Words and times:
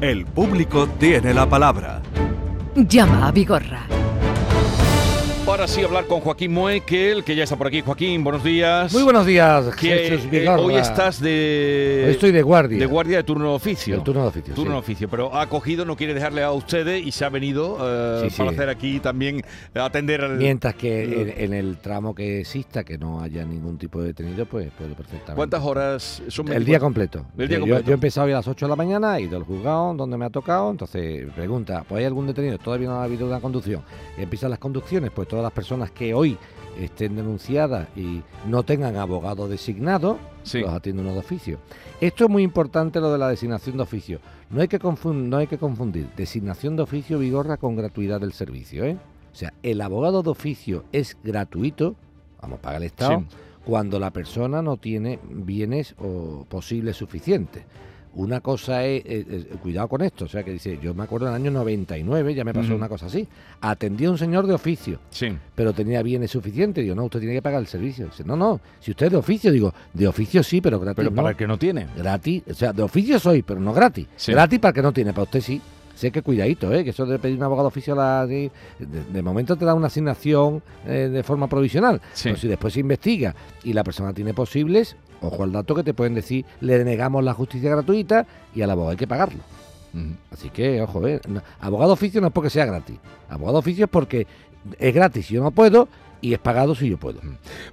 El 0.00 0.24
público 0.24 0.86
tiene 0.98 1.34
la 1.34 1.46
palabra. 1.46 2.00
Llama 2.74 3.28
a 3.28 3.32
Vigorra. 3.32 3.89
Ahora 5.50 5.66
sí 5.66 5.82
hablar 5.82 6.06
con 6.06 6.20
Joaquín 6.20 6.52
Moekel, 6.52 7.24
que 7.24 7.34
ya 7.34 7.42
está 7.42 7.56
por 7.56 7.66
aquí. 7.66 7.80
Joaquín, 7.80 8.22
buenos 8.22 8.44
días. 8.44 8.92
Muy 8.92 9.02
buenos 9.02 9.26
días, 9.26 9.74
Que, 9.74 10.14
eh, 10.14 10.48
hoy 10.48 10.76
estás 10.76 11.20
de... 11.20 12.04
Hoy 12.06 12.12
estoy 12.12 12.30
de 12.30 12.40
guardia. 12.40 12.78
De 12.78 12.86
guardia 12.86 13.16
de 13.16 13.24
turno 13.24 13.48
de 13.48 13.54
oficio. 13.56 13.96
El 13.96 14.04
turno 14.04 14.22
de 14.22 14.28
oficio, 14.28 14.54
Turno 14.54 14.70
sí. 14.70 14.74
de 14.74 14.78
oficio, 14.78 15.08
pero 15.08 15.34
ha 15.36 15.48
cogido, 15.48 15.84
no 15.84 15.96
quiere 15.96 16.14
dejarle 16.14 16.44
a 16.44 16.52
ustedes 16.52 17.04
y 17.04 17.10
se 17.10 17.24
ha 17.24 17.30
venido 17.30 17.78
eh, 17.80 18.28
Sí, 18.30 18.36
para 18.38 18.50
hacer 18.52 18.68
aquí 18.68 19.00
también, 19.00 19.38
eh, 19.74 19.80
atender 19.80 20.22
al... 20.22 20.36
Mientras 20.38 20.76
que 20.76 21.02
en, 21.20 21.34
en 21.36 21.52
el 21.52 21.78
tramo 21.78 22.14
que 22.14 22.40
exista, 22.42 22.84
que 22.84 22.96
no 22.96 23.20
haya 23.20 23.44
ningún 23.44 23.76
tipo 23.76 24.00
de 24.00 24.06
detenido, 24.08 24.46
pues 24.46 24.70
puedo 24.78 24.94
perfectamente. 24.94 25.34
¿Cuántas 25.34 25.64
horas 25.64 26.22
son? 26.28 26.46
El 26.52 26.64
día 26.64 26.78
completo. 26.78 27.26
El 27.36 27.48
día 27.48 27.56
Yo- 27.58 27.62
completo. 27.62 27.84
Yo, 27.86 27.90
he 27.90 27.94
empezado 27.94 28.26
hoy 28.28 28.32
a 28.34 28.36
las 28.36 28.46
8 28.46 28.66
de 28.66 28.70
la 28.70 28.76
mañana, 28.76 29.18
he 29.18 29.22
ido 29.22 29.36
al 29.36 29.42
juzgado 29.42 29.94
donde 29.94 30.16
me 30.16 30.26
ha 30.26 30.30
tocado. 30.30 30.70
Entonces, 30.70 31.26
pregunta, 31.34 31.84
¿pues 31.88 31.98
hay 31.98 32.04
algún 32.04 32.28
detenido? 32.28 32.56
Todavía 32.58 32.86
no 32.88 32.94
ha 33.00 33.02
habido 33.02 33.26
una 33.26 33.40
conducción. 33.40 33.82
Y 34.16 34.22
empiezan 34.22 34.50
las 34.50 34.60
conducciones, 34.60 35.10
pues 35.12 35.26
todas 35.40 35.52
las 35.52 35.54
personas 35.54 35.90
que 35.90 36.12
hoy 36.14 36.36
estén 36.78 37.16
denunciadas 37.16 37.88
y 37.96 38.22
no 38.46 38.62
tengan 38.62 38.96
abogado 38.96 39.48
designado, 39.48 40.18
Sí. 40.42 40.60
los 40.60 40.70
atiende 40.70 41.02
uno 41.02 41.12
de 41.12 41.18
oficio. 41.18 41.58
Esto 42.00 42.24
es 42.24 42.30
muy 42.30 42.42
importante 42.42 43.00
lo 43.00 43.10
de 43.12 43.18
la 43.18 43.28
designación 43.28 43.76
de 43.76 43.82
oficio. 43.82 44.20
No 44.50 44.60
hay 44.60 44.68
que, 44.68 44.78
confun- 44.80 45.28
no 45.28 45.36
hay 45.38 45.46
que 45.46 45.58
confundir 45.58 46.08
designación 46.16 46.76
de 46.76 46.82
oficio 46.82 47.18
vigorra 47.18 47.56
con 47.56 47.74
gratuidad 47.76 48.20
del 48.20 48.32
servicio. 48.32 48.84
¿eh? 48.84 48.96
O 49.32 49.34
sea, 49.36 49.52
el 49.62 49.80
abogado 49.80 50.22
de 50.22 50.30
oficio 50.30 50.84
es 50.92 51.16
gratuito, 51.24 51.94
vamos, 52.40 52.58
paga 52.60 52.76
el 52.78 52.84
Estado, 52.84 53.20
Sí. 53.20 53.36
cuando 53.64 53.98
la 53.98 54.10
persona 54.10 54.62
no 54.62 54.76
tiene 54.76 55.18
bienes 55.28 55.94
o 55.98 56.44
posibles 56.48 56.96
suficientes. 56.96 57.64
Una 58.12 58.40
cosa 58.40 58.84
es, 58.84 59.04
eh, 59.06 59.24
eh, 59.30 59.44
cuidado 59.62 59.86
con 59.86 60.02
esto, 60.02 60.24
o 60.24 60.28
sea 60.28 60.42
que 60.42 60.50
dice, 60.52 60.78
yo 60.82 60.92
me 60.94 61.04
acuerdo 61.04 61.28
en 61.28 61.34
el 61.34 61.40
año 61.42 61.52
99, 61.52 62.34
ya 62.34 62.42
me 62.44 62.52
pasó 62.52 62.74
una 62.74 62.88
cosa 62.88 63.06
así, 63.06 63.26
atendí 63.60 64.04
a 64.06 64.10
un 64.10 64.18
señor 64.18 64.48
de 64.48 64.54
oficio, 64.54 64.98
Sí. 65.10 65.28
pero 65.54 65.72
tenía 65.72 66.02
bienes 66.02 66.32
suficientes, 66.32 66.82
digo, 66.82 66.96
no, 66.96 67.04
usted 67.04 67.20
tiene 67.20 67.34
que 67.34 67.42
pagar 67.42 67.60
el 67.60 67.68
servicio. 67.68 68.06
Dice, 68.06 68.24
no, 68.24 68.36
no, 68.36 68.60
si 68.80 68.90
usted 68.90 69.06
es 69.06 69.12
de 69.12 69.18
oficio, 69.18 69.52
digo, 69.52 69.72
de 69.94 70.08
oficio 70.08 70.42
sí, 70.42 70.60
pero 70.60 70.80
gratis 70.80 70.96
Pero 70.96 71.10
no. 71.10 71.16
para 71.16 71.30
el 71.30 71.36
que 71.36 71.46
no 71.46 71.56
tiene. 71.56 71.86
Gratis, 71.96 72.42
o 72.50 72.54
sea, 72.54 72.72
de 72.72 72.82
oficio 72.82 73.20
soy, 73.20 73.42
pero 73.42 73.60
no 73.60 73.72
gratis. 73.72 74.08
Sí. 74.16 74.32
Gratis 74.32 74.58
para 74.58 74.70
el 74.70 74.74
que 74.74 74.82
no 74.82 74.92
tiene, 74.92 75.12
para 75.12 75.22
usted 75.24 75.40
sí. 75.40 75.60
Sé 75.94 76.10
que 76.10 76.22
cuidadito, 76.22 76.72
¿eh? 76.72 76.82
que 76.82 76.90
eso 76.90 77.04
de 77.04 77.18
pedir 77.18 77.36
un 77.36 77.42
abogado 77.42 77.68
de 77.68 77.68
oficio 77.68 78.00
a 78.00 78.26
de- 78.26 78.50
de 79.12 79.22
momento 79.22 79.54
te 79.56 79.66
da 79.66 79.74
una 79.74 79.88
asignación 79.88 80.62
eh, 80.86 81.10
de 81.12 81.22
forma 81.22 81.46
provisional. 81.46 82.00
Sí. 82.14 82.30
Pero 82.30 82.36
si 82.38 82.48
después 82.48 82.72
se 82.72 82.80
investiga 82.80 83.34
y 83.64 83.74
la 83.74 83.84
persona 83.84 84.14
tiene 84.14 84.32
posibles, 84.32 84.96
ojo 85.20 85.42
al 85.44 85.52
dato 85.52 85.74
que 85.74 85.82
te 85.82 85.94
pueden 85.94 86.14
decir, 86.14 86.44
le 86.60 86.78
denegamos 86.78 87.22
la 87.24 87.34
justicia 87.34 87.70
gratuita 87.70 88.26
y 88.54 88.62
al 88.62 88.70
abogado 88.70 88.90
hay 88.92 88.96
que 88.96 89.06
pagarlo. 89.06 89.40
Así 90.30 90.50
que, 90.50 90.80
ojo, 90.82 91.06
¿eh? 91.08 91.20
Abogado 91.60 91.90
de 91.90 91.94
oficio 91.94 92.20
no 92.20 92.28
es 92.28 92.32
porque 92.32 92.50
sea 92.50 92.64
gratis. 92.64 92.96
Abogado 93.28 93.54
de 93.54 93.58
oficio 93.58 93.84
es 93.86 93.90
porque 93.90 94.26
es 94.78 94.94
gratis 94.94 95.26
si 95.26 95.34
yo 95.34 95.42
no 95.42 95.50
puedo 95.50 95.88
y 96.22 96.32
es 96.32 96.38
pagado 96.38 96.74
si 96.76 96.88
yo 96.88 96.96
puedo. 96.98 97.18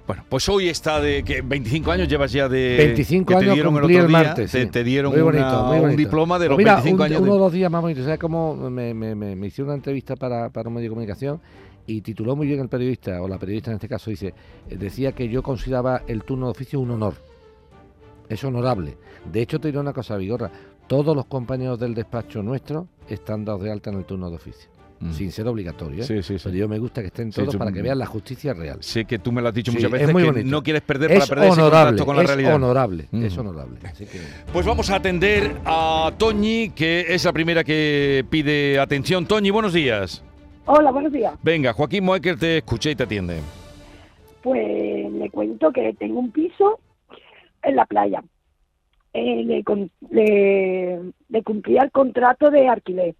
Bueno, 0.06 0.24
pues 0.28 0.48
hoy 0.48 0.68
está 0.68 1.00
de 1.00 1.22
que 1.22 1.42
25 1.42 1.92
años 1.92 2.08
llevas 2.08 2.32
ya 2.32 2.48
de 2.48 2.76
25 2.78 3.26
que 3.28 3.34
te 3.34 3.40
años 3.44 3.54
dieron 3.54 3.76
el 3.76 3.84
otro 3.84 3.98
el 4.00 4.08
martes. 4.08 4.50
te, 4.50 4.64
sí. 4.64 4.70
te 4.70 4.82
dieron 4.82 5.12
Muy 5.12 5.20
bonito, 5.20 5.46
una- 5.46 5.62
muy 5.62 5.78
un 5.90 5.96
diploma 5.96 6.38
de 6.38 6.46
Pues 6.46 6.50
los 6.50 6.58
mira, 6.58 6.74
25 6.76 6.96
un- 6.96 7.06
años. 7.06 7.20
Uno 7.20 7.34
de- 7.34 7.38
los 7.40 7.52
días 7.52 7.70
más 7.70 7.82
bonitos. 7.82 8.04
¿Sabes 8.04 8.18
cómo 8.18 8.56
me, 8.70 8.94
me- 8.94 9.14
me- 9.14 9.36
me 9.36 9.46
hicieron 9.46 9.68
una 9.68 9.76
entrevista 9.76 10.16
para, 10.16 10.48
para 10.48 10.68
un 10.68 10.74
medio 10.74 10.86
de 10.86 10.90
comunicación? 10.90 11.40
Y 11.86 12.00
tituló 12.00 12.34
muy 12.36 12.46
bien 12.48 12.58
el 12.60 12.68
periodista, 12.68 13.22
o 13.22 13.28
la 13.28 13.38
periodista 13.38 13.70
en 13.70 13.76
este 13.76 13.88
caso, 13.88 14.10
dice, 14.10 14.34
decía 14.68 15.12
que 15.12 15.28
yo 15.28 15.42
consideraba 15.42 16.02
el 16.08 16.24
turno 16.24 16.46
de 16.46 16.50
oficio 16.50 16.80
un 16.80 16.90
honor. 16.90 17.14
Es 18.28 18.44
honorable. 18.44 18.96
De 19.30 19.40
hecho, 19.42 19.58
te 19.58 19.68
diré 19.68 19.78
una 19.78 19.92
cosa, 19.92 20.16
Vigorra. 20.16 20.50
Todos 20.86 21.14
los 21.14 21.26
compañeros 21.26 21.78
del 21.78 21.94
despacho 21.94 22.42
nuestro 22.42 22.88
están 23.08 23.44
dados 23.44 23.62
de 23.62 23.70
alta 23.72 23.90
en 23.90 23.98
el 23.98 24.04
turno 24.04 24.30
de 24.30 24.36
oficio. 24.36 24.70
Mm. 25.00 25.12
Sin 25.12 25.30
ser 25.30 25.46
obligatorio. 25.46 26.02
¿eh? 26.02 26.06
Sí, 26.06 26.22
sí, 26.22 26.38
sí. 26.38 26.44
Pero 26.44 26.56
yo 26.56 26.68
me 26.68 26.78
gusta 26.78 27.00
que 27.02 27.06
estén 27.06 27.30
todos 27.30 27.54
para 27.56 27.70
que 27.70 27.82
vean 27.82 27.98
la 27.98 28.06
justicia 28.06 28.52
real. 28.52 28.78
Sé 28.82 29.04
que 29.04 29.18
tú 29.20 29.30
me 29.30 29.40
lo 29.40 29.48
has 29.48 29.54
dicho 29.54 29.70
Sí, 29.70 29.76
muchas 29.76 29.86
es 29.88 29.92
veces 29.92 30.12
muy 30.12 30.22
que 30.24 30.30
bonito. 30.30 30.50
no 30.50 30.62
quieres 30.62 30.82
perder 30.82 31.10
para 31.10 31.22
Es 31.22 31.28
perder 31.28 31.44
ese 31.50 31.60
honorable, 31.60 31.84
contacto 31.90 32.06
con 32.06 32.16
la 32.16 32.22
es 32.22 32.28
realidad. 32.28 32.54
honorable, 32.56 33.08
Mm. 33.12 33.22
es 33.24 33.38
honorable. 33.38 33.78
Así 33.84 34.06
que... 34.06 34.20
Pues 34.52 34.66
vamos 34.66 34.90
a 34.90 34.96
atender 34.96 35.54
a 35.64 36.10
Toñi, 36.18 36.70
que 36.70 37.06
es 37.08 37.24
la 37.24 37.32
primera 37.32 37.62
que 37.62 38.24
pide 38.28 38.80
atención. 38.80 39.24
Toñi, 39.26 39.50
buenos 39.50 39.72
días. 39.72 40.24
Hola, 40.66 40.90
buenos 40.90 41.12
días. 41.12 41.32
Venga, 41.44 41.72
Joaquín 41.74 42.04
Moecker 42.04 42.36
te 42.38 42.58
escucha 42.58 42.90
y 42.90 42.96
te 42.96 43.04
atiende. 43.04 43.40
Pues 44.42 45.12
le 45.12 45.30
cuento 45.30 45.70
que 45.72 45.94
tengo 45.98 46.18
un 46.20 46.30
piso 46.32 46.80
en 47.62 47.76
la 47.76 47.86
playa. 47.86 48.22
Eh, 49.12 49.42
le, 49.44 49.64
le- 50.10 51.12
le 51.28 51.42
cumplía 51.42 51.82
el 51.82 51.90
contrato 51.90 52.50
de 52.50 52.68
alquiler. 52.68 53.14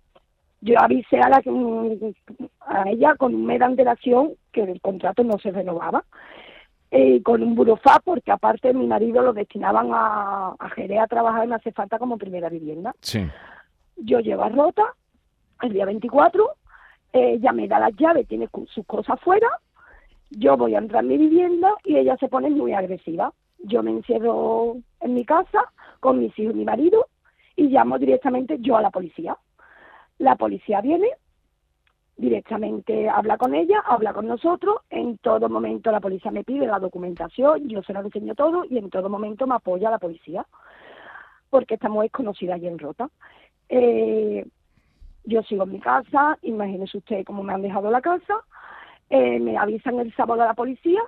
Yo 0.61 0.75
avisé 0.79 1.19
a, 1.21 1.29
la, 1.29 1.43
a 2.61 2.91
ella 2.91 3.15
con 3.17 3.35
un 3.35 3.47
mes 3.47 3.59
de 3.61 3.65
antelación 3.65 4.33
que 4.53 4.63
el 4.63 4.81
contrato 4.81 5.23
no 5.25 5.39
se 5.39 5.51
renovaba. 5.51 6.05
Eh, 6.91 7.23
con 7.23 7.43
un 7.43 7.55
burofá, 7.55 8.01
porque 8.03 8.33
aparte 8.33 8.73
mi 8.73 8.87
marido 8.87 9.21
lo 9.23 9.35
destinaban 9.35 9.91
a, 9.93 10.55
a 10.59 10.71
Jerez 10.71 11.01
a 11.01 11.07
trabajar 11.07 11.45
y 11.45 11.49
me 11.49 11.57
hace 11.57 11.71
falta 11.71 11.99
como 11.99 12.17
primera 12.17 12.49
vivienda. 12.49 12.95
Sí. 13.03 13.21
Yo 13.97 14.21
llevo 14.21 14.43
a 14.45 14.49
Rota 14.49 14.95
el 15.61 15.73
día 15.75 15.85
24, 15.85 16.49
eh, 17.13 17.33
ella 17.35 17.53
me 17.53 17.69
da 17.69 17.79
las 17.79 17.95
llaves, 17.97 18.27
tiene 18.27 18.49
sus 18.69 18.87
cosas 18.87 19.21
fuera, 19.21 19.49
yo 20.31 20.57
voy 20.57 20.75
a 20.77 20.79
entrar 20.79 21.03
en 21.03 21.09
mi 21.11 21.19
vivienda 21.19 21.75
y 21.85 21.97
ella 21.97 22.17
se 22.17 22.29
pone 22.29 22.49
muy 22.49 22.73
agresiva. 22.73 23.35
Yo 23.59 23.83
me 23.83 23.91
encierro 23.91 24.77
en 25.01 25.15
mi 25.15 25.25
casa 25.25 25.73
con 26.01 26.19
mis 26.19 26.37
hijos 26.39 26.55
y 26.55 26.59
mi 26.59 26.65
marido 26.65 27.07
y 27.57 27.69
llamo 27.69 27.99
directamente 27.99 28.59
yo 28.61 28.77
a 28.77 28.83
la 28.83 28.91
policía. 28.91 29.37
La 30.19 30.37
policía 30.37 30.81
viene, 30.81 31.09
directamente 32.17 33.09
habla 33.09 33.37
con 33.37 33.55
ella, 33.55 33.81
habla 33.85 34.13
con 34.13 34.27
nosotros, 34.27 34.77
en 34.91 35.19
todo 35.19 35.49
momento 35.49 35.91
la 35.91 36.01
policía 36.01 36.31
me 36.31 36.45
pide 36.45 36.67
la 36.67 36.79
documentación, 36.79 37.69
yo 37.69 37.83
se 37.83 37.93
la 37.93 38.01
enseño 38.01 38.35
todo 38.35 38.65
y 38.65 38.79
en 38.79 38.91
todo 38.91 39.09
momento 39.09 39.47
me 39.47 39.57
apoya 39.57 39.91
la 39.91 39.99
policía, 39.99 40.47
porque 41.51 41.75
esta 41.75 41.89
mujer 41.89 42.07
es 42.07 42.13
conocida 42.13 42.55
allí 42.55 42.67
en 42.67 42.79
Rota. 42.79 43.09
Eh, 43.69 44.47
yo 45.25 45.43
sigo 45.43 45.65
en 45.65 45.73
mi 45.73 45.81
casa, 45.81 46.39
imagínese 46.43 46.99
usted 46.99 47.25
cómo 47.25 47.43
me 47.43 47.55
han 47.55 47.63
dejado 47.63 47.91
la 47.91 48.01
casa, 48.01 48.35
eh, 49.11 49.39
me 49.41 49.57
avisan 49.57 49.99
el 50.01 50.15
sábado 50.15 50.43
a 50.43 50.47
la 50.47 50.55
policía 50.55 51.01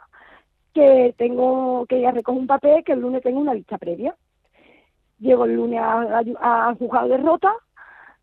que 0.73 1.15
tengo 1.17 1.87
que 1.87 1.99
ir 1.99 2.07
a 2.07 2.13
recoger 2.13 2.41
un 2.41 2.47
papel 2.47 2.85
que 2.85 2.93
el 2.93 3.01
lunes 3.01 3.23
tengo 3.23 3.41
una 3.41 3.55
vista 3.55 3.79
previa. 3.79 4.15
Llego 5.19 5.45
el 5.45 5.57
lunes 5.57 5.81
a, 5.81 6.23
a, 6.41 6.69
a 6.69 6.75
juzgado 6.77 7.09
de 7.09 7.19
Rota, 7.19 7.53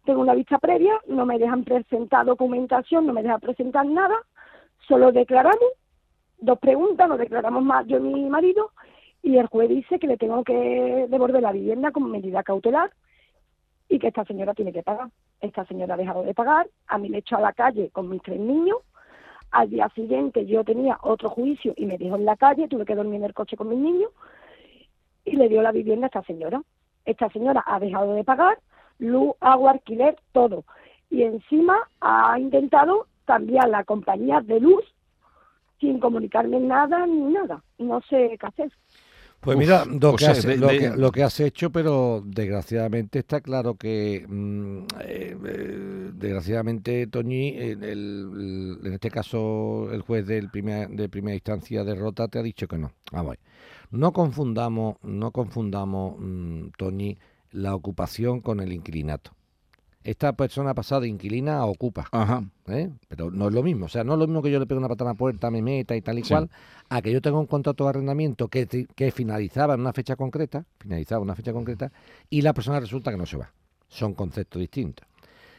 tengo 0.06 0.22
una 0.22 0.34
vista 0.34 0.58
previa, 0.58 0.94
no 1.08 1.26
me 1.26 1.38
dejan 1.38 1.64
presentar 1.64 2.26
documentación, 2.26 3.06
no 3.06 3.14
me 3.14 3.22
dejan 3.22 3.42
presentar 3.42 3.86
nada, 3.86 4.16
solo 4.88 5.12
declaramos, 5.12 5.70
dos 6.40 6.58
preguntas, 6.60 7.10
nos 7.10 7.20
declaramos 7.20 7.62
más 7.64 7.86
yo 7.88 7.98
y 7.98 8.02
mi 8.02 8.30
marido, 8.30 8.72
y 9.22 9.38
el 9.38 9.48
juez 9.48 9.70
dice 9.70 10.00
que 10.00 10.08
le 10.08 10.18
tengo 10.18 10.44
que 10.44 11.08
devolver 11.10 11.42
la 11.42 11.52
vivienda 11.52 11.92
como 11.92 12.08
medida 12.08 12.44
cautelar 12.44 12.92
y 13.90 14.00
que 14.00 14.08
esta 14.08 14.24
señora 14.24 14.54
tiene 14.54 14.72
que 14.72 14.84
pagar. 14.84 15.10
Esta 15.42 15.66
señora 15.66 15.96
ha 15.96 15.98
dejado 15.98 16.24
de 16.24 16.34
pagar, 16.34 16.68
a 16.88 16.98
mí 16.98 17.10
me 17.10 17.20
echó 17.20 17.38
a 17.38 17.42
la 17.42 17.54
calle 17.54 17.90
con 17.90 18.10
mis 18.10 18.22
tres 18.22 18.40
niños, 18.40 18.78
al 19.52 19.70
día 19.70 19.90
siguiente 19.96 20.46
yo 20.46 20.64
tenía 20.64 21.00
otro 21.02 21.30
juicio 21.30 21.74
y 21.76 21.86
me 21.86 21.98
dejó 21.98 22.16
en 22.16 22.26
la 22.26 22.36
calle, 22.36 22.68
tuve 22.68 22.86
que 22.86 22.96
dormir 22.96 23.16
en 23.16 23.26
el 23.26 23.34
coche 23.34 23.58
con 23.58 23.70
mis 23.70 23.80
niños 23.80 24.12
y 25.26 25.36
le 25.36 25.50
dio 25.50 25.62
la 25.62 25.72
vivienda 25.72 26.06
a 26.06 26.10
esta 26.10 26.24
señora. 26.24 26.62
Esta 27.06 27.30
señora 27.30 27.64
ha 27.66 27.80
dejado 27.80 28.14
de 28.14 28.24
pagar 28.24 28.60
luz, 29.00 29.34
agua, 29.40 29.72
alquiler, 29.72 30.18
todo. 30.32 30.66
Y 31.10 31.24
encima 31.24 31.88
ha 32.02 32.38
intentado 32.40 33.08
cambiar 33.26 33.70
la 33.70 33.84
compañía 33.84 34.42
de 34.42 34.60
luz 34.60 34.84
sin 35.80 36.00
comunicarme 36.00 36.60
nada 36.60 37.06
ni 37.06 37.34
nada. 37.34 37.64
No 37.78 38.02
sé 38.02 38.38
qué 38.40 38.48
hacer. 38.48 38.72
Pues 39.56 39.58
mira, 39.58 39.86
lo, 39.86 40.16
que 40.16 40.26
has, 40.32 40.44
de- 40.44 40.58
lo, 40.58 40.68
de- 40.68 40.78
que, 40.78 40.90
lo 40.90 41.12
que 41.12 41.24
has 41.24 41.40
hecho, 41.40 41.72
pero 41.72 42.22
desgraciadamente 42.26 43.20
está 43.20 43.42
claro 43.42 43.76
que, 43.76 44.26
mm, 44.28 44.78
eh, 45.02 45.38
eh, 45.46 46.12
desgraciadamente, 46.14 47.08
Toñi, 47.08 47.50
en, 47.58 47.84
el- 47.84 48.80
en 48.84 48.94
este 48.94 49.10
caso 49.10 49.90
el 49.92 50.02
juez 50.02 50.26
del 50.28 50.50
primer, 50.50 50.90
de 50.90 51.10
primera 51.10 51.36
instancia 51.36 51.84
de 51.84 51.96
Rota 51.96 52.28
te 52.28 52.40
ha 52.40 52.44
dicho 52.44 52.68
que 52.68 52.78
no. 52.78 52.92
Vamos. 53.12 53.38
No 53.92 54.12
confundamos, 54.12 54.98
no 55.04 55.32
confundamos, 55.32 56.16
mm, 56.20 56.68
Toñi, 56.78 57.18
la 57.52 57.74
ocupación 57.74 58.42
con 58.42 58.60
el 58.60 58.74
inquilinato. 58.74 59.32
Esta 60.08 60.32
persona 60.32 60.70
ha 60.70 60.74
pasado 60.74 61.02
de 61.02 61.10
inquilina 61.10 61.58
a 61.58 61.66
ocupa. 61.66 62.08
Ajá. 62.14 62.42
¿eh? 62.68 62.90
Pero 63.10 63.30
no 63.30 63.50
es 63.50 63.54
lo 63.54 63.62
mismo. 63.62 63.88
O 63.88 63.90
sea, 63.90 64.06
no 64.06 64.14
es 64.14 64.20
lo 64.20 64.26
mismo 64.26 64.42
que 64.42 64.50
yo 64.50 64.58
le 64.58 64.66
pegue 64.66 64.78
una 64.80 64.88
patada 64.88 65.10
a 65.10 65.14
la 65.14 65.18
puerta, 65.18 65.52
me 65.52 65.62
meta 65.62 65.98
y 65.98 66.02
tal 66.02 66.18
y 66.18 66.24
Sí. 66.24 66.30
cual, 66.30 66.50
a 66.88 67.02
que 67.02 67.12
yo 67.12 67.22
tenga 67.22 67.38
un 67.38 67.46
contrato 67.46 67.84
de 67.84 67.90
arrendamiento 67.90 68.48
que, 68.48 68.66
que 68.96 69.12
finalizaba 69.12 69.74
en 69.74 69.82
una 69.82 69.92
fecha 69.92 70.16
concreta, 70.16 70.64
finalizaba 70.80 71.20
en 71.20 71.24
una 71.24 71.36
fecha 71.36 71.52
concreta, 71.52 71.92
y 72.30 72.42
la 72.42 72.54
persona 72.54 72.80
resulta 72.80 73.12
que 73.12 73.18
no 73.18 73.26
se 73.26 73.36
va. 73.36 73.52
Son 73.90 74.14
conceptos 74.14 74.62
distintos. 74.62 75.06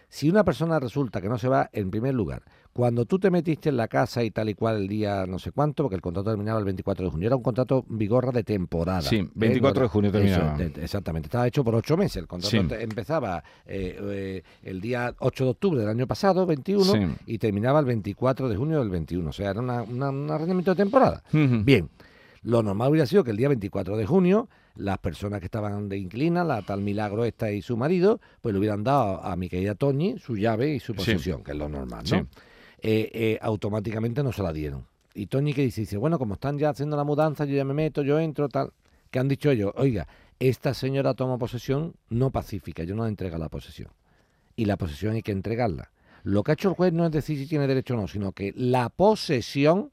Si 0.09 0.29
una 0.31 0.45
persona 0.45 0.79
resulta 0.81 1.21
que 1.21 1.29
no 1.29 1.39
se 1.39 1.49
va, 1.49 1.69
en 1.73 1.91
primer 1.91 2.15
lugar, 2.15 2.43
cuando 2.73 3.05
tú 3.07 3.19
te 3.19 3.31
metiste 3.31 3.69
en 3.71 3.77
la 3.77 3.89
casa 3.89 4.23
y 4.23 4.31
tal 4.31 4.49
y 4.49 4.55
cual 4.55 4.77
el 4.77 4.89
día 4.89 5.27
no 5.27 5.39
sé 5.41 5.51
cuánto, 5.51 5.83
porque 5.83 5.97
el 5.97 6.01
contrato 6.01 6.31
terminaba 6.31 6.59
el 6.61 6.65
24 6.65 7.05
de 7.07 7.11
junio, 7.11 7.27
era 7.27 7.37
un 7.37 7.43
contrato 7.43 7.85
vigorra 7.89 8.31
de 8.31 8.45
temporada. 8.45 9.03
Sí, 9.03 9.17
¿eh? 9.17 9.29
24 9.35 9.83
de 9.83 9.89
junio 9.89 10.11
Eso, 10.11 10.19
terminaba. 10.19 10.57
de- 10.57 10.85
exactamente, 10.85 11.27
estaba 11.27 11.47
hecho 11.47 11.65
por 11.65 11.75
ocho 11.75 11.97
meses. 11.97 12.17
El 12.19 12.29
contrato 12.29 12.51
Sí. 12.51 12.75
empezaba 12.83 13.43
eh, 13.67 13.99
eh, 14.01 14.43
el 14.63 14.81
día 14.81 15.13
8 15.19 15.45
de 15.45 15.51
octubre 15.51 15.81
del 15.81 15.89
año 15.89 16.07
pasado, 16.07 16.47
21, 16.47 16.85
Sí. 16.85 16.99
y 17.27 17.39
terminaba 17.39 17.81
el 17.81 17.87
24 17.87 18.49
de 18.49 18.57
junio 18.57 18.79
del 18.79 18.91
21. 18.91 19.29
O 19.31 19.33
sea, 19.33 19.51
era 19.51 19.61
una- 19.61 19.83
una- 19.83 20.11
un 20.11 20.31
arrendamiento 20.31 20.71
de 20.71 20.77
temporada. 20.77 21.23
Bien, 21.33 21.89
lo 22.43 22.63
normal 22.63 22.91
hubiera 22.91 23.07
sido 23.07 23.25
que 23.25 23.33
el 23.33 23.37
día 23.37 23.49
24 23.49 23.97
de 23.97 24.07
junio 24.07 24.49
las 24.79 24.99
personas 24.99 25.41
que 25.41 25.47
estaban 25.47 25.89
de 25.89 25.99
inclina, 25.99 26.43
la 26.45 26.63
tal 26.63 26.81
Milagro 26.81 27.25
esta 27.25 27.51
y 27.53 27.63
su 27.63 27.77
marido, 27.77 28.21
pues 28.41 28.53
le 28.55 28.59
hubieran 28.59 28.83
dado 28.85 29.23
a 29.23 29.37
mi 29.37 29.49
querida 29.49 29.75
Toñi 29.75 30.19
su 30.19 30.37
llave 30.37 30.75
y 30.75 30.81
su 30.81 30.93
Sí. 30.95 30.99
posesión, 30.99 31.43
que 31.45 31.51
es 31.53 31.57
lo 31.57 31.69
normal, 31.69 32.05
¿no? 32.11 32.19
Sí. 32.21 32.27
Eh, 32.81 33.11
eh, 33.13 33.39
automáticamente 33.43 34.23
no 34.23 34.33
se 34.33 34.43
la 34.43 34.53
dieron. 34.53 34.87
Y 35.15 35.27
Toñi 35.27 35.53
que 35.53 35.63
dice, 35.63 35.81
dice, 35.83 35.97
bueno, 35.97 36.19
como 36.19 36.35
están 36.35 36.59
ya 36.59 36.71
haciendo 36.71 36.97
la 36.97 37.05
mudanza, 37.05 37.45
yo 37.45 37.57
ya 37.57 37.65
me 37.65 37.75
meto, 37.75 38.03
yo 38.03 38.19
entro, 38.21 38.49
tal. 38.49 38.73
Que 39.11 39.19
han 39.19 39.27
dicho 39.29 39.51
ellos, 39.51 39.73
oiga, 39.77 40.07
esta 40.39 40.75
señora 40.75 41.15
toma 41.15 41.39
posesión 41.39 41.95
no 42.09 42.31
pacífica, 42.31 42.85
yo 42.85 42.95
no 42.95 43.03
le 43.05 43.09
entrega 43.09 43.37
la 43.39 43.49
posesión. 43.49 43.91
Y 44.55 44.67
la 44.67 44.77
posesión 44.77 45.15
hay 45.15 45.23
que 45.23 45.33
entregarla. 45.33 45.91
Lo 46.23 46.43
que 46.45 46.53
ha 46.53 46.55
hecho 46.55 46.69
el 46.69 46.75
juez 46.75 46.93
no 46.93 47.07
es 47.07 47.11
decir 47.13 47.39
si 47.39 47.47
tiene 47.47 47.67
derecho 47.67 47.95
o 47.95 47.97
no, 47.97 48.07
sino 48.07 48.33
que 48.33 48.53
la 48.57 48.91
posesión 48.91 49.91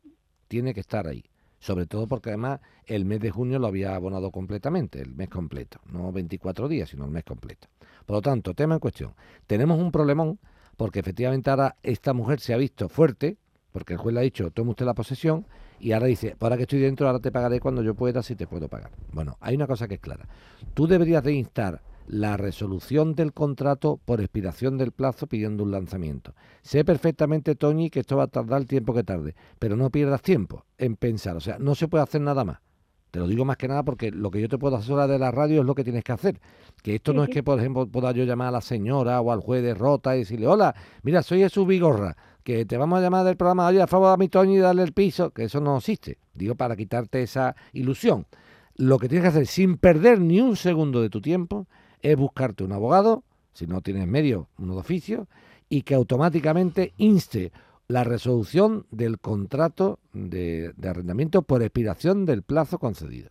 tiene 0.48 0.74
que 0.74 0.82
estar 0.82 1.08
ahí. 1.08 1.24
Sobre 1.65 1.88
todo 1.88 2.06
porque 2.06 2.29
además 2.29 2.59
el 2.85 3.06
mes 3.06 3.19
de 3.21 3.31
junio 3.31 3.57
lo 3.57 3.65
había 3.65 3.95
abonado 3.95 4.29
completamente, 4.29 5.01
el 5.01 5.15
mes 5.15 5.29
completo. 5.29 5.79
No 5.91 6.12
24 6.12 6.67
días, 6.67 6.89
sino 6.89 7.06
el 7.06 7.09
mes 7.09 7.23
completo. 7.23 7.67
Por 8.06 8.17
lo 8.17 8.21
tanto, 8.21 8.53
tema 8.53 8.75
en 8.75 8.79
cuestión. 8.79 9.15
Tenemos 9.47 9.79
un 9.79 9.91
problemón 9.91 10.38
porque 10.77 11.00
efectivamente 11.00 11.50
ahora 11.50 11.75
esta 11.81 12.13
mujer 12.13 12.39
se 12.39 12.53
ha 12.53 12.57
visto 12.57 12.88
fuerte, 12.88 13.38
porque 13.71 13.94
el 13.94 14.00
juez 14.00 14.13
le 14.13 14.19
ha 14.19 14.23
dicho, 14.23 14.51
toma 14.51 14.69
usted 14.69 14.85
la 14.85 14.94
posesión, 14.94 15.47
y 15.79 15.94
ahora 15.94 16.06
dice, 16.06 16.35
ahora 16.39 16.56
que 16.56 16.63
estoy 16.63 16.81
dentro, 16.81 17.07
ahora 17.07 17.17
te 17.19 17.31
pagaré 17.31 17.59
cuando 17.59 17.81
yo 17.81 17.95
pueda, 17.95 18.21
si 18.21 18.35
te 18.35 18.45
puedo 18.45 18.67
pagar. 18.67 18.91
Bueno, 19.12 19.35
hay 19.41 19.56
una 19.56 19.65
cosa 19.65 19.88
que 19.88 19.95
es 19.95 20.00
clara. 20.00 20.27
Tú 20.75 20.85
deberías 20.85 21.23
de 21.23 21.33
instar 21.33 21.81
la 22.07 22.38
resolución 22.38 23.16
del 23.16 23.34
contrato 23.34 24.00
por 24.04 24.22
expiración 24.22 24.78
del 24.78 24.92
plazo 24.92 25.28
pidiendo 25.28 25.63
un 25.63 25.72
lanzamiento. 25.72 26.34
Sé 26.62 26.86
perfectamente, 26.86 27.56
Toñi, 27.56 27.90
que 27.90 28.02
esto 28.02 28.18
va 28.18 28.24
a 28.24 28.28
tardar 28.28 28.62
el 28.62 28.68
tiempo 28.68 28.94
que 28.94 29.04
tarde, 29.04 29.36
pero 29.60 29.75
no 29.75 29.90
pierdas 29.90 30.22
tiempo 30.22 30.66
en 30.78 30.96
pensar. 30.96 31.36
O 31.36 31.42
sea, 31.42 31.57
no 31.60 31.75
se 31.75 31.88
puede 31.88 32.04
hacer 32.04 32.22
nada 32.22 32.44
más. 32.44 32.60
Te 33.16 33.19
lo 33.19 33.28
digo 33.28 33.46
más 33.46 33.56
que 33.56 33.69
nada 33.69 33.84
porque 33.84 34.12
lo 34.12 34.30
que 34.30 34.42
yo 34.42 34.50
te 34.50 34.57
puedo 34.57 34.75
asesorar 34.75 35.10
de 35.10 35.18
la 35.18 35.31
radio 35.31 35.62
es 35.62 35.66
lo 35.66 35.74
que 35.74 35.86
tienes 35.86 36.04
que 36.04 36.12
hacer. 36.12 36.42
Que 36.84 36.96
esto 36.96 37.13
no 37.13 37.24
es 37.24 37.30
que, 37.30 37.44
por 37.44 37.57
ejemplo, 37.57 37.88
pueda 37.88 38.12
yo 38.12 38.25
llamar 38.25 38.50
a 38.50 38.51
la 38.51 38.62
señora 38.62 39.22
o 39.22 39.31
al 39.31 39.40
juez 39.40 39.63
de 39.63 39.74
rota 39.74 40.16
y 40.16 40.19
decirle, 40.19 40.48
hola, 40.48 40.75
mira, 41.01 41.24
soy 41.24 41.40
Jesús 41.40 41.66
Vigorra, 41.66 42.18
que 42.44 42.66
te 42.66 42.75
vamos 42.75 43.00
a 43.00 43.01
llamar 43.01 43.25
del 43.25 43.38
programa, 43.38 43.68
oye, 43.68 43.81
a 43.81 43.88
favor 43.88 44.12
a 44.12 44.18
mi 44.18 44.28
Toñi 44.28 44.58
y 44.58 44.60
darle 44.60 44.84
el 44.84 44.92
piso, 44.92 45.31
que 45.31 45.46
eso 45.46 45.62
no 45.62 45.78
existe. 45.78 46.19
Digo, 46.34 46.56
para 46.56 46.75
quitarte 46.75 47.24
esa 47.24 47.56
ilusión. 47.72 48.28
Lo 48.75 49.00
que 49.00 49.08
tienes 49.08 49.24
que 49.24 49.30
hacer 49.30 49.48
sin 49.48 49.78
perder 49.78 50.19
ni 50.19 50.42
un 50.42 50.58
segundo 50.58 51.01
de 51.01 51.10
tu 51.10 51.22
tiempo 51.22 51.68
es 52.12 52.18
buscarte 52.18 52.63
un 52.63 52.72
abogado, 52.72 53.24
si 53.54 53.68
no 53.68 53.81
tienes 53.81 54.07
medio, 54.07 54.48
uno 54.57 54.74
de 54.74 54.80
oficio, 54.80 55.28
y 55.69 55.81
que 55.81 55.96
automáticamente 55.96 56.94
inste 56.98 57.52
la 57.88 58.04
resolución 58.04 58.86
del 58.92 59.19
contrato 59.19 60.00
de, 60.13 60.74
de 60.75 60.90
arrendamiento 60.90 61.42
por 61.42 61.63
expiración 61.63 62.25
del 62.25 62.44
plazo 62.44 62.80
concedido. 62.80 63.30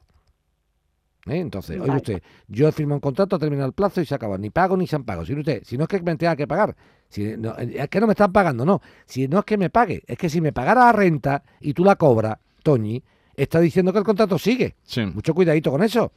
¿Eh? 1.27 1.39
Entonces, 1.39 1.81
oye 1.81 1.97
usted, 1.97 2.23
yo 2.49 2.69
he 2.69 2.73
firmado 2.73 2.97
un 2.97 3.01
contrato, 3.01 3.39
termina 3.39 3.65
el 3.65 3.73
plazo 3.73 4.01
y 4.01 4.07
se 4.07 4.15
acaba. 4.15 4.37
Ni 4.37 4.51
pago 4.51 4.77
ni 4.77 4.87
se 4.87 4.97
han 4.97 5.05
pago. 5.05 5.25
Si 5.25 5.33
usted, 5.33 5.63
si 5.65 5.79
no 5.79 5.85
es 5.85 5.89
que 5.89 6.03
me 6.03 6.17
tenga 6.17 6.37
que 6.37 6.47
pagar, 6.47 6.77
si 7.09 7.37
no, 7.37 7.57
es 7.57 7.89
que 7.89 8.01
no 8.01 8.07
me 8.07 8.13
están 8.13 8.33
pagando, 8.33 8.65
no. 8.67 8.83
Si 9.07 9.27
no 9.27 9.39
es 9.39 9.45
que 9.45 9.57
me 9.57 9.71
pague, 9.71 10.03
es 10.07 10.19
que 10.19 10.29
si 10.29 10.41
me 10.41 10.53
pagara 10.53 10.87
la 10.87 10.93
renta 10.93 11.43
y 11.61 11.73
tú 11.73 11.85
la 11.85 11.97
cobras, 11.97 12.39
Toñi, 12.63 13.03
está 13.37 13.61
diciendo 13.61 13.93
que 13.93 14.01
el 14.01 14.05
contrato 14.05 14.39
sigue. 14.39 14.77
Sí. 14.83 15.07
Mucho 15.07 15.33
cuidadito 15.33 15.71
con 15.71 15.83
eso. 15.83 16.13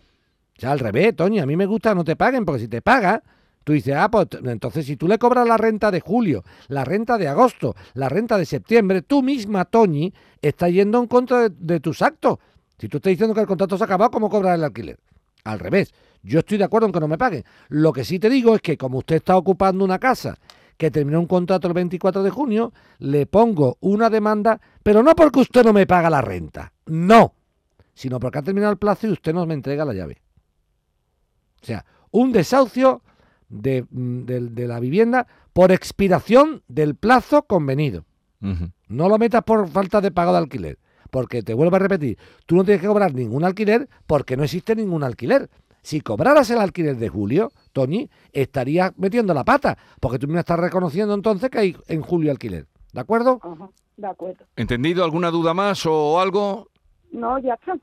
Sea, 0.58 0.72
al 0.72 0.80
revés, 0.80 1.16
Toñi, 1.16 1.40
a 1.40 1.46
mí 1.46 1.56
me 1.56 1.66
gusta 1.66 1.94
no 1.94 2.04
te 2.04 2.16
paguen, 2.16 2.46
porque 2.46 2.62
si 2.62 2.68
te 2.68 2.82
paga, 2.82 3.24
tú 3.64 3.74
dices, 3.74 3.96
ah, 3.96 4.10
pues 4.10 4.28
entonces 4.44 4.86
si 4.86 4.96
tú 4.96 5.08
le 5.08 5.20
cobras 5.20 5.48
la 5.48 5.58
renta 5.58 5.92
de 5.92 6.00
julio, 6.00 6.44
la 6.68 6.84
renta 6.84 7.18
de 7.18 7.28
agosto, 7.28 7.76
la 7.94 8.10
renta 8.10 8.38
de 8.38 8.46
septiembre, 8.46 9.02
tú 9.02 9.22
misma, 9.22 9.66
Toñi, 9.66 10.14
estás 10.42 10.72
yendo 10.72 11.00
en 11.00 11.08
contra 11.08 11.50
de, 11.50 11.56
de 11.58 11.80
tus 11.80 12.02
actos. 12.02 12.40
Si 12.78 12.88
tú 12.88 12.98
estás 12.98 13.12
diciendo 13.12 13.34
que 13.34 13.42
el 13.42 13.48
contrato 13.48 13.78
se 13.78 13.84
ha 13.84 13.86
acabado, 13.86 14.12
¿cómo 14.12 14.30
cobrar 14.30 14.56
el 14.56 14.64
alquiler? 14.64 15.00
Al 15.44 15.60
revés, 15.60 15.94
yo 16.24 16.40
estoy 16.40 16.58
de 16.58 16.64
acuerdo 16.64 16.88
en 16.88 16.94
que 16.94 17.00
no 17.00 17.08
me 17.08 17.18
paguen. 17.18 17.44
Lo 17.70 17.94
que 17.94 18.04
sí 18.04 18.20
te 18.20 18.30
digo 18.30 18.56
es 18.56 18.62
que 18.62 18.78
como 18.78 19.00
usted 19.00 19.18
está 19.18 19.38
ocupando 19.38 19.84
una 19.84 20.00
casa 20.00 20.38
que 20.78 20.92
terminó 20.92 21.20
un 21.20 21.28
contrato 21.28 21.68
el 21.68 21.74
24 21.74 22.24
de 22.24 22.30
junio, 22.30 22.74
le 23.00 23.26
pongo 23.26 23.78
una 23.80 24.10
demanda, 24.10 24.62
pero 24.84 25.02
no 25.04 25.16
porque 25.16 25.40
usted 25.40 25.64
no 25.64 25.74
me 25.74 25.88
paga 25.88 26.10
la 26.10 26.22
renta, 26.22 26.72
no, 26.86 27.34
sino 27.94 28.20
porque 28.20 28.40
ha 28.40 28.44
terminado 28.44 28.72
el 28.72 28.78
plazo 28.78 29.08
y 29.08 29.12
usted 29.12 29.34
no 29.34 29.46
me 29.46 29.56
entrega 29.56 29.86
la 29.86 29.94
llave. 29.94 30.22
O 31.62 31.66
sea, 31.66 31.86
un 32.12 32.32
desahucio 32.32 33.02
de, 33.50 33.86
mm, 33.90 34.26
de 34.26 34.68
la 34.68 34.80
vivienda 34.80 35.28
por 35.54 35.72
expiración 35.72 36.62
del 36.68 36.96
plazo 36.96 37.44
convenido. 37.44 38.06
No 38.88 39.10
lo 39.10 39.18
metas 39.18 39.44
por 39.44 39.68
falta 39.68 40.02
de 40.02 40.12
pago 40.12 40.32
de 40.32 40.38
alquiler. 40.38 40.78
Porque 41.10 41.42
te 41.42 41.54
vuelvo 41.54 41.78
a 41.78 41.80
repetir, 41.80 42.18
tú 42.46 42.56
no 42.56 42.64
tienes 42.64 42.82
que 42.82 42.88
cobrar 42.88 43.14
ningún 43.14 43.44
alquiler 43.44 43.90
porque 44.06 44.38
no 44.38 44.44
existe 44.44 44.76
ningún 44.76 45.04
alquiler. 45.04 45.50
Si 45.82 46.02
cobraras 46.02 46.50
el 46.52 46.60
alquiler 46.60 46.98
de 46.98 47.10
julio, 47.10 47.50
Tony, 47.72 48.10
estarías 48.34 48.92
metiendo 48.98 49.34
la 49.34 49.46
pata, 49.46 49.78
porque 50.00 50.20
tú 50.20 50.28
me 50.28 50.40
estás 50.40 50.60
reconociendo 50.60 51.14
entonces 51.14 51.50
que 51.50 51.60
hay 51.60 51.78
en 51.88 52.02
julio 52.02 52.30
alquiler. 52.30 52.68
¿De 52.94 53.00
acuerdo? 53.00 53.40
Ajá, 53.42 53.70
de 53.96 54.08
acuerdo. 54.08 54.46
¿Entendido? 54.56 55.04
¿Alguna 55.04 55.32
duda 55.32 55.54
más 55.54 55.86
o 55.86 56.20
algo? 56.20 56.70
No, 57.12 57.40
ya 57.40 57.54
está. 57.54 57.78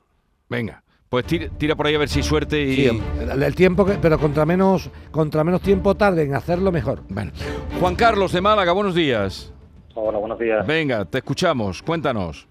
Venga, 0.47 0.83
pues 1.15 1.27
tira, 1.27 1.47
tira 1.57 1.75
por 1.77 1.87
ahí 1.87 1.95
a 1.95 1.99
ver 1.99 2.09
si 2.09 2.21
suerte 2.21 2.61
y... 2.61 2.75
Sí, 2.75 3.01
el, 3.21 3.41
el 3.41 3.55
tiempo, 3.55 3.85
que, 3.85 3.93
pero 3.93 4.19
contra 4.19 4.45
menos, 4.45 4.91
contra 5.11 5.45
menos 5.45 5.61
tiempo 5.61 5.95
tarde 5.95 6.23
en 6.23 6.35
hacerlo 6.35 6.73
mejor. 6.73 7.03
Bueno. 7.07 7.31
Juan 7.79 7.95
Carlos 7.95 8.33
de 8.33 8.41
Málaga, 8.41 8.73
buenos 8.73 8.93
días. 8.93 9.53
Hola, 9.93 10.17
buenos 10.17 10.37
días. 10.37 10.67
Venga, 10.67 11.05
te 11.05 11.19
escuchamos, 11.19 11.81
cuéntanos. 11.81 12.49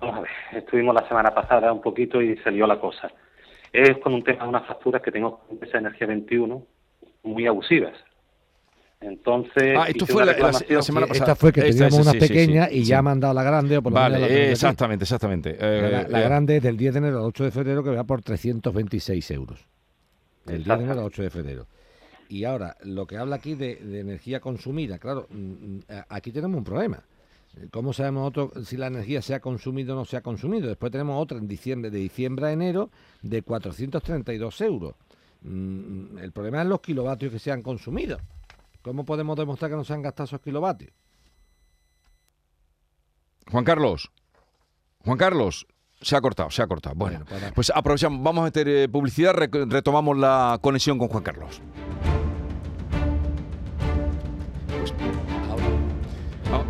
Vamos 0.00 0.16
a 0.16 0.20
ver, 0.22 0.30
estuvimos 0.54 0.92
la 0.92 1.06
semana 1.06 1.32
pasada 1.32 1.72
un 1.72 1.80
poquito 1.80 2.20
y 2.20 2.36
salió 2.38 2.66
la 2.66 2.80
cosa. 2.80 3.12
Es 3.72 3.96
con 3.98 4.12
un 4.12 4.24
tema 4.24 4.42
de 4.42 4.48
unas 4.48 4.66
facturas 4.66 5.00
que 5.02 5.12
tengo 5.12 5.38
con 5.46 5.60
esa 5.62 5.78
energía 5.78 6.08
21 6.08 6.66
muy 7.22 7.46
abusivas. 7.46 7.94
Entonces, 9.00 9.76
Ah, 9.78 9.86
esto 9.88 10.06
fue 10.06 10.26
la- 10.26 10.32
la- 10.36 10.52
la 10.68 10.82
semana 10.82 11.06
Sí, 11.06 11.10
pasada. 11.12 11.32
Esta 11.32 11.34
fue 11.34 11.52
que 11.52 11.60
Esta, 11.60 11.72
teníamos 11.88 12.06
una 12.06 12.12
sí, 12.12 12.18
pequeña 12.18 12.66
sí, 12.68 12.74
y 12.76 12.80
sí. 12.80 12.84
ya 12.90 13.00
me 13.00 13.10
han 13.10 13.20
dado 13.20 13.32
la 13.32 13.42
grande. 13.42 13.78
O 13.78 13.82
por 13.82 13.92
lo 13.92 13.98
menos 13.98 14.12
la 14.12 14.18
Vale, 14.20 14.34
aquí. 14.42 14.50
exactamente, 14.52 15.04
exactamente. 15.04 15.56
Eh, 15.58 15.90
La, 15.90 16.08
la 16.08 16.20
eh, 16.20 16.24
grande 16.24 16.56
es 16.58 16.62
del 16.62 16.76
10 16.76 16.92
de 16.92 16.98
enero 16.98 17.18
al 17.20 17.24
8 17.24 17.44
de 17.44 17.50
febrero 17.50 17.82
que 17.82 17.90
va 17.90 18.04
por 18.04 18.20
326 18.20 19.30
euros. 19.30 19.64
Del 20.44 20.64
10 20.64 20.78
de 20.78 20.84
enero 20.84 21.00
al 21.00 21.06
8 21.06 21.22
de 21.22 21.30
febrero. 21.30 21.66
Y 22.28 22.44
ahora, 22.44 22.76
lo 22.84 23.06
que 23.06 23.16
habla 23.16 23.36
aquí 23.36 23.54
de, 23.54 23.76
de 23.76 24.00
energía 24.00 24.38
consumida, 24.40 24.98
claro, 24.98 25.26
mm, 25.30 25.36
mm, 25.36 25.80
a- 25.88 26.06
aquí 26.16 26.30
tenemos 26.30 26.58
un 26.58 26.64
problema. 26.64 27.02
¿Cómo 27.72 27.92
sabemos 27.94 28.28
otro, 28.28 28.52
si 28.64 28.76
la 28.76 28.86
energía 28.88 29.22
se 29.22 29.34
ha 29.34 29.40
consumido 29.40 29.94
o 29.94 29.96
no 29.96 30.04
se 30.04 30.16
ha 30.16 30.20
consumido? 30.20 30.68
Después 30.68 30.92
tenemos 30.92 31.20
otra 31.20 31.38
en 31.38 31.48
diciembre, 31.48 31.90
de 31.90 31.98
diciembre 31.98 32.46
a 32.46 32.52
enero, 32.52 32.90
de 33.22 33.42
432 33.42 34.60
euros. 34.60 34.94
Mm, 35.42 36.18
el 36.18 36.30
problema 36.32 36.60
es 36.62 36.68
los 36.68 36.80
kilovatios 36.80 37.32
que 37.32 37.38
se 37.38 37.50
han 37.50 37.62
consumido. 37.62 38.18
¿Cómo 38.82 39.04
podemos 39.04 39.36
demostrar 39.36 39.70
que 39.70 39.76
no 39.76 39.84
se 39.84 39.92
han 39.92 40.02
gastado 40.02 40.24
esos 40.24 40.40
kilovatios? 40.40 40.92
Juan 43.50 43.64
Carlos. 43.64 44.10
Juan 45.04 45.18
Carlos. 45.18 45.66
Se 46.00 46.16
ha 46.16 46.20
cortado, 46.22 46.50
se 46.50 46.62
ha 46.62 46.66
cortado. 46.66 46.94
Bueno, 46.94 47.18
Bueno, 47.18 47.30
para- 47.40 47.52
pues 47.52 47.70
aprovechamos, 47.74 48.22
vamos 48.22 48.40
a 48.40 48.44
meter 48.44 48.66
eh, 48.68 48.88
publicidad, 48.88 49.34
retomamos 49.34 50.16
la 50.16 50.58
conexión 50.62 50.98
con 50.98 51.08
Juan 51.08 51.22
Carlos. 51.22 51.60
Pues, 54.66 54.94
ah, 56.52 56.64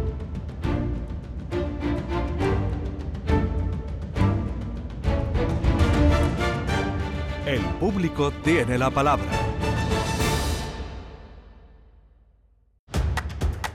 El 7.46 7.60
público 7.80 8.30
tiene 8.44 8.78
la 8.78 8.90
palabra. 8.90 9.26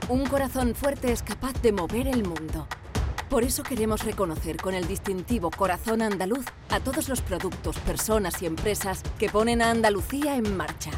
Un 0.08 0.24
corazón 0.24 0.76
fuerte 0.76 1.10
es 1.10 1.24
capaz 1.24 1.60
de 1.62 1.72
mover 1.72 2.06
el 2.06 2.22
mundo. 2.22 2.68
Por 3.28 3.42
eso 3.42 3.64
queremos 3.64 4.04
reconocer 4.04 4.56
con 4.56 4.72
el 4.72 4.86
distintivo 4.86 5.50
Corazón 5.50 6.00
Andaluz 6.00 6.46
a 6.70 6.78
todos 6.78 7.08
los 7.08 7.22
productos, 7.22 7.76
personas 7.80 8.40
y 8.40 8.46
empresas 8.46 9.02
que 9.18 9.28
ponen 9.28 9.62
a 9.62 9.72
Andalucía 9.72 10.36
en 10.36 10.56
marcha. 10.56 10.92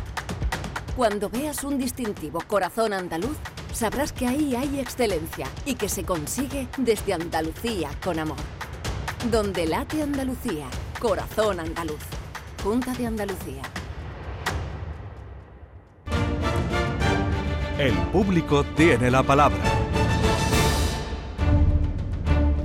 Cuando 0.94 1.30
veas 1.30 1.64
un 1.64 1.78
distintivo 1.78 2.40
Corazón 2.46 2.92
Andaluz, 2.92 3.38
sabrás 3.72 4.12
que 4.12 4.26
ahí 4.26 4.54
hay 4.54 4.78
excelencia 4.78 5.46
y 5.64 5.76
que 5.76 5.88
se 5.88 6.04
consigue 6.04 6.68
desde 6.76 7.14
Andalucía 7.14 7.88
con 8.04 8.18
amor. 8.18 8.36
Donde 9.30 9.64
late 9.64 10.02
Andalucía, 10.02 10.66
Corazón 11.00 11.60
Andaluz. 11.60 12.04
Junta 12.62 12.92
de 12.92 13.06
Andalucía. 13.06 13.62
El 17.78 17.94
público 18.10 18.64
tiene 18.76 19.08
la 19.08 19.22
palabra. 19.22 19.58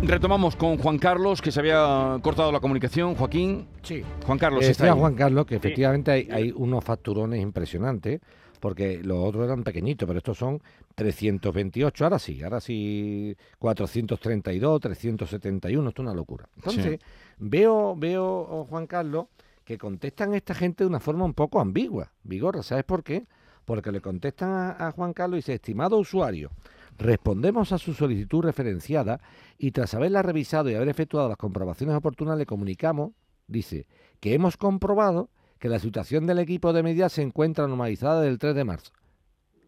Retomamos 0.01 0.55
con 0.55 0.77
Juan 0.79 0.98
Carlos, 0.98 1.39
que 1.39 1.51
se 1.51 1.60
había 1.60 2.17
cortado 2.24 2.51
la 2.51 2.60
comunicación. 2.60 3.13
Joaquín. 3.13 3.67
Sí. 3.84 4.03
Juan 4.25 4.39
Carlos, 4.39 4.63
Eh, 4.63 4.72
está 4.72 4.86
decía 4.86 4.93
ahí. 4.96 5.00
Juan 5.00 5.13
Carlos 5.13 5.46
que 5.46 5.55
efectivamente 5.55 6.10
hay, 6.10 6.27
hay 6.32 6.51
unos 6.55 6.84
facturones 6.84 7.39
impresionantes, 7.41 8.22
porque 8.60 9.01
los 9.03 9.20
otros 9.20 9.46
eran 9.46 9.63
pequeñitos, 9.63 10.08
pero 10.08 10.17
estos 10.17 10.36
son 10.36 10.60
328, 10.96 12.03
ahora 12.05 12.17
sí, 12.17 12.41
ahora 12.41 12.60
sí 12.60 13.36
432, 13.60 14.82
371, 14.82 15.89
esto 15.89 16.01
es 16.01 16.05
una 16.08 16.15
locura. 16.15 16.50
Entonces, 16.55 17.00
veo, 17.38 17.96
veo, 17.96 18.25
oh, 18.25 18.65
Juan 18.67 18.88
Carlos, 18.88 19.27
que 19.63 19.77
contestan 19.77 20.34
esta 20.34 20.55
gente 20.55 20.84
de 20.84 20.88
una 20.88 21.00
forma 21.00 21.24
un 21.24 21.34
poco 21.36 21.62
ambigua. 21.62 22.12
Vigorra, 22.24 22.63
¿sabes 22.63 22.84
por 22.84 23.03
qué? 23.03 23.25
Porque 23.65 23.91
le 23.91 24.01
contestan 24.01 24.75
a, 24.77 24.91
Juan 24.91 25.13
Carlos 25.13 25.38
y 25.38 25.39
dice, 25.39 25.53
estimado 25.53 25.98
usuario, 25.98 26.51
respondemos 26.98 27.72
a 27.72 27.77
su 27.77 27.93
solicitud 27.93 28.43
referenciada 28.43 29.22
y 29.58 29.72
tras 29.72 29.93
haberla 29.93 30.22
revisado 30.22 30.70
y 30.70 30.75
haber 30.75 30.89
efectuado 30.89 31.29
las 31.29 31.38
comprobaciones 31.38 31.96
oportunas 31.96 32.38
le 32.38 32.46
comunicamos, 32.46 33.12
dice, 33.48 33.88
que 34.20 34.34
hemos 34.34 34.58
comprobado 34.58 35.29
que 35.60 35.70
la 35.70 35.79
situación 35.79 36.27
del 36.27 36.39
equipo 36.39 36.74
de 36.74 36.84
medida 36.84 37.08
se 37.08 37.22
encuentra 37.22 37.67
normalizada 37.67 38.20
desde 38.20 38.34
el 38.34 38.39
3 38.39 38.55
de 38.55 38.63
marzo. 38.65 38.91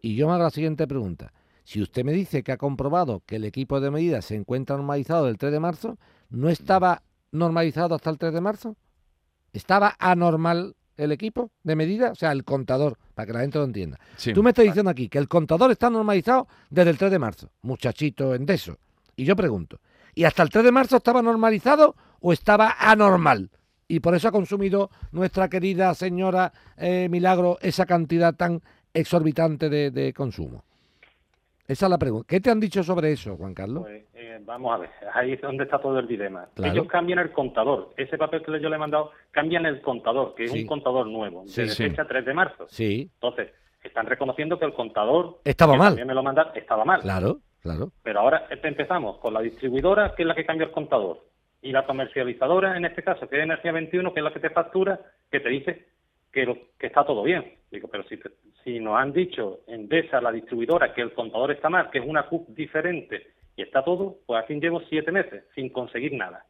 Y 0.02 0.14
yo 0.14 0.26
me 0.26 0.34
hago 0.34 0.42
la 0.42 0.50
siguiente 0.50 0.86
pregunta. 0.86 1.32
Si 1.64 1.82
usted 1.82 2.04
me 2.04 2.12
dice 2.12 2.42
que 2.42 2.52
ha 2.52 2.58
comprobado 2.58 3.22
que 3.26 3.36
el 3.36 3.44
equipo 3.44 3.80
de 3.80 3.90
medida 3.90 4.22
se 4.22 4.36
encuentra 4.36 4.76
normalizado 4.76 5.24
del 5.24 5.38
3 5.38 5.52
de 5.52 5.58
marzo, 5.58 5.98
¿no 6.28 6.48
estaba 6.48 7.02
normalizado 7.32 7.94
hasta 7.94 8.10
el 8.10 8.18
3 8.18 8.34
de 8.34 8.40
marzo? 8.40 8.76
¿Estaba 9.52 9.96
anormal 9.98 10.76
el 10.96 11.12
equipo 11.12 11.50
de 11.62 11.76
medida? 11.76 12.10
O 12.10 12.14
sea, 12.14 12.32
el 12.32 12.44
contador, 12.44 12.98
para 13.14 13.26
que 13.26 13.32
la 13.32 13.40
gente 13.40 13.58
lo 13.58 13.64
entienda. 13.64 13.98
Sí. 14.16 14.32
Tú 14.32 14.42
me 14.42 14.50
estás 14.50 14.64
diciendo 14.64 14.90
aquí 14.90 15.08
que 15.08 15.18
el 15.18 15.28
contador 15.28 15.70
está 15.70 15.90
normalizado 15.90 16.48
desde 16.70 16.90
el 16.90 16.98
3 16.98 17.10
de 17.10 17.18
marzo, 17.18 17.50
muchachito 17.62 18.34
endeso. 18.34 18.78
Y 19.16 19.24
yo 19.24 19.36
pregunto, 19.36 19.80
¿y 20.14 20.24
hasta 20.24 20.42
el 20.42 20.50
3 20.50 20.64
de 20.64 20.72
marzo 20.72 20.96
estaba 20.96 21.22
normalizado 21.22 21.96
o 22.20 22.32
estaba 22.32 22.76
anormal? 22.78 23.50
Y 23.88 24.00
por 24.00 24.14
eso 24.14 24.28
ha 24.28 24.32
consumido 24.32 24.90
nuestra 25.12 25.48
querida 25.48 25.94
señora 25.94 26.52
eh, 26.76 27.08
Milagro 27.08 27.58
esa 27.60 27.86
cantidad 27.86 28.34
tan 28.34 28.62
exorbitante 28.92 29.68
de, 29.68 29.90
de 29.90 30.12
consumo. 30.12 30.64
Esa 31.68 31.86
es 31.86 31.90
la 31.90 31.98
pregunta. 31.98 32.26
¿Qué 32.28 32.40
te 32.40 32.50
han 32.50 32.60
dicho 32.60 32.82
sobre 32.82 33.12
eso, 33.12 33.36
Juan 33.36 33.54
Carlos? 33.54 33.84
Pues, 33.84 34.04
eh, 34.36 34.42
vamos 34.44 34.74
a 34.74 34.78
ver, 34.78 34.90
ahí 35.14 35.32
es 35.32 35.40
donde 35.40 35.64
está 35.64 35.78
todo 35.78 35.98
el 35.98 36.06
dilema. 36.06 36.48
Claro. 36.54 36.72
Ellos 36.72 36.86
cambian 36.88 37.18
el 37.18 37.32
contador. 37.32 37.90
Ese 37.96 38.16
papel 38.18 38.42
que 38.42 38.60
yo 38.60 38.68
le 38.68 38.76
he 38.76 38.78
mandado, 38.78 39.10
cambian 39.30 39.66
el 39.66 39.80
contador, 39.80 40.34
que 40.34 40.44
es 40.44 40.52
Sí. 40.52 40.62
un 40.62 40.66
contador 40.66 41.06
nuevo, 41.06 41.44
Sí, 41.46 41.62
de 41.62 41.68
sí. 41.68 41.82
fecha 41.88 42.04
3 42.06 42.24
de 42.24 42.34
marzo. 42.34 42.66
Sí, 42.68 43.10
Entonces, 43.14 43.50
están 43.82 44.06
reconociendo 44.06 44.58
que 44.58 44.64
el 44.64 44.72
contador 44.74 45.38
Estaba 45.44 45.72
que 45.74 45.78
mal. 45.78 45.88
también 45.90 46.08
me 46.08 46.14
lo 46.14 46.22
estaba 46.54 46.84
mal. 46.84 47.00
claro, 47.02 47.38
claro. 47.62 47.90
Pero 48.02 48.20
ahora 48.20 48.46
este, 48.50 48.68
empezamos 48.68 49.18
con 49.18 49.32
la 49.34 49.40
distribuidora, 49.40 50.14
que 50.16 50.22
es 50.22 50.26
la 50.28 50.34
que 50.34 50.44
cambia 50.44 50.66
el 50.66 50.72
contador, 50.72 51.18
y 51.62 51.72
la 51.72 51.84
comercializadora, 51.86 52.76
en 52.76 52.84
este 52.84 53.02
caso, 53.02 53.28
que 53.28 53.36
es 53.38 53.42
Energía 53.44 53.72
21, 53.72 54.12
que 54.12 54.20
es 54.20 54.24
la 54.24 54.32
que 54.32 54.40
te 54.40 54.50
factura, 54.50 55.00
que 55.30 55.40
te 55.40 55.48
dice 55.48 55.86
que, 56.32 56.44
lo- 56.46 56.58
que 56.78 56.86
está 56.88 57.04
todo 57.04 57.22
bien. 57.22 57.54
Digo, 57.70 57.88
pero 57.88 58.02
si, 58.04 58.16
te- 58.18 58.30
si 58.64 58.78
nos 58.80 58.96
han 58.98 59.12
dicho 59.12 59.60
Endesa, 59.66 60.20
la 60.20 60.30
distribuidora, 60.32 60.92
que 60.92 61.02
el 61.02 61.12
contador 61.12 61.50
está 61.52 61.68
mal, 61.68 61.88
que 61.90 61.98
es 61.98 62.04
una 62.06 62.26
CUP 62.26 62.48
diferente, 62.48 63.28
y 63.56 63.62
está 63.62 63.84
todo, 63.84 64.18
pues 64.26 64.42
aquí 64.42 64.54
llevo 64.60 64.80
siete 64.88 65.10
meses 65.12 65.44
sin 65.54 65.70
conseguir 65.70 66.12
nada. 66.12 66.44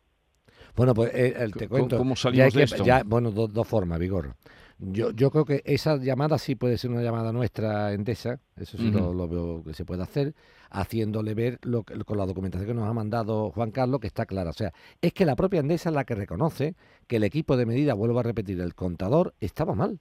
Bueno, 0.75 0.92
pues 0.94 1.14
eh, 1.14 1.34
eh, 1.36 1.48
te 1.56 1.68
¿Cómo- 1.68 1.80
cuento. 1.80 1.98
cómo 1.98 2.14
ya 2.14 2.20
salimos 2.20 2.44
hay 2.46 2.50
de 2.50 2.58
que- 2.58 2.64
esto? 2.64 2.84
ya- 2.84 3.02
bueno, 3.04 3.30
do- 3.30 3.48
dos 3.48 3.66
formas, 3.66 3.98
Vigor. 3.98 4.34
Yo, 4.78 5.10
yo 5.12 5.30
creo 5.30 5.46
que 5.46 5.62
esa 5.64 5.96
llamada 5.96 6.36
sí 6.36 6.54
puede 6.54 6.76
ser 6.76 6.90
una 6.90 7.00
llamada 7.00 7.32
nuestra 7.32 7.94
endesa, 7.94 8.40
eso 8.56 8.76
sí 8.76 8.90
lo, 8.90 9.26
veo 9.26 9.64
que 9.64 9.72
se 9.72 9.86
puede 9.86 10.02
hacer, 10.02 10.34
haciéndole 10.70 11.32
ver 11.32 11.58
lo 11.62 11.82
que- 11.82 11.98
con 12.04 12.18
la 12.18 12.26
documentación 12.26 12.68
que 12.68 12.75
nos 12.75 12.86
ha 12.86 12.92
mandado 12.92 13.50
Juan 13.52 13.70
Carlos, 13.70 14.00
que 14.00 14.06
está 14.06 14.26
clara. 14.26 14.50
O 14.50 14.52
sea, 14.52 14.75
es 15.00 15.14
que 15.14 15.25
la 15.25 15.34
propia 15.34 15.60
endesa 15.60 15.88
es 15.88 15.94
la 15.94 16.04
que 16.04 16.14
reconoce 16.14 16.75
que 17.06 17.16
el 17.16 17.25
equipo 17.25 17.56
de 17.56 17.64
medida, 17.64 17.94
vuelvo 17.94 18.18
a 18.20 18.22
repetir, 18.22 18.60
el 18.60 18.75
contador 18.75 19.32
estaba 19.40 19.75
mal. 19.75 19.98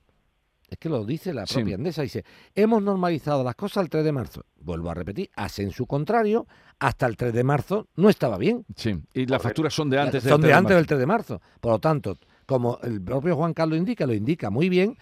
Es 0.70 0.78
que 0.80 0.90
lo 0.90 1.06
dice 1.06 1.34
la 1.34 1.46
Sí. 1.46 1.56
propia 1.56 1.76
Endesa. 1.76 2.02
Dice, 2.02 2.24
hemos 2.56 2.82
normalizado 2.82 3.44
las 3.44 3.56
cosas 3.56 3.84
el 3.84 3.90
3 3.90 4.04
de 4.04 4.12
marzo. 4.12 4.46
Vuelvo 4.60 4.90
a 4.90 4.94
repetir, 4.96 5.30
hacen 5.36 5.72
su 5.72 5.86
contrario, 5.86 6.48
hasta 6.80 7.06
el 7.06 7.16
3 7.18 7.34
de 7.34 7.44
marzo 7.44 7.88
no 7.96 8.10
estaba 8.10 8.38
bien. 8.38 8.66
Sí. 8.76 9.00
Y 9.14 9.26
las 9.28 9.42
facturas 9.42 9.74
son 9.74 9.90
de 9.90 10.00
antes 10.00 10.24
del 10.24 10.32
Son 10.32 10.42
de 10.42 10.48
3 10.48 10.58
antes 10.58 10.70
marzo. 10.72 10.78
del 10.78 10.88
3 10.88 11.00
de 11.00 11.06
marzo. 11.06 11.42
Por 11.62 11.72
lo 11.74 11.80
tanto, 11.80 12.18
como 12.46 12.80
el 12.84 13.02
propio 13.02 13.36
Juan 13.36 13.54
Carlos 13.54 13.78
indica, 13.78 14.06
lo 14.08 14.14
indica 14.14 14.50
muy 14.50 14.70
bien, 14.70 14.98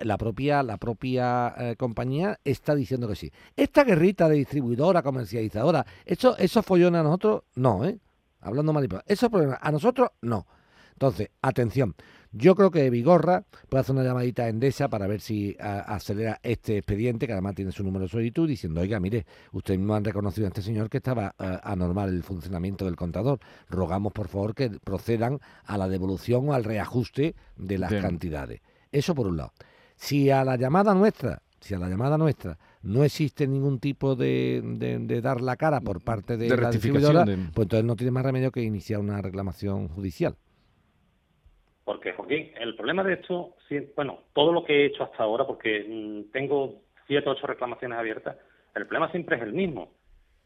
la 0.00 0.16
propia, 0.16 0.62
la 0.62 0.78
propia 0.78 1.54
eh, 1.58 1.76
compañía 1.76 2.38
está 2.44 2.74
diciendo 2.74 3.06
que 3.08 3.16
sí. 3.16 3.30
Esta 3.56 3.84
guerrita 3.84 4.28
de 4.28 4.36
distribuidora, 4.36 5.02
comercializadora, 5.02 5.84
eso, 6.06 6.36
esos 6.38 6.64
follones 6.64 7.00
a 7.00 7.02
nosotros, 7.02 7.42
no, 7.54 7.84
¿eh? 7.84 7.98
Hablando 8.40 8.72
mal 8.72 8.84
y. 8.84 8.88
Esos 9.06 9.28
problemas 9.30 9.58
a 9.60 9.70
nosotros, 9.72 10.10
no. 10.22 10.46
Entonces, 10.92 11.28
atención. 11.42 11.94
Yo 12.32 12.54
creo 12.54 12.70
que 12.70 12.90
Vigorra 12.90 13.44
puede 13.68 13.80
hacer 13.80 13.94
una 13.94 14.04
llamadita 14.04 14.44
a 14.44 14.48
Endesa 14.48 14.88
para 14.88 15.06
ver 15.06 15.20
si 15.20 15.56
a- 15.58 15.80
acelera 15.94 16.38
este 16.42 16.76
expediente, 16.76 17.26
que 17.26 17.32
además 17.32 17.54
tiene 17.54 17.72
su 17.72 17.82
número 17.82 18.04
de 18.04 18.10
solicitud, 18.10 18.46
diciendo, 18.46 18.80
oiga, 18.82 19.00
mire, 19.00 19.24
ustedes 19.52 19.80
no 19.80 19.94
han 19.94 20.04
reconocido 20.04 20.46
a 20.46 20.48
este 20.48 20.60
señor 20.62 20.90
que 20.90 20.98
estaba 20.98 21.34
eh, 21.38 21.58
anormal 21.62 22.10
el 22.10 22.22
funcionamiento 22.22 22.84
del 22.84 22.96
contador. 22.96 23.40
Rogamos, 23.70 24.12
por 24.12 24.28
favor, 24.28 24.54
que 24.54 24.68
procedan 24.70 25.40
a 25.64 25.78
la 25.78 25.88
devolución 25.88 26.48
o 26.48 26.52
al 26.54 26.64
reajuste 26.64 27.34
de 27.56 27.78
las 27.78 27.90
Bien. 27.90 28.02
cantidades. 28.02 28.60
Eso 28.92 29.14
por 29.14 29.26
un 29.26 29.38
lado. 29.38 29.52
Si 29.96 30.30
a 30.30 30.44
la 30.44 30.56
llamada 30.56 30.94
nuestra, 30.94 31.42
si 31.60 31.74
a 31.74 31.78
la 31.78 31.88
llamada 31.88 32.18
nuestra 32.18 32.58
no 32.82 33.04
existe 33.04 33.46
ningún 33.48 33.80
tipo 33.80 34.14
de, 34.16 34.62
de- 34.76 34.98
de 34.98 35.20
dar 35.20 35.40
la 35.40 35.56
cara 35.56 35.80
por 35.80 36.02
parte 36.02 36.36
de, 36.36 36.48
De 36.48 36.56
la 36.56 36.70
distribuidora, 36.70 37.24
pues 37.24 37.64
entonces 37.64 37.84
no 37.84 37.96
tiene 37.96 38.10
más 38.12 38.24
remedio 38.24 38.52
que 38.52 38.62
iniciar 38.62 39.00
una 39.00 39.20
reclamación 39.22 39.88
judicial. 39.88 40.36
Porque, 41.88 42.12
Joaquín, 42.12 42.50
el 42.60 42.76
problema 42.76 43.02
de 43.02 43.14
esto, 43.14 43.54
bueno, 43.96 44.18
todo 44.34 44.52
lo 44.52 44.62
que 44.62 44.74
he 44.82 44.86
hecho 44.88 45.04
hasta 45.04 45.22
ahora, 45.22 45.46
porque 45.46 45.86
mm, 45.88 46.30
tengo 46.32 46.82
siete 47.06 47.26
o 47.26 47.32
ocho 47.32 47.46
reclamaciones 47.46 47.98
abiertas, 47.98 48.36
el 48.74 48.86
problema 48.86 49.10
siempre 49.10 49.36
es 49.36 49.42
el 49.42 49.54
mismo. 49.54 49.88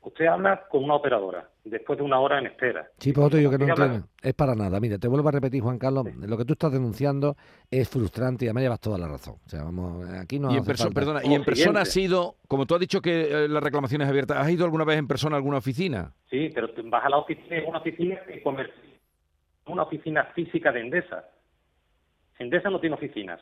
Usted 0.02 0.26
habla 0.26 0.68
con 0.70 0.84
una 0.84 0.94
operadora, 0.94 1.49
después 1.64 1.99
de 1.99 2.04
una 2.04 2.20
hora 2.20 2.38
en 2.38 2.46
espera. 2.46 2.87
Sí, 2.99 3.12
por 3.12 3.25
otro 3.25 3.40
yo 3.40 3.50
que 3.50 3.58
no 3.58 3.66
entiendo. 3.66 4.06
Es 4.22 4.34
para 4.34 4.54
nada. 4.54 4.78
Mira, 4.78 4.99
te 4.99 5.08
vuelvo 5.08 5.28
a 5.30 5.32
repetir, 5.32 5.61
Juan 5.62 5.78
Carlos, 5.80 6.06
lo 6.16 6.37
que 6.38 6.44
tú 6.44 6.52
estás 6.52 6.70
denunciando 6.72 7.34
es 7.68 7.88
frustrante 7.88 8.44
y 8.44 8.49
además 8.49 8.62
llevas 8.62 8.80
toda 8.80 8.99
la 8.99 9.08
razón. 9.08 9.34
O 9.44 9.49
sea, 9.49 9.64
vamos, 9.64 10.08
aquí 10.12 10.38
no 10.38 10.52
y 10.54 10.58
en 10.58 10.64
perso- 10.64 10.94
perdona, 10.94 11.22
y 11.25 11.34
en 11.34 11.44
persona 11.44 11.80
has 11.80 11.88
siguiente. 11.88 12.14
ido, 12.14 12.37
como 12.46 12.66
tú 12.66 12.75
has 12.75 12.80
dicho 12.80 13.00
que 13.00 13.44
eh, 13.44 13.49
la 13.49 13.58
reclamación 13.58 14.02
es 14.02 14.08
abierta, 14.08 14.40
¿has 14.40 14.49
ido 14.49 14.64
alguna 14.64 14.84
vez 14.84 14.96
en 14.96 15.08
persona 15.08 15.34
a 15.34 15.38
alguna 15.38 15.58
oficina? 15.58 16.12
Sí, 16.30 16.50
pero 16.54 16.68
vas 16.84 17.04
a 17.04 17.08
la 17.08 17.18
oficina, 17.18 17.56
una 17.66 17.78
oficina 17.78 18.20
de 18.28 18.42
comercio, 18.42 18.80
una 19.66 19.83
oficina 19.83 20.25
física 20.35 20.73
de 20.73 20.81
Endesa. 20.81 21.25
Endesa 22.38 22.71
no 22.71 22.81
tiene 22.81 22.97
oficinas. 22.97 23.40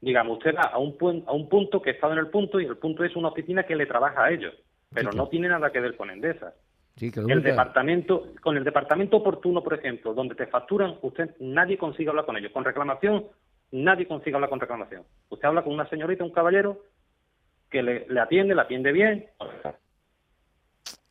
Digamos, 0.00 0.38
usted 0.38 0.54
va 0.54 0.62
a 0.62 0.78
un, 0.78 0.96
a 1.26 1.32
un 1.32 1.48
punto 1.48 1.80
que 1.80 1.90
está 1.90 2.10
en 2.12 2.18
el 2.18 2.28
punto 2.28 2.60
y 2.60 2.64
el 2.64 2.76
punto 2.76 3.04
es 3.04 3.14
una 3.16 3.28
oficina 3.28 3.64
que 3.64 3.76
le 3.76 3.86
trabaja 3.86 4.24
a 4.24 4.30
ellos, 4.30 4.54
pero 4.92 5.12
no 5.12 5.28
tiene 5.28 5.48
nada 5.48 5.70
que 5.70 5.80
ver 5.80 5.96
con 5.96 6.10
Endesa. 6.10 6.54
Sí, 6.96 7.10
El 7.26 7.42
departamento, 7.42 8.34
con 8.42 8.56
el 8.56 8.64
departamento 8.64 9.16
oportuno, 9.16 9.62
por 9.62 9.74
ejemplo, 9.74 10.12
donde 10.12 10.34
te 10.34 10.46
facturan, 10.46 10.98
usted 11.00 11.34
nadie 11.40 11.78
consigue 11.78 12.10
hablar 12.10 12.26
con 12.26 12.36
ellos. 12.36 12.52
Con 12.52 12.64
reclamación, 12.64 13.24
nadie 13.70 14.06
consigue 14.06 14.34
hablar 14.34 14.50
con 14.50 14.60
reclamación. 14.60 15.04
Usted 15.30 15.48
habla 15.48 15.62
con 15.62 15.72
una 15.72 15.88
señorita, 15.88 16.22
un 16.22 16.32
caballero, 16.32 16.82
que 17.70 17.82
le, 17.82 18.06
le 18.08 18.20
atiende, 18.20 18.54
le 18.54 18.60
atiende 18.60 18.92
bien. 18.92 19.26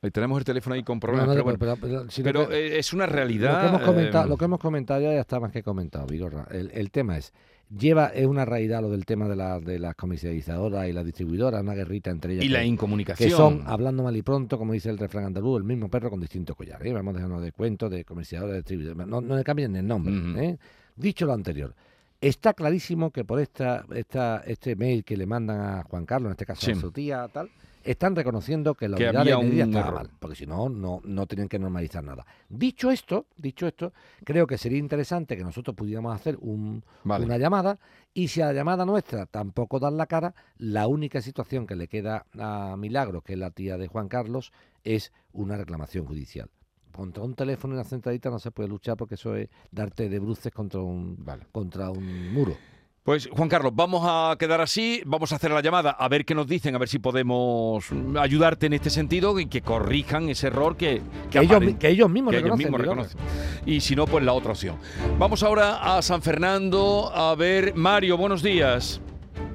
Ahí 0.04 0.10
tenemos 0.10 0.40
el 0.40 0.44
teléfono 0.46 0.74
ahí 0.74 0.82
con 0.84 1.00
problemas, 1.00 1.28
no, 1.28 1.34
pero, 1.34 1.58
pero- 1.60 1.76
bueno. 1.78 2.08
pero- 2.24 2.48
que- 2.50 2.56
eh, 2.76 2.80
es 2.80 2.92
una 2.92 3.06
Lo 3.06 3.14
realidad. 3.14 3.62
que, 3.62 3.68
hemos 3.68 3.82
comentado, 3.84 4.26
eh, 4.26 4.30
lo 4.30 4.38
que 4.38 4.46
hemos 4.46 4.60
comentado 4.60 5.02
ya, 5.02 5.14
está 5.20 5.40
más 5.40 5.52
que 5.52 5.62
comentado, 5.62 6.08
Vigorra. 6.08 6.48
El, 6.50 6.72
el 6.74 6.90
tema 6.90 7.18
es, 7.20 7.32
lleva, 7.70 8.08
es 8.08 8.26
una 8.26 8.44
realidad 8.44 8.82
lo 8.82 8.90
del 8.90 9.06
tema 9.06 9.28
de, 9.30 9.36
la, 9.36 9.60
de 9.60 9.78
las 9.78 9.94
comercializadoras 9.94 10.88
y 10.90 10.92
las 10.94 11.06
distribuidoras, 11.06 11.62
una 11.62 11.76
guerrita 11.76 12.10
entre 12.10 12.34
ellas. 12.34 12.46
y 12.46 12.50
la 12.50 12.64
incomunicación. 12.64 13.30
que 13.30 13.36
son, 13.36 13.62
hablando 13.68 14.02
mal 14.02 14.18
y 14.18 14.24
pronto, 14.24 14.58
como 14.58 14.74
dice 14.74 14.90
el 14.90 14.98
refrán 14.98 15.26
andaluz, 15.26 15.60
el 15.60 15.66
mismo 15.66 15.88
perro 15.88 16.10
con 16.10 16.20
distintos 16.20 16.56
collares. 16.56 16.88
¿eh? 16.88 16.94
Vamos 16.94 17.14
a 17.14 17.18
dejarnos 17.18 17.44
de 17.44 17.52
cuentos, 17.52 17.92
de 17.92 18.04
comercializadoras, 18.04 18.54
de 18.54 18.58
distribuidoras. 18.62 19.08
No, 19.08 19.22
no 19.22 19.36
le 19.36 19.44
cambien 19.44 19.76
el 19.76 19.86
nombre. 19.88 20.44
¿eh? 20.44 20.58
Dicho 20.96 21.28
lo 21.28 21.34
anterior, 21.34 21.76
está 22.20 22.56
clarísimo 22.56 23.12
que 23.12 23.24
por 23.24 23.40
esta, 23.40 23.86
esta, 23.94 24.42
este 24.48 24.76
mail 24.76 25.04
que 25.04 25.16
le 25.16 25.28
mandan 25.28 25.62
a 25.62 25.84
Juan 25.84 26.08
Carlos, 26.08 26.30
en 26.30 26.32
este 26.32 26.46
caso 26.48 26.66
Sí. 26.66 26.72
a 26.72 26.76
su 26.76 26.92
tía, 26.92 27.28
tal, 27.32 27.52
están 27.84 28.16
reconociendo 28.16 28.76
que 28.76 28.88
la 28.88 28.98
Que 28.98 29.10
unidad 29.10 29.26
de 29.26 29.38
medida 29.38 29.64
estaba 29.66 29.92
mal, 29.92 30.10
porque 30.20 30.36
si 30.36 30.46
no, 30.46 30.70
no, 30.70 31.02
no 31.04 31.28
tienen 31.28 31.48
que 31.48 31.60
normalizar 31.60 32.04
nada. 32.04 32.26
Dicho 32.50 32.92
esto, 32.92 33.26
dicho 33.38 33.68
esto, 33.68 33.94
creo 34.24 34.48
que 34.48 34.58
sería 34.58 34.78
interesante 34.78 35.36
que 35.38 35.44
nosotros 35.44 35.76
pudiéramos 35.76 36.16
hacer 36.16 36.38
un, 36.42 36.84
Vale. 37.04 37.26
una 37.26 37.38
llamada 37.38 37.80
y 38.14 38.28
si 38.28 38.42
a 38.42 38.48
la 38.48 38.54
llamada 38.54 38.86
nuestra 38.86 39.26
tampoco 39.26 39.80
dan 39.80 39.98
la 39.98 40.06
cara, 40.06 40.34
la 40.58 40.88
única 40.88 41.22
situación 41.22 41.66
que 41.68 41.76
le 41.76 41.88
queda 41.88 42.26
a 42.38 42.76
Milagro, 42.78 43.22
que 43.22 43.34
es 43.34 43.40
la 43.40 43.52
tía 43.52 43.78
de 43.78 43.88
Juan 43.88 44.08
Carlos, 44.08 44.52
es 44.84 45.12
una 45.34 45.58
reclamación 45.58 46.06
judicial. 46.06 46.50
Contra 46.92 47.24
un 47.24 47.36
teléfono 47.36 47.74
y 47.74 47.78
una 47.78 47.86
centralita 47.86 48.30
no 48.30 48.38
se 48.40 48.52
puede 48.52 48.68
luchar 48.68 48.98
porque 48.98 49.16
eso 49.16 49.36
es 49.36 49.48
darte 49.72 50.10
de 50.10 50.20
bruces 50.20 50.52
contra 50.52 50.82
un, 50.82 51.16
Vale. 51.20 51.46
contra 51.52 51.90
un 51.90 52.34
muro. 52.34 52.58
Pues 53.04 53.28
Juan 53.36 53.50
Carlos, 53.50 53.72
vamos 53.76 54.04
a 54.06 54.36
quedar 54.38 54.62
así, 54.62 55.02
vamos 55.08 55.32
a 55.32 55.38
hacer 55.38 55.50
la 55.50 55.62
llamada, 55.62 55.90
a 55.90 56.08
ver 56.08 56.24
qué 56.24 56.36
nos 56.36 56.46
dicen, 56.48 56.76
a 56.76 56.78
ver 56.78 56.88
si 56.88 57.00
podemos 57.00 57.90
ayudarte 58.20 58.68
en 58.68 58.74
este 58.74 58.92
sentido 58.92 59.40
y 59.40 59.48
que 59.48 59.62
corrijan 59.62 60.30
ese 60.30 60.48
error 60.48 60.78
que, 60.78 61.02
Que 61.32 61.40
ellos, 61.40 61.60
que 61.60 61.64
mismos 61.64 61.80
que 61.80 61.88
ellos 61.90 62.12
reconocen, 62.14 62.58
mismos 62.60 62.80
Vigorra. 62.80 62.84
reconocen. 62.84 63.20
Y 63.66 63.80
si 63.80 63.96
no, 63.96 64.06
pues 64.06 64.24
la 64.24 64.34
otra 64.34 64.52
opción. 64.52 64.76
Vamos 65.18 65.42
ahora 65.42 65.98
a 65.98 66.02
San 66.04 66.22
Fernando, 66.22 67.10
a 67.12 67.34
ver, 67.34 67.74
Mario, 67.74 68.18
buenos 68.18 68.44
días. 68.44 69.02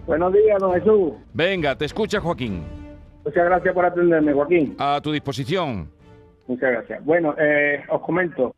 Buenos 0.08 0.32
días, 0.32 0.58
don 0.58 0.72
Jesús. 0.74 1.12
Venga, 1.32 1.78
te 1.78 1.84
escucha 1.84 2.20
Joaquín, 2.20 2.64
Muchas 3.24 3.44
gracias 3.44 3.72
por 3.74 3.84
atenderme, 3.84 4.32
Joaquín. 4.32 4.74
a 4.78 5.00
tu 5.00 5.12
disposición. 5.12 5.88
Muchas 6.48 6.70
gracias. 6.72 7.04
Bueno, 7.04 7.32
eh, 7.38 7.84
os 7.90 8.00
comento. 8.00 8.56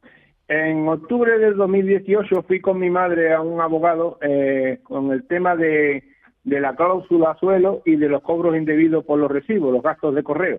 En 0.48 0.88
octubre 0.88 1.38
del 1.38 1.56
2018 1.56 2.42
fui 2.42 2.60
con 2.60 2.78
mi 2.78 2.88
madre 2.88 3.34
a 3.34 3.42
un 3.42 3.60
abogado 3.60 4.18
eh, 4.22 4.80
con 4.82 5.12
el 5.12 5.26
tema 5.26 5.54
de, 5.54 6.02
de 6.44 6.60
la 6.60 6.74
cláusula 6.74 7.36
suelo 7.38 7.82
y 7.84 7.96
de 7.96 8.08
los 8.08 8.22
cobros 8.22 8.56
indebidos 8.56 9.04
por 9.04 9.18
los 9.18 9.30
recibos, 9.30 9.72
los 9.72 9.82
gastos 9.82 10.14
de 10.14 10.22
correo. 10.22 10.58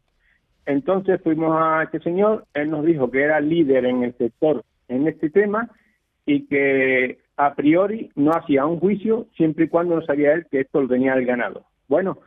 Entonces 0.67 1.19
fuimos 1.23 1.57
a 1.59 1.83
este 1.83 1.99
señor, 2.01 2.45
él 2.53 2.69
nos 2.69 2.85
dijo 2.85 3.09
que 3.09 3.23
era 3.23 3.39
líder 3.39 3.85
en 3.85 4.03
el 4.03 4.15
sector 4.15 4.63
en 4.87 5.07
este 5.07 5.31
tema 5.31 5.69
y 6.23 6.45
que 6.45 7.17
a 7.37 7.55
priori 7.55 8.11
no 8.15 8.33
hacía 8.33 8.67
un 8.67 8.79
juicio 8.79 9.25
siempre 9.35 9.65
y 9.65 9.69
cuando 9.69 9.95
no 9.95 10.01
sabía 10.03 10.33
él 10.33 10.45
que 10.51 10.59
esto 10.59 10.81
lo 10.81 10.87
tenía 10.87 11.13
el 11.13 11.25
ganado. 11.25 11.65
Bueno, 11.87 12.19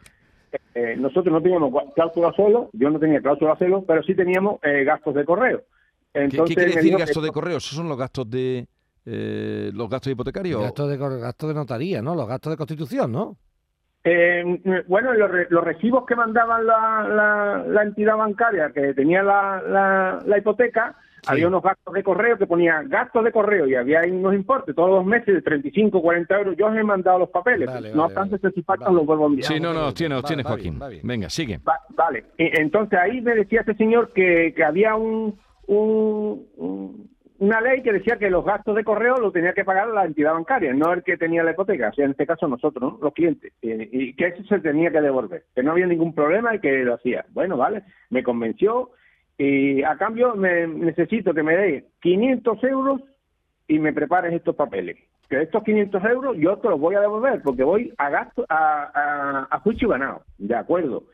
eh, 0.74 0.96
nosotros 0.98 1.32
no 1.32 1.40
teníamos 1.40 1.72
cláusula 1.94 2.32
solo, 2.32 2.70
yo 2.72 2.90
no 2.90 2.98
tenía 2.98 3.20
cláusula 3.20 3.54
solo, 3.56 3.84
pero 3.86 4.02
sí 4.02 4.16
teníamos 4.16 4.58
eh, 4.64 4.82
gastos 4.82 5.14
de 5.14 5.24
correo. 5.24 5.62
¿Qué, 6.12 6.20
Entonces 6.24 6.48
qué 6.48 6.54
quiere 6.54 6.68
decir 6.70 6.82
dijo 6.84 6.96
que 6.98 7.02
gasto 7.04 7.20
de 7.20 7.26
esto- 7.28 7.34
correo? 7.40 7.56
¿Esos 7.56 7.76
son 7.76 7.88
los 7.88 7.96
gastos 7.98 8.28
de 8.30 8.66
eh, 9.06 9.70
los 9.74 9.88
gastos 9.88 10.12
hipotecarios? 10.12 10.60
Gastos 10.62 10.90
de, 10.90 10.96
gastos 10.96 11.48
de 11.48 11.54
notaría, 11.54 12.02
¿no? 12.02 12.14
Los 12.14 12.28
gastos 12.28 12.52
de 12.52 12.56
constitución, 12.56 13.10
¿no? 13.12 13.36
Eh, 14.04 14.44
bueno, 14.88 15.12
los, 15.14 15.30
los 15.48 15.64
recibos 15.64 16.04
que 16.06 16.16
mandaban 16.16 16.66
la, 16.66 17.06
la, 17.08 17.64
la 17.68 17.82
entidad 17.82 18.16
bancaria 18.16 18.70
que 18.74 18.94
tenía 18.94 19.22
la, 19.22 19.62
la, 19.66 20.18
la 20.26 20.38
hipoteca, 20.38 20.96
había 21.28 21.46
unos 21.46 21.62
gastos 21.62 21.94
de 21.94 22.02
correo 22.02 22.36
que 22.36 22.48
ponía 22.48 22.82
gastos 22.84 23.22
de 23.24 23.30
correo 23.30 23.64
y 23.68 23.76
había 23.76 24.00
unos 24.10 24.34
importes 24.34 24.74
todos 24.74 24.90
los 24.90 25.04
meses 25.06 25.32
de 25.36 25.40
35, 25.42 26.02
40 26.02 26.36
euros. 26.36 26.56
Yo 26.58 26.66
os 26.66 26.76
he 26.76 26.82
mandado 26.82 27.20
los 27.20 27.28
papeles. 27.30 27.68
Vale, 27.68 27.94
no 27.94 28.06
obstante, 28.06 28.38
vale. 28.42 28.52
si 28.54 28.62
faltan 28.62 28.92
los 28.96 29.06
vuelvo 29.06 29.26
a 29.26 29.28
enviar. 29.28 29.46
Sí, 29.52 29.60
no, 29.60 29.72
no, 29.72 29.82
Vale, 29.82 29.92
tienes, 29.94 30.18
va- 30.18 30.22
tienes 30.26 30.46
Joaquín. 30.46 30.80
Venga, 31.04 31.30
sigue. 31.30 31.58
Va- 31.58 31.78
vale, 31.90 32.24
entonces 32.38 32.98
ahí 32.98 33.20
me 33.20 33.36
decía 33.36 33.60
este 33.60 33.76
señor 33.76 34.12
que, 34.12 34.52
que 34.56 34.64
había 34.64 34.96
un, 34.96 35.38
un- 35.78 36.46
un- 36.56 37.10
una 37.38 37.60
ley 37.60 37.82
que 37.82 37.92
decía 37.92 38.18
que 38.18 38.30
los 38.30 38.44
gastos 38.44 38.76
de 38.76 38.84
correo 38.84 39.16
lo 39.16 39.32
tenía 39.32 39.52
que 39.52 39.64
pagar 39.64 39.88
la 39.88 40.04
entidad 40.04 40.32
bancaria, 40.34 40.72
no 40.74 40.92
el 40.92 41.02
que 41.02 41.16
tenía 41.16 41.42
la 41.42 41.50
hipoteca, 41.50 41.88
o 41.88 41.92
sea, 41.92 42.04
en 42.04 42.12
este 42.12 42.26
caso 42.26 42.46
nosotros, 42.46 42.92
¿no? 42.92 42.98
los 43.02 43.12
clientes, 43.12 43.52
y, 43.60 44.14
que 44.14 44.26
eso 44.28 44.44
se 44.44 44.60
tenía 44.60 44.92
que 44.92 45.00
devolver, 45.00 45.42
que 45.54 45.62
no 45.62 45.72
había 45.72 45.86
ningún 45.86 46.14
problema 46.14 46.54
y 46.54 46.60
que 46.60 46.84
lo 46.84 46.94
hacía. 46.94 47.24
Bueno, 47.30 47.56
vale, 47.56 47.82
me 48.10 48.22
convenció 48.22 48.90
y 49.38 49.82
a 49.82 49.96
cambio 49.96 50.36
me 50.36 50.68
necesito 50.68 51.34
que 51.34 51.42
me 51.42 51.56
dé 51.56 51.84
500 52.00 52.62
euros 52.62 53.00
y 53.66 53.78
me 53.80 53.92
prepares 53.92 54.32
estos 54.32 54.54
papeles. 54.54 54.96
Que 55.28 55.42
estos 55.42 55.64
500 55.64 56.04
euros 56.04 56.36
yo 56.36 56.58
te 56.58 56.68
los 56.68 56.78
voy 56.78 56.94
a 56.94 57.00
devolver 57.00 57.42
porque 57.42 57.64
voy 57.64 57.92
a 57.98 58.10
gasto 58.10 58.44
a, 58.48 59.48
a 59.50 59.58
juicio 59.60 59.88
ganado. 59.88 60.22
De 60.38 60.54
acuerdo. 60.54 61.04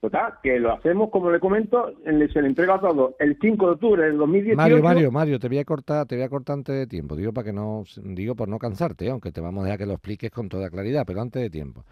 Total, 0.00 0.34
que 0.42 0.60
lo 0.60 0.72
hacemos, 0.72 1.10
como 1.10 1.30
le 1.30 1.40
comento, 1.40 1.90
se 2.04 2.12
le 2.42 2.48
entrega 2.48 2.78
todo 2.78 3.16
el 3.18 3.38
5 3.40 3.66
de 3.66 3.72
octubre 3.72 4.02
del 4.04 4.18
2018. 4.18 4.56
Mario, 4.56 4.82
Mario, 4.82 5.10
Mario, 5.10 5.38
te 5.40 5.48
voy 5.48 5.58
a 5.58 5.64
cortar, 5.64 6.06
te 6.06 6.16
voy 6.16 6.24
a 6.24 6.28
cortar 6.28 6.54
antes 6.54 6.74
de 6.76 6.86
tiempo. 6.86 7.16
Digo 7.16 7.32
para 7.32 7.46
que 7.46 7.52
no, 7.52 7.82
digo 8.02 8.34
por 8.36 8.46
no 8.48 8.58
cansarte, 8.58 9.06
¿eh? 9.06 9.10
aunque 9.10 9.32
te 9.32 9.40
vamos 9.40 9.62
a 9.62 9.64
dejar 9.64 9.78
que 9.78 9.86
lo 9.86 9.94
expliques 9.94 10.30
con 10.30 10.48
toda 10.48 10.68
claridad, 10.70 11.04
pero 11.06 11.22
antes 11.22 11.40
de 11.42 11.50
tiempo. 11.50 11.84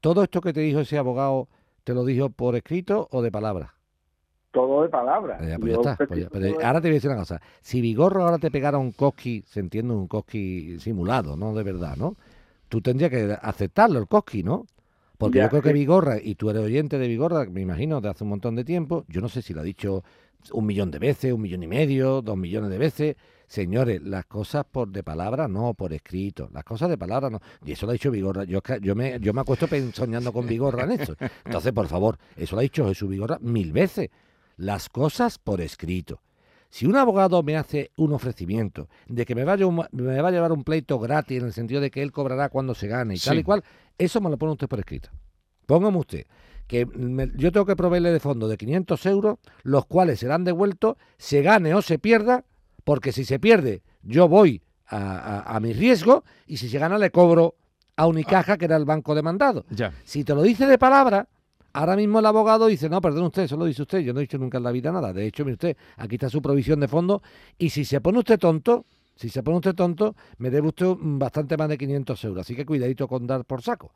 Todo 0.00 0.22
esto 0.22 0.40
que 0.40 0.52
te 0.52 0.60
dijo 0.60 0.80
ese 0.80 0.96
abogado, 0.98 1.48
¿te 1.84 1.92
lo 1.94 2.04
dijo 2.04 2.30
por 2.30 2.54
escrito 2.54 3.08
o 3.10 3.22
de 3.22 3.32
palabra? 3.32 3.74
Todo 4.52 4.82
de 4.84 4.88
palabras. 4.88 5.42
Eh, 5.42 5.56
pues 5.60 5.72
ya 5.74 5.78
está. 5.92 6.06
pues 6.06 6.20
ya- 6.20 6.28
pero 6.30 6.52
todo- 6.54 6.64
ahora 6.64 6.80
te 6.80 6.88
voy 6.88 6.92
a 6.92 6.94
decir 6.94 7.10
una 7.10 7.18
cosa. 7.18 7.40
Si 7.60 7.80
Vigorro 7.80 8.22
ahora 8.22 8.38
te 8.38 8.50
pegara 8.52 8.78
un 8.78 8.92
cosqui, 8.92 9.42
se 9.46 9.60
entiende 9.60 9.92
un 9.92 10.06
cosqui 10.06 10.78
simulado, 10.78 11.36
no 11.36 11.52
de 11.54 11.64
verdad, 11.64 11.96
¿no? 11.96 12.14
Tú 12.68 12.80
tendrías 12.80 13.10
que 13.10 13.36
aceptarlo, 13.42 13.98
el 13.98 14.06
cosqui, 14.06 14.42
¿no? 14.44 14.64
Porque 15.18 15.38
Ya, 15.38 15.44
yo 15.44 15.50
creo 15.50 15.62
que. 15.62 15.72
Vigorra, 15.72 16.18
y 16.22 16.36
tú 16.36 16.48
eres 16.48 16.62
oyente 16.62 16.98
de 16.98 17.08
Vigorra, 17.08 17.44
me 17.46 17.60
imagino, 17.60 18.00
de 18.00 18.08
hace 18.08 18.24
un 18.24 18.30
montón 18.30 18.54
de 18.54 18.64
tiempo, 18.64 19.04
yo 19.08 19.20
no 19.20 19.28
sé 19.28 19.42
si 19.42 19.52
lo 19.52 19.60
ha 19.60 19.64
dicho 19.64 20.04
un 20.52 20.64
millón 20.64 20.90
de 20.90 20.98
veces, 20.98 21.32
un 21.32 21.42
millón 21.42 21.62
y 21.64 21.66
medio, 21.66 22.22
dos 22.22 22.36
millones 22.36 22.70
de 22.70 22.78
veces. 22.78 23.16
Señores, 23.46 24.02
las 24.02 24.26
cosas 24.26 24.64
por 24.70 24.88
de 24.88 25.02
palabra 25.02 25.48
no, 25.48 25.74
por 25.74 25.92
escrito. 25.92 26.48
Las 26.52 26.64
cosas 26.64 26.90
de 26.90 26.98
palabra 26.98 27.30
no. 27.30 27.40
Y 27.64 27.72
eso 27.72 27.86
lo 27.86 27.90
ha 27.90 27.92
dicho 27.94 28.10
Vigorra. 28.10 28.44
Yo, 28.44 28.60
yo, 28.80 28.94
me, 28.94 29.18
yo 29.20 29.32
me 29.32 29.40
acuesto 29.40 29.66
soñando 29.92 30.32
con 30.32 30.46
Vigorra 30.46 30.84
en 30.84 30.92
esto. 30.92 31.16
Entonces, 31.44 31.72
por 31.72 31.88
favor, 31.88 32.18
eso 32.36 32.56
lo 32.56 32.60
ha 32.60 32.62
dicho 32.62 32.86
Jesús 32.86 33.08
Vigorra 33.08 33.38
mil 33.40 33.72
veces. 33.72 34.10
Las 34.56 34.88
cosas 34.88 35.38
por 35.38 35.60
escrito. 35.60 36.20
Si 36.70 36.86
un 36.86 36.96
abogado 36.96 37.42
me 37.42 37.56
hace 37.56 37.90
un 37.96 38.12
ofrecimiento 38.12 38.88
de 39.06 39.24
que 39.24 39.34
me 39.34 39.44
vaya 39.44 39.66
un- 39.66 39.86
me 39.92 40.20
va 40.20 40.28
a 40.28 40.32
llevar 40.32 40.52
un 40.52 40.64
pleito 40.64 40.98
gratis 40.98 41.38
en 41.40 41.46
el 41.46 41.52
sentido 41.52 41.80
de 41.80 41.90
que 41.90 42.02
él 42.02 42.12
cobrará 42.12 42.48
cuando 42.50 42.74
se 42.74 42.88
gane 42.88 43.14
y 43.14 43.18
tal 43.18 43.38
y 43.38 43.42
cual, 43.44 43.64
eso 43.96 44.20
me 44.20 44.28
lo 44.30 44.36
pone 44.36 44.52
usted 44.52 44.68
por 44.68 44.78
escrito. 44.78 45.08
Póngame 45.66 45.98
usted 45.98 46.26
que 46.66 46.84
me- 46.84 47.30
yo 47.36 47.50
tengo 47.52 47.64
que 47.64 47.76
proveerle 47.76 48.12
de 48.12 48.20
fondo 48.20 48.46
de 48.48 48.58
500 48.58 49.06
euros, 49.06 49.38
los 49.62 49.86
cuales 49.86 50.20
serán 50.20 50.44
devueltos, 50.44 50.96
se 51.16 51.40
gane 51.42 51.72
o 51.74 51.80
se 51.80 51.98
pierda, 51.98 52.44
porque 52.84 53.12
si 53.12 53.24
se 53.24 53.38
pierde, 53.38 53.82
yo 54.02 54.28
voy 54.28 54.62
a, 54.86 54.96
a- 55.46 55.56
a 55.56 55.60
mi 55.60 55.72
riesgo 55.72 56.24
y 56.46 56.58
si 56.58 56.68
se 56.68 56.78
gana, 56.78 56.98
le 56.98 57.10
cobro 57.10 57.54
a 57.96 58.06
Unicaja, 58.06 58.58
que 58.58 58.66
era 58.66 58.76
el 58.76 58.84
banco 58.84 59.14
demandado. 59.14 59.64
Ya. 59.70 59.92
Si 60.04 60.22
te 60.24 60.34
lo 60.34 60.42
dice 60.42 60.66
de 60.66 60.78
palabra, 60.78 61.28
ahora 61.72 61.96
mismo 61.96 62.18
el 62.18 62.26
abogado 62.26 62.66
dice, 62.66 62.88
no, 62.88 63.00
perdón 63.00 63.24
usted, 63.24 63.42
eso 63.42 63.56
lo 63.56 63.64
dice 63.64 63.82
usted, 63.82 64.00
yo 64.00 64.12
no 64.12 64.20
he 64.20 64.22
dicho 64.22 64.38
nunca 64.38 64.58
en 64.58 64.64
la 64.64 64.72
vida 64.72 64.92
nada. 64.92 65.12
De 65.12 65.26
hecho, 65.26 65.44
mire 65.44 65.54
usted, 65.54 65.76
aquí 65.96 66.16
está 66.16 66.28
su 66.28 66.42
provisión 66.42 66.80
de 66.80 66.88
fondo 66.88 67.22
y 67.58 67.70
si 67.70 67.84
se 67.84 68.00
pone 68.00 68.18
usted 68.18 68.38
tonto, 68.38 68.84
si 69.14 69.28
se 69.28 69.42
pone 69.42 69.56
usted 69.56 69.74
tonto, 69.74 70.14
me 70.38 70.50
debe 70.50 70.68
usted 70.68 70.86
mm, 70.86 71.18
bastante 71.18 71.56
más 71.56 71.68
de 71.68 71.78
500 71.78 72.24
euros. 72.24 72.40
Así 72.42 72.54
que 72.54 72.64
cuidadito 72.64 73.08
con 73.08 73.26
dar 73.26 73.44
por 73.44 73.62
saco. 73.62 73.92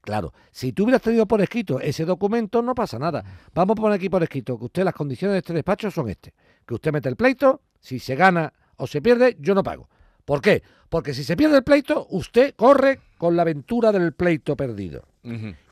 Claro, 0.00 0.32
si 0.50 0.72
tú 0.72 0.82
hubieras 0.82 1.02
tenido 1.02 1.26
por 1.26 1.40
escrito 1.40 1.78
ese 1.80 2.04
documento, 2.04 2.60
no 2.60 2.74
pasa 2.74 2.98
nada. 2.98 3.24
Vamos 3.54 3.74
a 3.74 3.80
poner 3.80 3.96
aquí 3.96 4.08
por 4.08 4.22
escrito 4.22 4.58
que 4.58 4.64
usted 4.64 4.84
las 4.84 4.94
condiciones 4.94 5.34
de 5.34 5.38
este 5.38 5.52
despacho 5.52 5.90
son 5.90 6.08
este. 6.08 6.34
Que 6.66 6.74
usted 6.74 6.92
mete 6.92 7.08
el 7.08 7.16
pleito, 7.16 7.60
si 7.80 8.00
se 8.00 8.16
gana 8.16 8.52
o 8.76 8.86
se 8.86 9.00
pierde, 9.00 9.36
yo 9.38 9.54
no 9.54 9.62
pago. 9.62 9.88
¿Por 10.24 10.40
qué? 10.40 10.62
Porque 10.88 11.14
si 11.14 11.22
se 11.24 11.36
pierde 11.36 11.58
el 11.58 11.64
pleito, 11.64 12.06
usted 12.10 12.54
corre 12.56 13.00
con 13.16 13.36
la 13.36 13.42
aventura 13.42 13.92
del 13.92 14.12
pleito 14.12 14.56
perdido. 14.56 15.11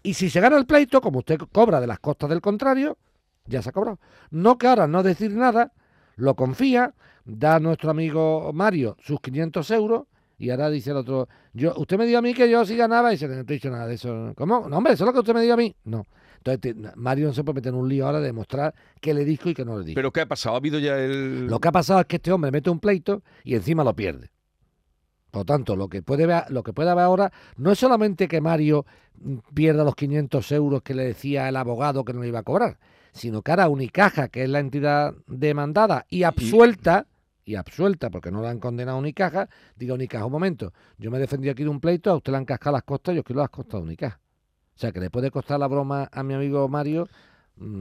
Y 0.03 0.15
si 0.15 0.31
se 0.31 0.41
gana 0.41 0.57
el 0.57 0.67
pleito, 0.67 1.01
como 1.01 1.19
usted 1.21 1.39
cobra 1.53 1.81
de 1.81 1.87
las 1.87 1.99
costas 1.99 2.31
del 2.31 2.41
contrario, 2.41 2.97
ya 3.47 3.63
se 3.63 3.71
ha 3.71 3.73
cobrado. 3.73 3.99
No 4.31 4.59
que 4.59 4.67
ahora 4.69 4.87
no 4.87 5.03
decir 5.03 5.33
nada, 5.33 5.73
lo 6.17 6.35
confía, 6.37 6.95
da 7.25 7.57
a 7.57 7.61
nuestro 7.61 7.91
amigo 7.91 8.53
Mario 8.53 8.97
sus 9.03 9.21
500 9.21 9.71
euros 9.73 10.05
y 10.39 10.51
ahora 10.51 10.71
dice 10.71 10.91
el 10.93 10.97
otro, 10.99 11.29
yo, 11.53 11.75
usted 11.77 11.99
me 11.99 12.07
dio 12.07 12.19
a 12.19 12.23
mí 12.23 12.33
que 12.33 12.49
yo 12.49 12.65
sí 12.65 12.75
ganaba 12.77 13.13
y 13.13 13.19
se 13.19 13.29
no 13.29 13.45
te 13.45 13.53
he 13.53 13.57
dicho 13.57 13.71
nada 13.71 13.87
de 13.87 13.95
eso. 13.95 14.33
¿Cómo? 14.37 14.69
No, 14.69 14.79
hombre, 14.79 14.95
eso 14.95 15.05
es 15.05 15.07
lo 15.07 15.13
que 15.13 15.19
usted 15.19 15.35
me 15.35 15.43
dio 15.43 15.55
a 15.55 15.57
mí. 15.57 15.75
No. 15.85 16.07
Entonces 16.39 16.61
te- 16.61 16.75
Mario 16.97 17.27
no 17.27 17.35
se 17.35 17.45
puede 17.45 17.57
meter 17.57 17.75
en 17.75 17.79
un 17.79 17.89
lío 17.89 18.07
ahora 18.07 18.21
de 18.21 18.27
demostrar 18.27 18.75
que 19.01 19.13
le 19.13 19.25
dijo 19.27 19.51
y 19.51 19.55
que 19.55 19.65
no 19.67 19.79
le 19.79 19.85
dijo. 19.85 19.97
¿Pero 19.97 20.11
qué 20.13 20.23
ha 20.23 20.27
pasado? 20.27 20.55
¿Ha 20.55 20.59
habido 20.59 20.79
ya 20.79 20.97
el...? 20.99 21.47
Lo 21.47 21.59
que 21.59 21.69
ha 21.69 21.73
pasado 21.73 22.01
es 22.01 22.07
que 22.07 22.17
este 22.17 22.33
hombre 22.33 22.51
mete 22.51 22.71
un 22.71 22.81
pleito 22.81 23.23
y 23.45 23.55
encima 23.55 23.85
lo 23.85 23.95
pierde. 23.95 24.31
Por 25.31 25.41
lo 25.41 25.45
tanto, 25.45 25.77
lo 25.77 25.89
que 25.89 26.03
puede 26.03 26.27
ver, 26.27 26.45
lo 26.51 26.63
que 26.63 26.73
puede 26.73 26.91
haber 26.91 27.05
ahora 27.05 27.33
no 27.57 27.71
es 27.71 27.79
solamente 27.79 28.29
que 28.29 28.41
Mario 28.41 28.87
mm, 29.21 29.39
pierda 29.55 29.85
los 29.85 29.95
500 29.95 30.53
euros 30.53 30.83
que 30.83 30.95
le 30.95 31.05
decía 31.05 31.49
el 31.49 31.57
abogado 31.57 32.05
que 32.05 32.13
no 32.13 32.21
le 32.21 32.29
iba 32.29 32.41
a 32.41 32.43
cobrar, 32.43 32.79
sino 33.13 33.43
que 33.43 33.51
ahora 33.53 33.69
Unicaja, 33.69 34.29
que 34.29 34.43
es 34.43 34.49
la 34.49 34.61
entidad 34.61 35.15
demandada 35.27 36.07
y 36.09 36.25
absuelta, 36.25 37.07
y 37.45 37.55
absuelta 37.55 38.11
porque 38.11 38.31
no 38.31 38.43
la 38.43 38.51
han 38.51 38.61
condenado 38.61 38.99
a 38.99 39.01
Unicaja, 39.01 39.49
diga 39.77 39.95
Unicaja, 39.95 40.25
un 40.25 40.33
momento, 40.33 40.73
yo 40.99 41.11
me 41.11 41.19
he 41.19 41.21
defendido 41.21 41.53
aquí 41.53 41.63
de 41.63 41.71
un 41.71 41.81
pleito, 41.81 42.11
a 42.11 42.17
usted 42.17 42.33
le 42.33 42.39
han 42.39 42.45
cascado 42.45 42.75
las 42.75 42.85
costas, 42.85 43.15
yo 43.15 43.25
quiero 43.25 43.41
las 43.41 43.51
costas 43.51 43.81
de 43.81 43.87
Unicaja. 43.87 44.21
O 44.75 44.79
sea, 44.81 44.93
que 44.93 45.01
le 45.01 45.11
puede 45.11 45.31
costar 45.31 45.61
la 45.61 45.67
broma 45.67 46.09
a 46.11 46.23
mi 46.23 46.35
amigo 46.35 46.67
Mario 46.69 47.07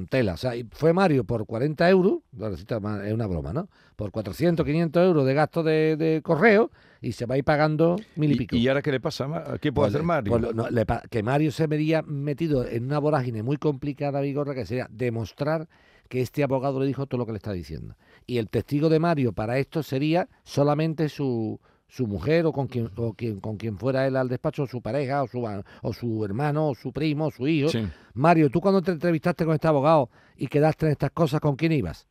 tela. 0.09 0.33
O 0.33 0.37
sea, 0.37 0.53
fue 0.71 0.93
Mario 0.93 1.23
por 1.23 1.45
40 1.45 1.89
euros, 1.89 2.19
es 2.53 2.65
una 3.13 3.27
broma, 3.27 3.53
¿no? 3.53 3.69
Por 3.95 4.11
400, 4.11 4.65
500 4.65 5.03
euros 5.03 5.25
de 5.25 5.33
gasto 5.33 5.63
de, 5.63 5.95
de 5.97 6.21
correo 6.21 6.71
y 7.01 7.13
se 7.13 7.25
va 7.25 7.35
a 7.35 7.37
ir 7.37 7.43
pagando 7.43 7.97
mil 8.15 8.31
y, 8.31 8.35
pico. 8.35 8.55
¿Y, 8.55 8.67
ahora 8.67 8.81
qué 8.81 8.91
le 8.91 8.99
pasa? 8.99 9.25
¿Qué 9.61 9.71
puede 9.71 9.87
Pues 9.87 9.95
hacer 9.95 10.03
Mario? 10.03 10.31
pues 10.31 10.55
no, 10.55 10.69
le 10.69 10.85
que 11.09 11.23
Mario 11.23 11.51
se 11.51 11.67
vería 11.67 12.01
metido 12.01 12.65
en 12.65 12.85
una 12.85 12.99
vorágine 12.99 13.43
muy 13.43 13.57
complicada, 13.57 14.21
Vigorra, 14.21 14.53
que 14.53 14.65
sería 14.65 14.87
demostrar 14.91 15.67
que 16.09 16.21
este 16.21 16.43
abogado 16.43 16.79
le 16.79 16.87
dijo 16.87 17.05
todo 17.05 17.19
lo 17.19 17.25
que 17.25 17.33
le 17.33 17.37
está 17.37 17.53
diciendo. 17.53 17.95
Y 18.25 18.37
el 18.37 18.49
testigo 18.49 18.89
de 18.89 18.99
Mario 18.99 19.31
para 19.31 19.59
esto 19.59 19.83
sería 19.83 20.27
solamente 20.43 21.07
su, 21.07 21.59
su 21.89 22.07
mujer 22.07 22.45
o 22.45 22.53
con 22.53 22.67
quien, 22.67 22.89
o 22.95 23.13
quien 23.13 23.39
con 23.41 23.57
quien 23.57 23.77
fuera 23.77 24.05
él 24.07 24.15
al 24.15 24.29
despacho, 24.29 24.63
o 24.63 24.67
su 24.67 24.81
pareja, 24.81 25.23
o 25.23 25.27
su, 25.27 25.43
o 25.81 25.93
su 25.93 26.23
hermano, 26.23 26.69
o 26.69 26.75
su 26.75 26.93
primo, 26.93 27.25
o 27.25 27.31
su 27.31 27.47
hijo. 27.47 27.69
Sí. 27.69 27.85
Mario, 28.13 28.49
tú 28.49 28.61
cuando 28.61 28.81
te 28.81 28.91
entrevistaste 28.91 29.43
con 29.43 29.55
este 29.55 29.67
abogado 29.67 30.09
y 30.37 30.47
quedaste 30.47 30.85
en 30.85 30.91
estas 30.93 31.11
cosas, 31.11 31.41
¿con 31.41 31.55
quién 31.55 31.71
ibas? 31.71 32.07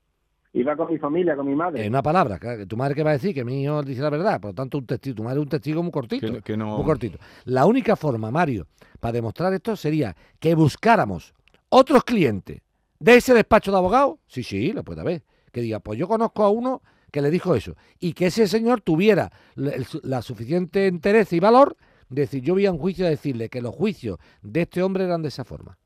Iba 0.52 0.74
con 0.76 0.90
mi 0.90 0.98
familia, 0.98 1.36
con 1.36 1.46
mi 1.46 1.54
madre. 1.54 1.82
En 1.84 1.90
una 1.92 2.02
palabra, 2.02 2.38
que 2.38 2.66
tu 2.66 2.76
madre 2.76 2.94
que 2.94 3.02
va 3.04 3.10
a 3.10 3.12
decir 3.12 3.32
que 3.34 3.44
mi 3.44 3.62
hijo 3.62 3.82
dice 3.82 4.00
la 4.02 4.10
verdad, 4.10 4.40
por 4.40 4.50
lo 4.50 4.54
tanto 4.54 4.78
un 4.78 4.86
testigo, 4.86 5.14
tu 5.16 5.22
madre 5.22 5.38
es 5.38 5.42
un 5.44 5.48
testigo 5.50 5.82
muy 5.82 5.92
cortito, 5.92 6.26
Que 6.26 6.32
no- 6.32 6.40
que 6.42 6.56
no- 6.56 6.76
muy 6.78 6.84
cortito. 6.86 7.18
La 7.44 7.64
única 7.66 7.94
forma, 7.96 8.30
Mario, 8.30 8.66
para 8.98 9.12
demostrar 9.12 9.52
esto 9.52 9.76
sería 9.76 10.16
que 10.40 10.54
buscáramos 10.54 11.34
otros 11.68 12.02
clientes 12.02 12.62
de 12.98 13.16
ese 13.16 13.34
despacho 13.34 13.70
de 13.70 13.76
abogados, 13.76 14.16
sí, 14.26 14.42
sí, 14.42 14.72
lo 14.72 14.82
puede 14.82 15.02
haber, 15.02 15.22
que 15.52 15.60
diga, 15.60 15.78
pues 15.80 15.98
yo 15.98 16.08
conozco 16.08 16.42
a 16.42 16.48
uno 16.50 16.82
que 17.10 17.22
le 17.22 17.30
dijo 17.30 17.54
eso, 17.54 17.76
y 17.98 18.12
que 18.12 18.26
ese 18.26 18.46
señor 18.46 18.80
tuviera 18.80 19.32
la, 19.54 20.22
suficiente 20.22 20.86
interés 20.86 21.32
y 21.32 21.40
valor 21.40 21.76
de 22.08 22.22
decir, 22.22 22.42
yo 22.42 22.54
voy 22.54 22.66
a 22.66 22.72
un 22.72 22.78
juicio 22.78 23.06
a 23.06 23.10
decirle 23.10 23.48
que 23.48 23.62
los 23.62 23.74
juicios 23.74 24.18
de 24.42 24.62
este 24.62 24.82
hombre 24.82 25.04
eran 25.04 25.22
de 25.22 25.28
esa 25.28 25.44
forma. 25.44 25.78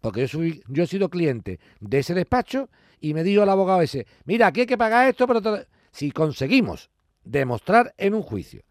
Porque 0.00 0.26
yo, 0.26 0.40
yo 0.68 0.82
he 0.84 0.86
sido 0.86 1.08
cliente 1.08 1.58
de 1.80 1.98
ese 1.98 2.14
despacho 2.14 2.68
y 3.00 3.14
me 3.14 3.24
dijo 3.24 3.42
el 3.42 3.48
abogado 3.48 3.82
ese, 3.82 4.06
mira, 4.24 4.48
aquí 4.48 4.60
hay 4.60 4.66
que 4.66 4.78
pagar 4.78 5.08
esto, 5.08 5.26
pero 5.26 5.64
si 5.90 6.10
conseguimos 6.10 6.90
demostrar 7.24 7.94
en 7.96 8.14
un 8.14 8.22
juicio 8.22 8.62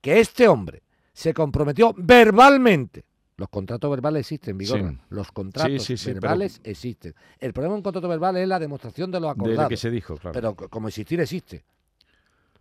que 0.00 0.20
este 0.20 0.48
hombre 0.48 0.82
se 1.12 1.32
comprometió 1.32 1.94
verbalmente, 1.96 3.04
los 3.36 3.48
contratos 3.48 3.90
verbales 3.90 4.20
existen, 4.20 4.56
Vigorra, 4.56 4.90
Sí. 4.90 4.98
los 5.10 5.32
contratos 5.32 5.82
sí, 5.82 5.96
sí, 5.96 6.04
pero- 6.10 6.20
verbales 6.20 6.60
existen. 6.64 7.14
El 7.40 7.52
problema 7.52 7.74
de 7.74 7.78
un 7.78 7.82
contrato 7.82 8.08
verbal 8.08 8.36
es 8.36 8.46
la 8.48 8.58
demostración 8.58 9.10
de 9.10 9.20
lo 9.20 9.26
De 9.26 9.32
acordado. 9.32 9.62
lo 9.62 9.68
que 9.68 9.76
se 9.76 9.90
dijo, 9.90 10.16
claro. 10.16 10.32
Pero 10.34 10.54
co- 10.54 10.68
como 10.68 10.88
existir 10.88 11.20
existe. 11.20 11.64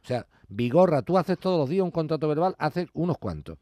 O 0.03 0.05
sea, 0.05 0.25
Vigorra, 0.49 1.01
tú 1.01 1.17
haces 1.17 1.37
todos 1.37 1.59
los 1.59 1.69
días 1.69 1.83
un 1.83 1.91
contrato 1.91 2.27
verbal, 2.27 2.55
haces 2.59 2.87
unos 2.93 3.17
cuantos. 3.17 3.57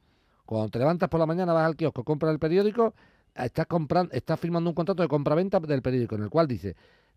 Cuando 0.45 0.69
te 0.69 0.79
levantas 0.79 1.07
por 1.09 1.19
la 1.19 1.25
mañana, 1.25 1.53
vas 1.53 1.65
al 1.65 1.75
kiosco, 1.75 2.03
compras 2.03 2.31
el 2.33 2.39
periódico, 2.39 2.93
estás 3.35 3.65
comprando, 3.67 4.13
estás 4.13 4.39
firmando 4.39 4.69
un 4.69 4.73
contrato 4.73 5.01
de 5.03 5.07
compraventa 5.07 5.59
del 5.59 5.81
periódico, 5.81 6.15
en 6.15 6.23
el 6.23 6.29
cual 6.29 6.47
dice, 6.47 6.75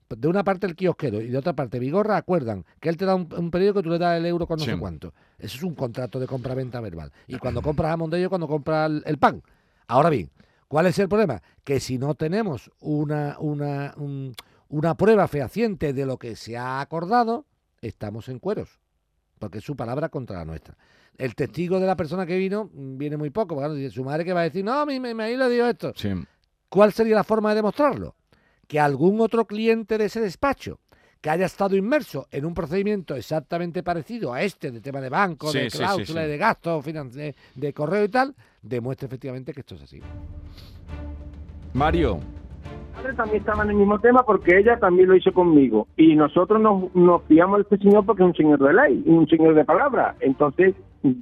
de 0.08 0.28
una 0.28 0.44
parte 0.44 0.66
el 0.66 0.76
kiosquero 0.76 1.20
y 1.22 1.28
de 1.28 1.38
otra 1.38 1.54
parte 1.54 1.78
Vigorra 1.78 2.16
acuerdan 2.18 2.64
que 2.78 2.88
él 2.90 2.96
te 2.96 3.06
da 3.06 3.14
un, 3.14 3.26
un 3.36 3.50
periódico 3.50 3.80
y 3.80 3.82
tú 3.84 3.90
le 3.90 3.98
das 3.98 4.18
el 4.18 4.26
euro 4.26 4.46
con 4.46 4.58
no 4.58 4.64
Sí. 4.64 4.70
sé 4.70 4.76
cuánto. 4.78 5.14
Eso 5.38 5.56
es 5.56 5.62
un 5.62 5.74
contrato 5.74 6.20
de 6.20 6.26
compraventa 6.26 6.80
verbal. 6.80 7.10
Y 7.26 7.38
cuando 7.38 7.62
compras 7.62 7.90
jamón 7.90 8.10
de 8.10 8.18
ellos, 8.18 8.28
cuando 8.28 8.46
compras 8.46 8.90
el, 8.90 9.02
el 9.06 9.18
pan. 9.18 9.42
Ahora 9.86 10.10
bien, 10.10 10.30
¿cuál 10.68 10.86
es 10.86 10.98
el 10.98 11.08
problema? 11.08 11.42
Que 11.64 11.80
si 11.80 11.98
no 11.98 12.14
tenemos 12.14 12.70
una, 12.80 13.36
una, 13.38 13.94
un- 13.96 14.34
una 14.68 14.96
prueba 14.96 15.28
fehaciente 15.28 15.92
de 15.92 16.06
lo 16.06 16.18
que 16.18 16.36
se 16.36 16.56
ha 16.56 16.80
acordado, 16.80 17.46
estamos 17.80 18.28
en 18.28 18.38
cueros. 18.38 18.80
Porque 19.38 19.58
es 19.58 19.64
su 19.64 19.76
palabra 19.76 20.08
contra 20.08 20.38
la 20.38 20.44
nuestra. 20.44 20.76
El 21.18 21.34
testigo 21.34 21.78
de 21.80 21.86
la 21.86 21.96
persona 21.96 22.24
que 22.26 22.36
vino 22.38 22.70
viene 22.72 23.16
muy 23.16 23.30
poco. 23.30 23.54
porque, 23.56 23.68
claro, 23.78 23.90
su 23.90 24.04
madre 24.04 24.24
que 24.24 24.32
va 24.32 24.40
a 24.40 24.44
decir, 24.44 24.64
no, 24.64 24.84
mí 24.86 24.98
me, 25.00 25.14
me 25.14 25.36
le 25.36 25.48
dio 25.50 25.68
esto. 25.68 25.92
Sí. 25.94 26.10
¿Cuál 26.68 26.92
sería 26.92 27.14
la 27.14 27.24
forma 27.24 27.50
de 27.50 27.56
demostrarlo? 27.56 28.16
Que 28.66 28.80
algún 28.80 29.20
otro 29.20 29.46
cliente 29.46 29.98
de 29.98 30.06
ese 30.06 30.20
despacho 30.20 30.80
que 31.24 31.30
haya 31.30 31.46
estado 31.46 31.74
inmerso 31.74 32.26
en 32.30 32.44
un 32.44 32.52
procedimiento 32.52 33.14
exactamente 33.16 33.82
parecido 33.82 34.34
a 34.34 34.42
este 34.42 34.70
de 34.70 34.82
tema 34.82 35.00
de 35.00 35.08
banco, 35.08 35.48
Sí, 35.48 35.56
de 35.56 35.70
sí, 35.70 35.78
sí, 35.78 35.78
cláusula, 35.78 36.22
sí. 36.24 36.28
de 36.28 36.36
gasto, 36.36 36.82
de, 36.82 37.34
de 37.54 37.72
correo 37.72 38.04
y 38.04 38.08
tal, 38.10 38.34
demuestre 38.60 39.06
efectivamente 39.06 39.54
que 39.54 39.60
esto 39.60 39.74
es 39.76 39.82
así. 39.84 40.02
Mario, 41.72 42.16
Mi 42.18 43.02
madre 43.02 43.14
también 43.14 43.38
estaba 43.40 43.62
en 43.64 43.70
el 43.70 43.76
mismo 43.76 43.98
tema 44.00 44.22
porque 44.22 44.58
ella 44.58 44.78
también 44.78 45.08
lo 45.08 45.16
hizo 45.16 45.32
conmigo. 45.32 45.88
Y 45.96 46.14
nosotros 46.14 46.60
nos, 46.60 46.94
nos 46.94 47.22
fiamos 47.24 47.56
de 47.56 47.62
este 47.62 47.78
señor 47.78 48.04
porque 48.04 48.22
es 48.22 48.26
un 48.28 48.34
señor 48.36 48.58
de 48.62 48.74
ley, 48.74 49.02
y 49.06 49.08
un 49.08 49.26
señor 49.26 49.54
de 49.54 49.64
palabra. 49.64 50.16
Entonces, 50.20 50.74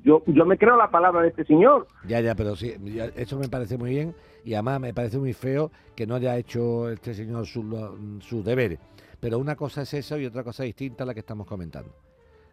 yo, 0.04 0.24
yo 0.26 0.44
me 0.44 0.58
creo 0.58 0.76
la 0.76 0.90
palabra 0.90 1.22
de 1.22 1.28
este 1.28 1.44
señor. 1.44 1.86
Ya, 2.08 2.20
ya, 2.20 2.34
pero 2.34 2.56
sí, 2.56 2.74
ya, 2.82 3.04
eso 3.16 3.38
me 3.38 3.48
parece 3.48 3.78
muy 3.78 3.90
bien 3.90 4.16
y 4.44 4.54
además 4.54 4.80
me 4.80 4.92
parece 4.92 5.18
muy 5.18 5.32
feo 5.32 5.70
que 5.94 6.08
no 6.08 6.16
haya 6.16 6.36
hecho 6.36 6.90
este 6.90 7.14
señor 7.14 7.46
sus 7.46 7.64
lo- 7.64 7.96
sus 8.20 8.44
deberes. 8.44 8.80
Pero 9.22 9.38
una 9.38 9.54
cosa 9.54 9.82
es 9.82 9.94
eso 9.94 10.18
y 10.18 10.26
otra 10.26 10.42
cosa 10.42 10.64
distinta 10.64 11.04
a 11.04 11.06
la 11.06 11.14
que 11.14 11.20
estamos 11.20 11.46
comentando. 11.46 11.94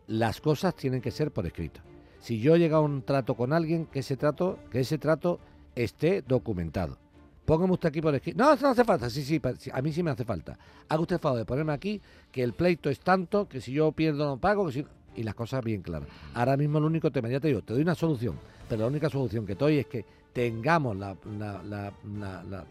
Las 0.06 0.40
cosas 0.40 0.76
tienen 0.76 1.02
que 1.02 1.10
ser 1.10 1.32
por 1.32 1.48
escrito. 1.48 1.82
Si 2.20 2.40
yo 2.40 2.56
llego 2.58 2.76
a 2.76 2.82
un 2.82 3.02
trato 3.02 3.34
con 3.34 3.54
alguien, 3.54 3.88
que 3.88 4.00
ese 4.00 4.16
trato, 4.18 4.60
que 4.70 4.82
ese 4.82 5.00
trato 5.00 5.40
esté 5.74 6.22
documentado. 6.22 7.00
Póngame 7.46 7.74
usted 7.74 7.90
aquí 7.90 8.02
por 8.02 8.14
escrito. 8.14 8.38
No, 8.44 8.54
eso 8.54 8.68
no 8.68 8.70
hace 8.74 8.84
falta. 8.84 9.10
Sí, 9.10 9.24
sí, 9.24 9.42
a 9.74 9.82
mí 9.82 9.92
sí 9.92 10.04
me 10.04 10.12
hace 10.12 10.24
falta. 10.26 10.60
Haga 10.88 11.02
usted 11.02 11.20
favor 11.20 11.40
de 11.40 11.46
ponerme 11.46 11.74
aquí 11.74 12.00
que 12.32 12.44
el 12.44 12.54
pleito 12.54 12.92
es 12.92 13.00
tanto, 13.00 13.48
que 13.50 13.62
si 13.62 13.72
yo 13.74 13.92
pierdo 13.92 14.28
no 14.28 14.38
pago, 14.38 14.68
que 14.68 14.72
si... 14.74 14.86
y 15.16 15.24
las 15.24 15.34
cosas 15.34 15.64
bien 15.64 15.82
claras. 15.82 16.08
Ahora 16.36 16.56
mismo 16.56 16.78
el 16.78 16.84
único 16.84 17.10
tema, 17.10 17.30
ya 17.30 17.40
te 17.40 17.48
digo, 17.48 17.64
te 17.64 17.74
doy 17.74 17.82
una 17.82 17.96
solución, 17.96 18.36
pero 18.70 18.82
la 18.82 18.88
única 18.88 19.10
solución 19.10 19.48
que 19.48 19.56
te 19.56 19.66
doy 19.66 19.80
es 19.80 19.88
que 19.88 20.06
tengamos 20.34 20.96
la- 20.96 21.18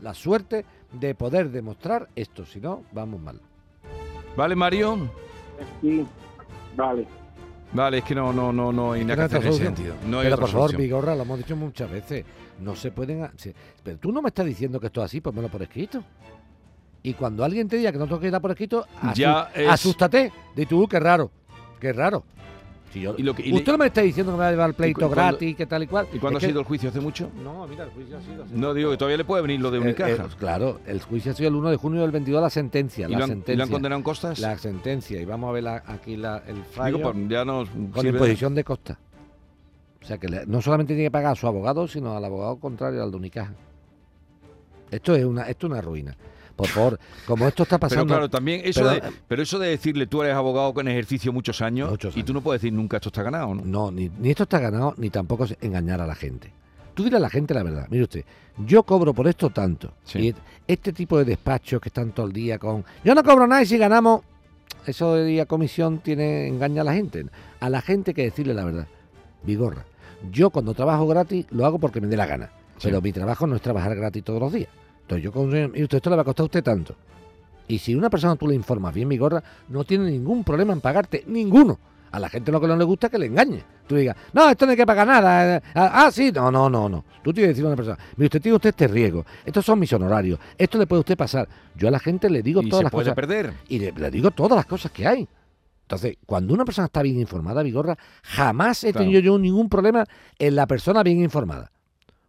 la 0.01 0.15
suerte 0.15 0.65
de 0.93 1.15
poder 1.17 1.51
demostrar 1.51 2.09
esto, 2.15 2.47
si 2.47 2.61
no, 2.61 2.85
vamos 2.93 3.21
mal. 3.21 3.41
¿Vale, 4.39 4.55
Mario? 4.57 5.11
Sí, 5.83 6.07
vale. 6.77 7.07
Vale, 7.73 7.99
es 7.99 8.05
que 8.05 8.15
no, 8.15 8.33
no, 8.33 8.51
no, 8.53 8.73
no 8.73 8.93
hay 8.93 9.05
nada 9.05 9.29
que 9.29 9.37
hacer 9.37 9.43
en 9.47 9.53
ese 9.53 9.65
sentido. 9.65 9.95
No 10.07 10.21
hay 10.21 10.25
pero 10.25 10.37
otra 10.37 10.47
por 10.47 10.51
favor. 10.53 10.77
Vigorra, 10.77 11.15
lo 11.15 11.23
hemos 11.23 11.37
dicho 11.39 11.55
muchas 11.57 11.91
veces, 11.91 12.25
no 12.61 12.75
se 12.75 12.91
pueden... 12.93 13.25
ha- 13.25 13.33
se- 13.37 13.55
pero 13.83 13.99
tú 13.99 14.11
no 14.11 14.23
me 14.23 14.29
estás 14.29 14.47
diciendo 14.47 14.81
que 14.81 14.87
esto 14.87 15.01
es 15.03 15.07
así, 15.07 15.21
ponmelo 15.21 15.49
por 15.49 15.61
escrito. 15.63 16.03
Y 17.03 17.13
cuando 17.15 17.45
alguien 17.45 17.69
te 17.69 17.77
diga 17.77 17.93
que 17.93 17.99
no 17.99 18.07
tengo 18.07 18.21
que 18.21 18.29
ir 18.29 18.41
por 18.41 18.51
escrito, 18.53 18.87
asu- 19.03 19.15
Ya 19.17 19.51
es- 19.55 19.69
asústate. 19.69 20.33
Di 20.57 20.65
tú, 20.65 20.87
qué 20.89 20.99
raro, 20.99 21.31
qué 21.79 21.93
raro. 21.93 22.25
Si 22.93 23.01
yo- 23.03 23.15
Y 23.19 23.23
lo 23.23 23.35
que- 23.35 23.43
y 23.43 23.51
le- 23.51 23.57
Usted 23.59 23.73
no 23.73 23.79
me 23.79 23.87
está 23.87 24.01
diciendo 24.01 24.33
que 24.33 24.37
me 24.39 24.43
va 24.45 24.49
a 24.49 24.51
llevar 24.51 24.71
el 24.71 24.75
pleito 24.75 25.01
cuando- 25.01 25.15
gratis, 25.17 25.57
que 25.57 25.67
tal 25.67 25.83
y 25.83 25.87
cual. 25.87 26.07
¿Y 26.13 26.19
cuándo 26.19 26.39
Es 26.39 26.45
ha 26.45 26.47
que- 26.47 26.53
sido 26.53 26.61
el 26.61 26.67
juicio? 26.67 26.89
¿Hace 26.89 27.01
mucho? 27.01 27.31
No, 27.45 27.67
mira, 27.67 27.85
el 27.85 27.91
juicio 27.91 28.17
ha 28.17 28.21
sido... 28.23 28.45
hace- 28.45 28.55
No, 28.55 28.73
digo 28.73 28.91
que 28.91 28.97
todavía 28.97 29.19
le 29.19 29.25
puede 29.25 29.43
venir 29.43 29.61
lo 29.61 29.71
de 29.71 29.79
Eh, 29.79 29.81
Unicaja. 29.83 30.11
eh, 30.25 30.29
claro, 30.39 30.81
el 30.87 31.03
juicio 31.03 31.33
ha 31.33 31.35
sido 31.35 31.49
el 31.51 31.55
1 31.57 31.71
de 31.71 31.77
junio 31.77 32.01
del 32.01 32.11
22, 32.13 32.41
la 32.41 32.49
sentencia. 32.51 33.07
¿Y, 33.07 33.13
la 33.13 33.19
lo 33.19 33.25
han, 33.25 33.31
y 33.31 33.33
sentencia. 33.35 33.57
lo 33.57 33.63
han 33.65 33.71
condenado 33.71 33.99
en 33.99 34.03
costas? 34.05 34.39
La 34.39 34.57
sentencia. 34.57 35.21
Y 35.21 35.25
vamos 35.27 35.51
a 35.51 35.53
ver 35.53 35.63
la- 35.65 35.83
aquí 35.87 36.17
la- 36.17 36.43
el 36.47 36.65
fallo. 36.65 36.97
Digo, 36.97 37.13
pues 37.13 37.29
ya 37.29 37.45
nos... 37.45 37.69
con 37.93 38.07
imposición 38.07 38.55
de 38.55 38.65
costa. 38.65 38.99
O 40.03 40.07
sea 40.07 40.17
que 40.17 40.29
le- 40.29 40.47
no 40.47 40.63
solamente 40.63 40.95
tiene 40.95 41.09
que 41.09 41.11
pagar 41.11 41.33
a 41.33 41.37
su 41.37 41.47
abogado, 41.47 41.87
sino 41.87 42.17
al 42.17 42.25
abogado 42.25 42.57
contrario, 42.57 43.03
al 43.03 43.11
de 43.11 43.17
Unicaja. 43.19 43.53
Esto 44.91 45.15
es 45.15 45.25
una, 45.25 45.43
esto 45.43 45.67
es 45.67 45.73
una 45.73 45.83
ruina. 45.83 46.17
Por 46.59 46.67
favor, 46.69 46.99
como 47.25 47.47
esto 47.49 47.63
está 47.63 47.79
Pero 47.79 47.89
pasando. 47.89 48.07
claro, 48.15 48.29
también 48.29 48.61
eso 48.65 48.81
pero- 48.83 48.91
de, 48.95 49.03
pero 49.29 49.43
eso 49.43 49.59
de 49.59 49.69
decirle 49.69 50.07
tú 50.07 50.23
eres 50.23 50.35
abogado 50.35 50.75
con 50.75 50.89
ejercicio 50.89 51.33
muchos 51.33 51.63
años, 51.63 51.89
Muchos 51.91 52.17
y 52.17 52.23
tú 52.25 52.35
no 52.35 52.41
puedes 52.43 52.61
decir 52.61 52.73
nunca 52.75 52.97
esto 52.99 53.09
está 53.11 53.23
ganado, 53.23 53.55
¿no? 53.55 53.63
No, 53.65 53.91
ni, 53.93 54.11
ni 54.19 54.31
esto 54.31 54.43
está 54.43 54.59
ganado, 54.59 54.93
ni 54.99 55.09
tampoco 55.09 55.45
es 55.45 55.57
engañar 55.61 56.01
a 56.01 56.07
la 56.07 56.15
gente. 56.17 56.53
Tú 56.95 57.05
dile 57.05 57.17
a 57.17 57.21
la 57.21 57.31
gente 57.31 57.55
la 57.55 57.63
verdad. 57.63 57.87
Mire 57.91 58.03
usted, 58.03 58.25
yo 58.67 58.83
cobro 58.83 59.15
por 59.15 59.29
esto 59.29 59.51
tanto. 59.51 59.93
Sí. 60.03 60.19
Y 60.19 60.35
este 60.67 60.93
tipo 60.93 61.17
de 61.17 61.25
despachos 61.25 61.81
que 61.81 61.91
están 61.91 62.11
todo 62.11 62.27
el 62.27 62.33
día 62.33 62.59
con. 62.59 62.85
Yo 63.05 63.15
no 63.15 63.23
cobro 63.23 63.47
nada 63.47 63.63
y 63.63 63.67
si 63.67 63.79
ganamos. 63.79 64.23
Eso 64.85 65.15
de 65.15 65.25
día 65.27 65.47
comisión 65.47 65.99
tiene 65.99 66.49
engaña 66.49 66.83
a 66.83 66.85
la 66.85 66.95
gente. 66.95 67.25
A 67.61 67.71
la 67.71 67.81
gente 67.83 68.11
hay 68.11 68.15
que 68.17 68.23
decirle 68.25 68.53
la 68.55 68.65
verdad. 68.65 68.87
Vigorra. 69.45 69.85
Yo 70.33 70.51
cuando 70.51 70.75
trabajo 70.75 71.07
gratis 71.07 71.47
lo 71.51 71.65
hago 71.67 71.79
porque 71.79 72.01
me 72.01 72.09
dé 72.09 72.17
la 72.17 72.27
gana. 72.27 72.47
Sí. 72.79 72.89
Pero 72.89 73.01
mi 73.01 73.13
trabajo 73.13 73.47
no 73.47 73.55
es 73.57 73.63
trabajar 73.63 73.95
gratis 73.95 74.25
todos 74.25 74.41
los 74.41 74.53
días. 74.53 74.69
Entonces 75.09 75.25
yo 75.25 75.33
con 75.33 75.49
mire 75.49 75.83
usted, 75.85 75.97
esto 75.97 76.11
le 76.11 76.17
va 76.17 76.23
a 76.23 76.25
costar 76.27 76.43
a 76.45 76.47
usted 76.49 76.63
tanto. 76.63 76.95
Y 77.67 77.79
si 77.79 77.95
una 77.95 78.11
persona 78.11 78.37
tú 78.37 78.47
le 78.47 78.55
informas 78.55 78.93
bien, 78.93 79.09
Vigorra, 79.09 79.43
no 79.69 79.85
tiene 79.85 80.11
ningún 80.11 80.45
problema 80.45 80.75
en 80.75 80.83
pagarte. 80.83 81.25
Ninguno. 81.27 81.79
A 82.11 82.19
la 82.19 82.29
gente 82.29 82.53
lo 82.53 82.61
que 82.61 82.67
no 82.67 82.77
le 82.77 82.85
gusta 82.85 83.07
es 83.07 83.11
que 83.11 83.19
le 83.19 83.27
engañe. 83.27 83.63
Tú 83.87 83.97
digas, 83.97 84.17
no, 84.35 84.51
esto 84.51 84.67
no 84.67 84.71
hay 84.73 84.77
que 84.77 84.85
pagar 84.87 85.07
nada. 85.07 85.57
eh, 85.57 85.63
Ah, 85.75 86.05
ah, 86.07 86.11
sí, 86.11 86.31
no, 86.31 86.51
no, 86.51 86.69
no, 86.69 86.91
no. 86.91 87.05
Tú 87.23 87.33
tienes 87.33 87.49
que 87.49 87.49
decirle 87.49 87.69
a 87.69 87.71
una 87.71 87.77
persona, 87.77 87.99
mire, 88.17 88.27
usted 88.27 88.43
tiene 88.43 88.57
usted 88.57 88.69
este 88.71 88.87
riesgo. 88.89 89.25
Estos 89.47 89.65
son 89.65 89.79
mis 89.79 89.91
honorarios. 89.95 90.39
Esto 90.59 90.77
le 90.79 90.87
puede 90.87 91.01
usted 91.01 91.17
pasar. 91.17 91.49
Yo 91.75 91.89
a 91.89 91.91
la 91.91 91.99
gente 91.99 92.29
le 92.29 92.43
digo 92.43 92.61
y 92.63 92.69
todas 92.69 92.81
se 92.81 92.85
las 92.85 92.93
puede 92.93 93.05
cosas. 93.07 93.15
perder. 93.15 93.53
Y 93.69 93.79
le, 93.79 93.93
le 93.93 94.11
digo 94.11 94.31
todas 94.31 94.57
las 94.57 94.67
cosas 94.67 94.93
que 94.93 95.07
hay. 95.07 95.27
Entonces, 95.83 96.17
cuando 96.27 96.53
una 96.53 96.67
persona 96.67 96.87
está 96.87 97.01
bien 97.03 97.19
informada, 97.19 97.63
Vigorra, 97.63 97.97
jamás 98.23 98.85
he 98.85 98.93
Claro. 98.93 99.05
tenido 99.05 99.21
yo 99.23 99.39
ningún 99.39 99.71
problema 99.71 100.05
en 100.39 100.55
la 100.55 100.67
persona 100.67 101.03
bien 101.03 101.21
informada. 101.23 101.71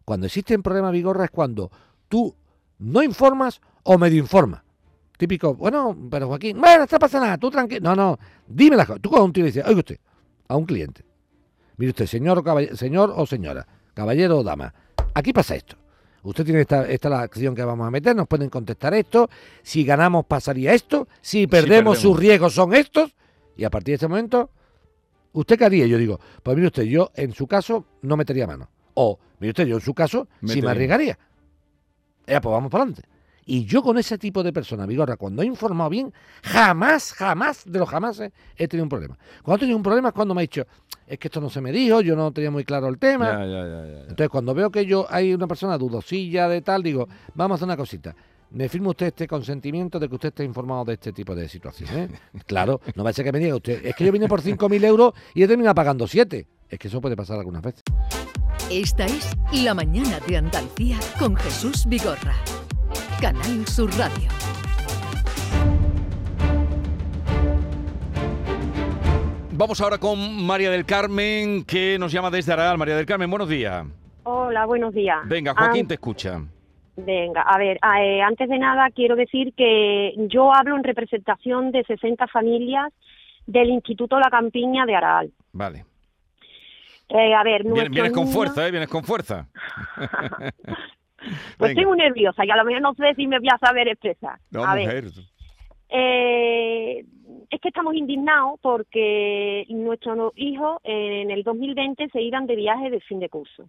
Cuando 0.06 0.26
existen 0.26 0.62
problemas, 0.62 0.92
Vigorra, 0.92 1.24
es 1.24 1.30
cuando 1.30 1.70
tú 2.08 2.34
no 2.80 3.02
informas 3.02 3.60
o 3.84 3.96
medio 3.96 4.18
informas. 4.18 4.62
Típico, 5.16 5.54
bueno, 5.54 5.96
pero 6.10 6.28
Joaquín, 6.28 6.58
bueno, 6.58 6.86
no 6.90 6.98
pasa 6.98 7.20
nada, 7.20 7.36
tú 7.36 7.50
tranquilo. 7.50 7.80
No, 7.82 7.94
no, 7.94 8.18
dime 8.48 8.76
las 8.76 8.86
cosas. 8.86 9.02
Tú 9.02 9.10
con 9.10 9.22
un 9.22 9.32
tío 9.32 9.44
le 9.44 9.48
dices, 9.50 9.64
oiga 9.66 9.78
usted, 9.78 9.98
a 10.48 10.56
un 10.56 10.64
cliente, 10.64 11.04
mire 11.76 11.90
usted, 11.90 12.06
señor 12.06 12.42
o, 12.44 12.76
señor 12.76 13.12
o 13.14 13.26
señora, 13.26 13.66
caballero 13.92 14.38
o 14.38 14.42
dama, 14.42 14.72
aquí 15.14 15.32
pasa 15.32 15.54
esto. 15.54 15.76
Usted 16.22 16.44
tiene 16.44 16.62
esta, 16.62 16.88
esta 16.88 17.08
es 17.08 17.10
la 17.12 17.20
acción 17.20 17.54
que 17.54 17.64
vamos 17.64 17.86
a 17.86 17.90
meter, 17.90 18.14
nos 18.14 18.28
pueden 18.28 18.50
contestar 18.50 18.92
esto. 18.94 19.30
Si 19.62 19.84
ganamos 19.84 20.26
pasaría 20.26 20.74
esto, 20.74 21.08
si 21.20 21.46
perdemos, 21.46 21.98
sus 21.98 22.12
perdemos. 22.12 22.20
riesgos 22.20 22.54
son 22.54 22.74
estos. 22.74 23.14
Y 23.56 23.64
a 23.64 23.70
partir 23.70 23.92
de 23.92 23.94
este 23.94 24.08
momento, 24.08 24.50
¿usted 25.32 25.58
qué 25.58 25.64
haría? 25.64 25.86
Yo 25.86 25.96
digo, 25.98 26.20
pues 26.42 26.56
mire 26.56 26.66
usted, 26.68 26.82
yo 26.84 27.10
en 27.14 27.32
su 27.32 27.46
caso 27.46 27.86
no 28.02 28.16
metería 28.16 28.46
mano. 28.46 28.68
O, 28.94 29.18
mire 29.38 29.50
usted, 29.50 29.66
yo 29.66 29.76
en 29.76 29.80
su 29.82 29.94
caso 29.94 30.28
sí 30.46 30.60
me 30.60 30.70
arriesgaría. 30.70 31.18
Ya, 32.30 32.40
pues 32.40 32.52
vamos 32.52 32.70
para 32.70 32.84
adelante. 32.84 33.02
Y 33.44 33.64
yo 33.64 33.82
con 33.82 33.98
ese 33.98 34.16
tipo 34.16 34.44
de 34.44 34.52
persona, 34.52 34.86
Vigorra, 34.86 35.16
cuando 35.16 35.42
he 35.42 35.46
informado 35.46 35.90
bien, 35.90 36.12
jamás, 36.42 37.12
jamás, 37.12 37.64
de 37.66 37.80
los 37.80 37.88
jamás 37.88 38.20
he 38.56 38.68
tenido 38.68 38.84
un 38.84 38.88
problema. 38.88 39.18
Cuando 39.42 39.56
he 39.56 39.60
tenido 39.60 39.76
un 39.76 39.82
problema 39.82 40.10
es 40.10 40.14
cuando 40.14 40.34
me 40.34 40.42
ha 40.42 40.42
dicho, 40.42 40.64
es 41.04 41.18
que 41.18 41.26
esto 41.26 41.40
no 41.40 41.50
se 41.50 41.60
me 41.60 41.72
dijo, 41.72 42.00
yo 42.00 42.14
no 42.14 42.30
tenía 42.30 42.52
muy 42.52 42.64
claro 42.64 42.86
el 42.86 42.98
tema. 42.98 43.26
Ya, 43.26 43.38
ya, 43.38 43.46
ya, 43.46 43.64
ya, 43.64 43.92
ya. 43.92 44.00
Entonces, 44.02 44.28
cuando 44.28 44.54
veo 44.54 44.70
que 44.70 44.86
yo 44.86 45.04
hay 45.10 45.34
una 45.34 45.48
persona 45.48 45.76
dudosilla 45.76 46.48
de 46.48 46.62
tal, 46.62 46.84
digo, 46.84 47.08
vamos 47.34 47.56
a 47.56 47.56
hacer 47.56 47.66
una 47.66 47.76
cosita. 47.76 48.14
me 48.52 48.68
firma 48.68 48.90
usted 48.90 49.06
este 49.06 49.26
consentimiento 49.26 49.98
de 49.98 50.08
que 50.08 50.14
usted 50.14 50.28
esté 50.28 50.44
informado 50.44 50.84
de 50.84 50.92
este 50.92 51.12
tipo 51.12 51.34
de 51.34 51.48
situaciones. 51.48 52.10
claro, 52.46 52.80
no 52.94 53.02
va 53.02 53.10
a 53.10 53.12
ser 53.12 53.24
que 53.24 53.32
me 53.32 53.40
diga 53.40 53.56
usted, 53.56 53.84
es 53.84 53.96
que 53.96 54.04
yo 54.04 54.12
vine 54.12 54.28
por 54.28 54.42
5.000 54.42 54.84
euros 54.84 55.12
y 55.34 55.42
he 55.42 55.48
terminado 55.48 55.74
pagando 55.74 56.06
7. 56.06 56.46
Es 56.68 56.78
que 56.78 56.86
eso 56.86 57.00
puede 57.00 57.16
pasar 57.16 57.36
algunas 57.38 57.62
veces. 57.62 57.79
Esta 58.70 59.04
es 59.06 59.36
La 59.64 59.74
Mañana 59.74 60.18
de 60.26 60.36
Andalucía 60.36 60.98
con 61.18 61.34
Jesús 61.36 61.86
Vigorra. 61.86 62.34
Canal 63.20 63.66
Sur 63.66 63.90
Radio. 63.98 64.28
Vamos 69.52 69.80
ahora 69.80 69.98
con 69.98 70.46
María 70.46 70.70
del 70.70 70.86
Carmen, 70.86 71.64
que 71.64 71.98
nos 71.98 72.12
llama 72.12 72.30
desde 72.30 72.52
Aral. 72.52 72.78
María 72.78 72.96
del 72.96 73.04
Carmen, 73.06 73.28
buenos 73.28 73.48
días. 73.48 73.84
Hola, 74.22 74.64
buenos 74.66 74.94
días. 74.94 75.18
Venga, 75.26 75.54
Joaquín 75.54 75.84
Ah, 75.84 75.88
te 75.88 75.94
escucha. 75.94 76.40
venga, 76.96 77.42
a 77.42 77.58
ver, 77.58 77.78
ah, 77.82 78.02
eh, 78.02 78.22
antes 78.22 78.48
de 78.48 78.58
nada 78.58 78.88
quiero 78.94 79.16
decir 79.16 79.52
que 79.56 80.14
yo 80.28 80.52
hablo 80.54 80.76
en 80.76 80.84
representación 80.84 81.72
de 81.72 81.82
60 81.84 82.26
familias 82.28 82.92
del 83.46 83.70
Instituto 83.70 84.18
La 84.18 84.30
Campiña 84.30 84.86
de 84.86 84.94
Aral. 84.94 85.32
Vale. 85.52 85.84
Eh, 87.10 87.34
a 87.34 87.42
ver, 87.42 87.64
Vienes, 87.64 88.12
con 88.12 88.22
niños- 88.24 88.34
fuerza, 88.34 88.66
¿eh? 88.66 88.70
Vienes 88.70 88.88
con 88.88 89.04
fuerza. 89.04 89.48
Pues 91.58 91.72
estoy 91.72 91.84
muy 91.84 91.98
nerviosa 91.98 92.44
y 92.46 92.50
a 92.50 92.56
lo 92.56 92.64
mejor 92.64 92.80
no 92.80 92.94
sé 92.94 93.14
si 93.14 93.26
me 93.26 93.38
voy 93.38 93.48
a 93.52 93.58
saber 93.58 93.88
expresar. 93.88 94.38
No, 94.50 94.64
a 94.64 94.74
ver, 94.74 94.86
mujer. 95.04 95.04
eh, 95.90 97.04
es 97.50 97.60
que 97.60 97.68
estamos 97.68 97.94
indignados 97.94 98.58
porque 98.62 99.66
nuestros 99.68 100.32
hijos 100.36 100.78
en 100.82 101.30
el 101.30 101.42
2020 101.42 102.08
se 102.08 102.22
iban 102.22 102.46
de 102.46 102.56
viaje 102.56 102.88
de 102.88 103.00
fin 103.00 103.20
de 103.20 103.28
curso. 103.28 103.66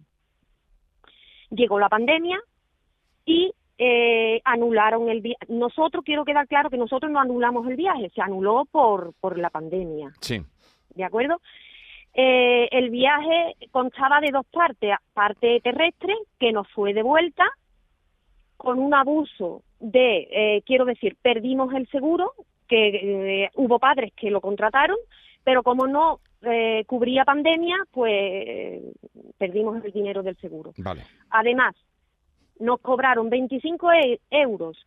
Llegó 1.50 1.78
la 1.78 1.90
pandemia 1.90 2.40
y 3.26 3.52
eh, 3.76 4.40
anularon 4.44 5.10
el 5.10 5.20
viaje. 5.20 5.44
Nosotros, 5.48 6.04
quiero 6.04 6.24
quedar 6.24 6.48
claro 6.48 6.70
que 6.70 6.78
nosotros 6.78 7.12
no 7.12 7.20
anulamos 7.20 7.66
el 7.68 7.76
viaje, 7.76 8.10
se 8.14 8.22
anuló 8.22 8.64
por, 8.70 9.12
por 9.20 9.38
la 9.38 9.50
pandemia. 9.50 10.10
Sí. 10.20 10.42
¿de 10.94 11.04
acuerdo? 11.04 11.40
Eh, 12.14 12.68
el 12.70 12.90
viaje 12.90 13.54
constaba 13.70 14.20
de 14.20 14.30
dos 14.30 14.46
partes, 14.46 14.94
parte 15.14 15.60
terrestre, 15.60 16.14
que 16.38 16.52
nos 16.52 16.68
fue 16.70 16.92
de 16.92 17.02
vuelta, 17.02 17.44
con 18.56 18.78
un 18.78 18.94
abuso 18.94 19.62
de, 19.80 20.28
eh, 20.30 20.62
quiero 20.66 20.84
decir, 20.84 21.16
perdimos 21.20 21.72
el 21.74 21.88
seguro, 21.88 22.32
que 22.68 23.44
eh, 23.44 23.50
hubo 23.54 23.78
padres 23.78 24.12
que 24.14 24.30
lo 24.30 24.40
contrataron, 24.40 24.96
pero 25.42 25.62
como 25.62 25.86
no 25.86 26.20
eh, 26.42 26.84
cubría 26.86 27.24
pandemia, 27.24 27.76
pues 27.90 28.82
perdimos 29.38 29.84
el 29.84 29.92
dinero 29.92 30.22
del 30.22 30.36
seguro. 30.36 30.72
Vale. 30.76 31.02
Además, 31.30 31.74
nos 32.60 32.80
cobraron 32.80 33.28
25 33.30 33.92
e- 33.92 34.20
euros 34.30 34.78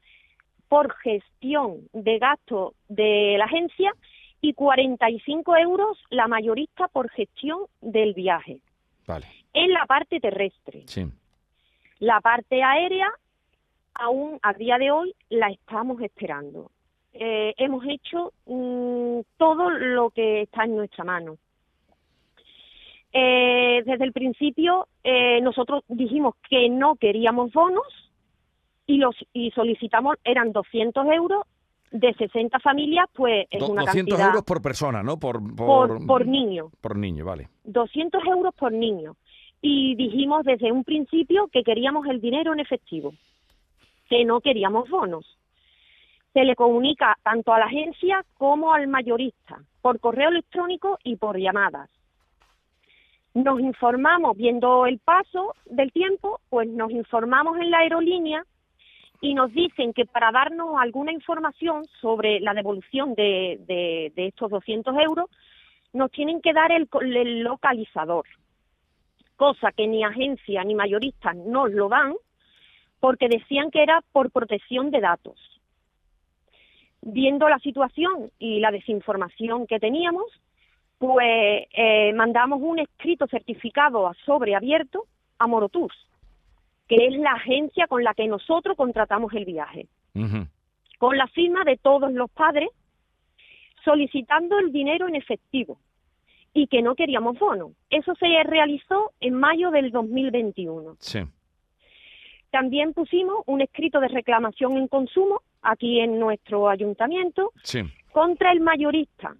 por 0.70 0.94
gestión 0.98 1.82
de 1.94 2.18
gasto 2.18 2.74
de 2.88 3.36
la 3.38 3.46
agencia 3.46 3.92
y 4.46 4.54
45 4.54 5.58
euros 5.58 5.98
la 6.12 6.28
mayorista 6.28 6.88
por 6.88 7.10
gestión 7.10 7.62
del 7.82 8.14
viaje. 8.14 8.60
Vale. 9.08 9.26
En 9.54 9.74
la 9.74 9.88
parte 9.88 10.20
terrestre. 10.20 10.84
Sí. 10.86 11.08
La 11.98 12.22
parte 12.22 12.62
aérea, 12.62 13.08
aún 13.96 14.38
a 14.44 14.54
día 14.54 14.78
de 14.78 14.92
hoy, 14.92 15.16
la 15.30 15.50
estamos 15.50 16.00
esperando. 16.02 16.70
Eh, 17.14 17.56
hemos 17.58 17.84
hecho 17.88 18.34
mm, 18.46 19.22
todo 19.38 19.72
lo 19.72 20.12
que 20.12 20.44
está 20.44 20.66
en 20.66 20.76
nuestra 20.76 21.04
mano. 21.04 21.38
Eh, 23.14 23.82
desde 23.84 24.04
el 24.04 24.14
principio, 24.14 24.88
eh, 25.04 25.42
nosotros 25.42 25.84
dijimos 25.88 26.36
que 26.48 26.70
no 26.70 26.98
queríamos 26.98 27.52
bonos 27.52 28.12
y 28.86 28.98
los 28.98 29.16
y 29.34 29.50
solicitamos, 29.52 30.18
eran 30.24 30.52
200 30.52 31.08
euros 31.08 31.48
de 32.00 32.14
60 32.14 32.60
familias, 32.60 33.06
pues 33.14 33.48
es 33.50 33.60
Do- 33.60 33.68
una 33.70 33.84
200 33.84 34.12
cantidad 34.12 34.28
euros 34.30 34.44
por 34.44 34.62
persona, 34.62 35.02
¿no? 35.02 35.18
Por, 35.18 35.40
por, 35.56 36.06
por 36.06 36.28
niño. 36.28 36.70
Por 36.82 36.98
niño, 36.98 37.24
vale. 37.26 37.48
200 37.64 38.22
euros 38.26 38.54
por 38.56 38.72
niño. 38.74 39.16
Y 39.62 39.96
dijimos 39.96 40.44
desde 40.44 40.72
un 40.72 40.84
principio 40.84 41.48
que 41.52 41.64
queríamos 41.64 42.06
el 42.08 42.20
dinero 42.20 42.54
en 42.54 42.60
efectivo, 42.60 43.14
que 44.10 44.26
no 44.26 44.42
queríamos 44.42 44.90
bonos. 44.90 45.26
Se 46.34 46.44
le 46.44 46.56
comunica 46.56 47.18
tanto 47.24 47.54
a 47.54 47.60
la 47.60 47.66
agencia 47.66 48.24
como 48.38 48.74
al 48.74 48.88
mayorista, 48.88 49.62
por 49.82 50.00
correo 50.02 50.30
electrónico 50.30 51.00
y 51.04 51.16
por 51.16 51.38
llamadas. 51.40 51.90
Nos 53.34 53.60
informamos, 53.60 54.36
viendo 54.38 54.86
el 54.86 55.00
paso 55.00 55.56
del 55.66 55.92
tiempo, 55.92 56.40
pues 56.50 56.68
nos 56.68 56.92
informamos 56.92 57.58
en 57.58 57.72
la 57.72 57.80
aerolínea 57.80 58.44
y 59.26 59.34
nos 59.34 59.52
dicen 59.52 59.92
que 59.92 60.06
para 60.06 60.32
darnos 60.32 60.80
alguna 60.80 61.12
información 61.12 61.84
sobre 62.00 62.40
la 62.42 62.54
devolución 62.54 63.16
de, 63.16 64.14
estos 64.16 64.52
200 64.52 64.96
euros, 65.00 65.32
nos 65.94 66.12
tienen 66.12 66.42
que 66.42 66.54
dar 66.54 66.72
el, 66.72 66.88
el 67.02 67.40
localizador, 67.42 68.26
cosa 69.36 69.72
que 69.72 69.88
ni 69.88 70.04
agencia 70.04 70.64
ni 70.64 70.76
mayoristas 70.76 71.36
nos 71.38 71.72
lo 71.72 71.90
dan 71.90 72.14
porque 73.00 73.28
decían 73.28 73.72
que 73.72 73.82
era 73.82 74.04
por 74.12 74.30
protección 74.30 74.92
de 74.92 75.02
datos. 75.02 75.40
Viendo 77.02 77.50
la 77.50 77.58
situación 77.58 78.32
y 78.38 78.60
la 78.60 78.70
desinformación 78.70 79.66
que 79.66 79.80
teníamos, 79.80 80.26
pues 81.00 81.66
eh, 81.74 82.14
mandamos 82.14 82.62
un 82.62 82.78
escrito 82.78 83.26
certificado 83.26 84.08
a 84.08 84.14
sobre 84.24 84.54
abierto 84.54 85.06
a 85.40 85.48
Morotours, 85.48 85.98
que 86.88 86.96
es 87.08 87.16
la 87.18 87.32
agencia 87.32 87.88
con 87.88 88.04
la 88.04 88.14
que 88.14 88.28
nosotros 88.28 88.76
contratamos 88.78 89.34
el 89.34 89.46
viaje 89.46 89.88
con 90.98 91.18
la 91.18 91.28
firma 91.28 91.64
de 91.66 91.76
todos 91.78 92.12
los 92.14 92.30
padres 92.32 92.70
solicitando 93.84 94.58
el 94.60 94.72
dinero 94.72 95.08
en 95.08 95.16
efectivo 95.16 95.78
y 96.54 96.68
que 96.68 96.82
no 96.82 96.96
queríamos 96.96 97.38
bono. 97.38 97.72
Eso 97.90 98.16
se 98.16 98.28
realizó 98.44 99.12
en 99.20 99.34
mayo 99.36 99.72
del 99.72 99.92
2021. 99.92 100.96
Sí. 101.00 101.20
También 102.50 102.94
pusimos 102.94 103.44
un 103.46 103.62
escrito 103.62 104.00
de 104.00 104.08
reclamación 104.08 104.78
en 104.78 104.88
consumo 104.88 105.42
aquí 105.62 106.00
en 106.00 106.20
nuestro 106.20 106.70
ayuntamiento 106.70 107.52
Sí. 107.64 107.82
contra 108.14 108.52
el 108.54 108.62
mayorista, 108.62 109.36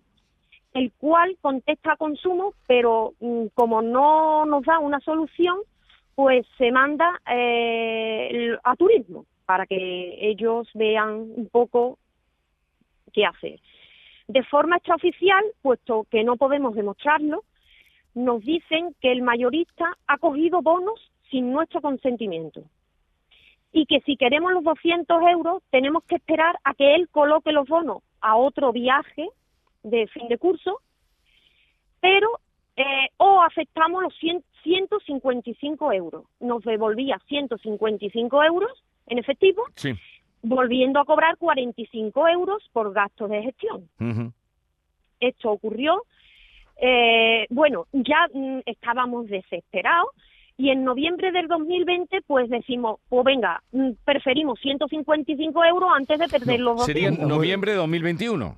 el 0.74 0.92
cual 0.98 1.38
contesta 1.40 1.94
a 1.94 1.98
consumo, 1.98 2.54
pero 2.68 3.14
mm, 3.22 3.46
como 3.54 3.82
no 3.82 4.46
nos 4.46 4.64
da 4.66 4.80
una 4.80 5.00
solución, 5.00 5.58
pues 6.16 6.46
se 6.58 6.72
manda 6.72 7.20
eh, 7.30 8.58
a 8.64 8.76
turismo 8.76 9.26
para 9.46 9.66
que 9.66 10.18
ellos 10.22 10.68
vean 10.74 11.14
un 11.36 11.50
poco 11.52 12.00
qué 13.14 13.26
hacer. 13.26 13.60
De 14.28 14.44
forma 14.44 14.78
extraoficial, 14.78 15.44
puesto 15.62 16.08
que 16.10 16.24
no 16.24 16.38
podemos 16.38 16.74
demostrarlo, 16.74 17.44
nos 18.16 18.42
dicen 18.42 18.96
que 19.02 19.12
el 19.12 19.22
mayorista 19.22 19.94
ha 20.08 20.18
cogido 20.18 20.62
bonos 20.62 21.12
sin 21.30 21.52
nuestro 21.52 21.82
consentimiento 21.82 22.64
y 23.72 23.86
que 23.86 24.00
si 24.02 24.16
queremos 24.16 24.54
los 24.54 24.64
200 24.64 25.22
euros 25.34 25.62
tenemos 25.70 26.04
que 26.06 26.16
esperar 26.16 26.58
a 26.64 26.74
que 26.74 26.96
él 26.96 27.10
coloque 27.10 27.52
los 27.52 27.68
bonos 27.68 28.04
a 28.22 28.38
otro 28.38 28.72
viaje 28.72 29.28
de 29.84 30.08
fin 30.08 30.30
de 30.30 30.38
curso, 30.38 30.80
pero 32.00 32.40
eh, 32.78 33.10
o 33.18 33.42
aceptamos 33.42 34.02
los 34.02 34.16
100 34.18 34.44
155 35.26 35.92
euros. 35.94 36.24
Nos 36.40 36.64
devolvía 36.64 37.20
155 37.28 38.44
euros 38.44 38.72
en 39.08 39.18
efectivo, 39.18 39.64
Sí. 39.76 39.94
volviendo 40.44 41.00
a 41.00 41.06
cobrar 41.06 41.38
45 41.38 42.28
euros 42.28 42.64
por 42.74 42.94
gastos 42.94 43.30
de 43.30 43.42
gestión 43.44 43.90
esto 45.20 45.50
ocurrió. 45.50 46.04
Eh, 46.80 47.46
bueno, 47.50 47.88
ya 47.94 48.28
mm, 48.34 48.60
estábamos 48.66 49.28
desesperados 49.28 50.10
y 50.58 50.70
en 50.70 50.84
noviembre 50.84 51.32
del 51.32 51.48
2020 51.48 52.22
pues 52.28 52.50
decimos, 52.50 53.00
pues 53.10 53.24
venga, 53.24 53.64
mm, 53.72 53.92
preferimos 54.04 54.60
155 54.60 55.64
euros 55.66 55.90
antes 55.96 56.20
de 56.20 56.28
perder 56.28 56.60
los 56.60 56.86
Sería 56.86 57.08
200. 57.10 57.24
en 57.24 57.30
noviembre 57.30 57.72
de 57.72 57.78
2021. 57.78 58.58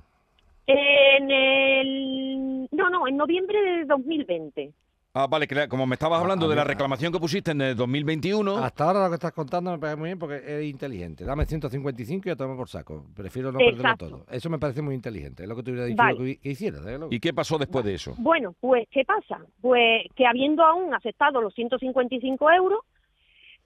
En 0.66 1.30
el... 1.30 2.68
No, 2.72 2.90
no, 2.90 3.06
en 3.08 3.16
noviembre 3.16 3.62
del 3.62 3.86
2020. 3.86 4.72
Ah, 5.14 5.26
vale, 5.26 5.48
que 5.48 5.54
la- 5.54 5.68
como 5.68 5.86
me 5.86 5.94
estabas 5.94 6.18
Ah, 6.18 6.22
hablando 6.22 6.48
de 6.48 6.54
la 6.54 6.64
reclamación 6.64 7.12
que 7.12 7.18
pusiste 7.18 7.50
en 7.50 7.60
el 7.62 7.74
2021. 7.76 8.58
Hasta 8.58 8.84
ahora 8.84 9.04
lo 9.04 9.08
que 9.08 9.14
estás 9.14 9.32
contando 9.32 9.72
me 9.72 9.78
parece 9.78 9.96
muy 9.96 10.08
bien 10.10 10.18
porque 10.18 10.36
eres 10.36 10.66
inteligente. 10.70 11.24
Dame 11.24 11.44
155 11.46 12.28
y 12.28 12.32
a 12.32 12.36
tomar 12.36 12.56
por 12.56 12.68
saco. 12.68 13.04
Prefiero 13.16 13.50
no 13.50 13.58
perderlo 13.58 13.80
Exacto. 13.80 14.08
todo. 14.08 14.26
Eso 14.30 14.50
me 14.50 14.58
parece 14.58 14.82
muy 14.82 14.94
inteligente. 14.94 15.42
Es 15.44 15.48
lo 15.48 15.56
que 15.56 15.62
te 15.62 15.70
hubiera 15.70 15.86
dicho 15.86 15.96
Vale. 15.96 16.18
lo 16.18 16.24
que, 16.24 16.36
que 16.38 16.50
hiciera. 16.50 16.78
desde 16.78 16.98
luego. 16.98 17.12
¿Y 17.12 17.18
qué 17.20 17.32
pasó 17.32 17.58
después 17.58 17.84
de 17.84 17.94
eso? 17.94 18.14
Bueno, 18.18 18.54
pues, 18.60 18.86
¿qué 18.90 19.04
pasa? 19.04 19.40
Pues 19.60 20.02
que 20.14 20.26
habiendo 20.26 20.62
aún 20.62 20.94
aceptado 20.94 21.40
los 21.40 21.54
155 21.54 22.50
euros, 22.52 22.80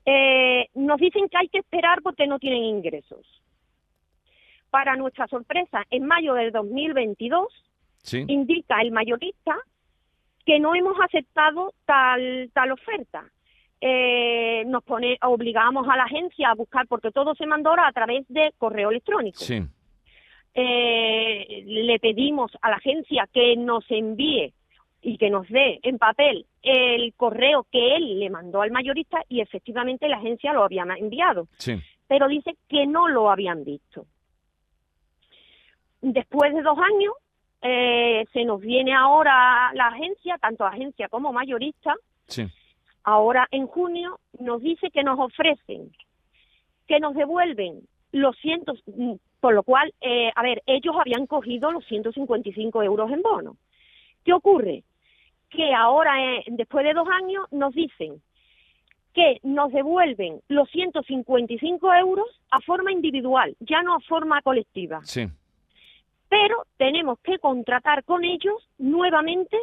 eh, 0.07 0.69
nos 0.75 0.99
dicen 0.99 1.29
que 1.29 1.37
hay 1.39 1.49
que 1.49 1.59
esperar 1.59 2.01
porque 2.03 2.27
no 2.27 2.39
tienen 2.39 2.63
ingresos. 2.63 3.27
Para 4.71 4.97
nuestra 4.97 5.27
sorpresa, 5.27 5.83
en 5.91 6.07
mayo 6.07 6.35
del 6.35 6.51
2022, 6.53 7.49
Sí. 7.99 8.25
indica 8.29 8.81
el 8.81 8.91
mayorista 8.93 9.57
que 10.45 10.59
no 10.59 10.75
hemos 10.75 10.97
aceptado 11.01 11.73
tal, 11.85 12.51
tal 12.53 12.73
oferta, 12.73 13.25
eh, 13.81 14.63
nos 14.67 14.83
pone, 14.85 15.19
obligamos 15.23 15.89
a 15.89 15.97
la 15.97 16.05
agencia 16.05 16.51
a 16.51 16.55
buscar, 16.55 16.87
porque 16.87 17.11
todo 17.11 17.35
se 17.35 17.47
mandó 17.47 17.71
ahora 17.71 17.89
a 17.89 17.93
través 17.93 18.25
de 18.29 18.53
correo 18.59 18.91
electrónico. 18.91 19.39
Sí. 19.41 19.61
Eh, 20.55 21.63
le 21.67 21.99
pedimos 21.99 22.53
a 22.61 22.71
la 22.71 22.77
agencia 22.77 23.29
que 23.33 23.57
nos 23.57 23.85
envíe 23.91 24.53
y 25.01 25.17
que 25.17 25.31
nos 25.31 25.49
dé 25.49 25.81
en 25.83 25.99
papel 25.99 26.47
el 26.63 27.13
correo 27.15 27.67
que 27.73 27.97
él 27.97 28.21
le 28.21 28.31
mandó 28.31 28.63
al 28.63 28.71
mayorista 28.71 29.23
y 29.29 29.41
efectivamente 29.41 30.09
la 30.09 30.19
agencia 30.19 30.53
lo 30.53 30.63
había 30.63 30.85
enviado, 30.97 31.49
Sí. 31.59 31.81
pero 32.07 32.29
dice 32.29 32.55
que 32.69 32.87
no 32.87 33.09
lo 33.09 33.31
habían 33.31 33.65
visto. 33.65 34.07
Después 36.03 36.53
de 36.55 36.63
dos 36.63 36.79
años, 36.79 37.15
eh, 37.63 38.25
se 38.33 38.45
nos 38.45 38.61
viene 38.61 38.93
ahora 38.95 39.73
la 39.75 39.87
agencia, 39.89 40.37
tanto 40.39 40.65
agencia 40.65 41.09
como 41.09 41.33
mayorista, 41.33 41.95
Sí. 42.27 42.47
ahora 43.05 43.47
en 43.51 43.67
junio, 43.67 44.19
nos 44.39 44.61
dice 44.63 44.91
que 44.91 45.03
nos 45.03 45.19
ofrecen, 45.19 45.91
que 46.87 47.01
nos 47.01 47.15
devuelven 47.15 47.81
los 48.13 48.37
cientos, 48.39 48.83
por 49.41 49.55
lo 49.55 49.63
cual, 49.63 49.93
eh, 50.01 50.31
a 50.35 50.43
ver, 50.43 50.63
ellos 50.67 50.95
habían 50.99 51.27
cogido 51.27 51.71
los 51.73 51.85
155 51.87 52.83
euros 52.83 53.11
en 53.11 53.23
bono. 53.23 53.57
¿Qué 54.25 54.33
ocurre? 54.33 54.83
Que 55.51 55.73
ahora, 55.75 56.13
eh, 56.37 56.45
después 56.49 56.85
de 56.85 56.93
dos 56.95 57.09
años, 57.09 57.47
nos 57.51 57.75
dicen 57.75 58.21
que 59.15 59.41
nos 59.43 59.71
devuelven 59.73 60.41
los 60.49 60.71
155 60.71 61.93
euros 61.95 62.27
a 62.51 62.61
forma 62.61 62.93
individual, 62.93 63.55
ya 63.61 63.83
no 63.83 63.95
a 63.97 64.01
forma 64.01 64.41
colectiva 64.43 65.01
Sí. 65.05 65.27
Pero 66.33 66.65
tenemos 66.79 67.19
que 67.19 67.39
contratar 67.39 68.05
con 68.05 68.25
ellos 68.25 68.67
nuevamente 68.79 69.55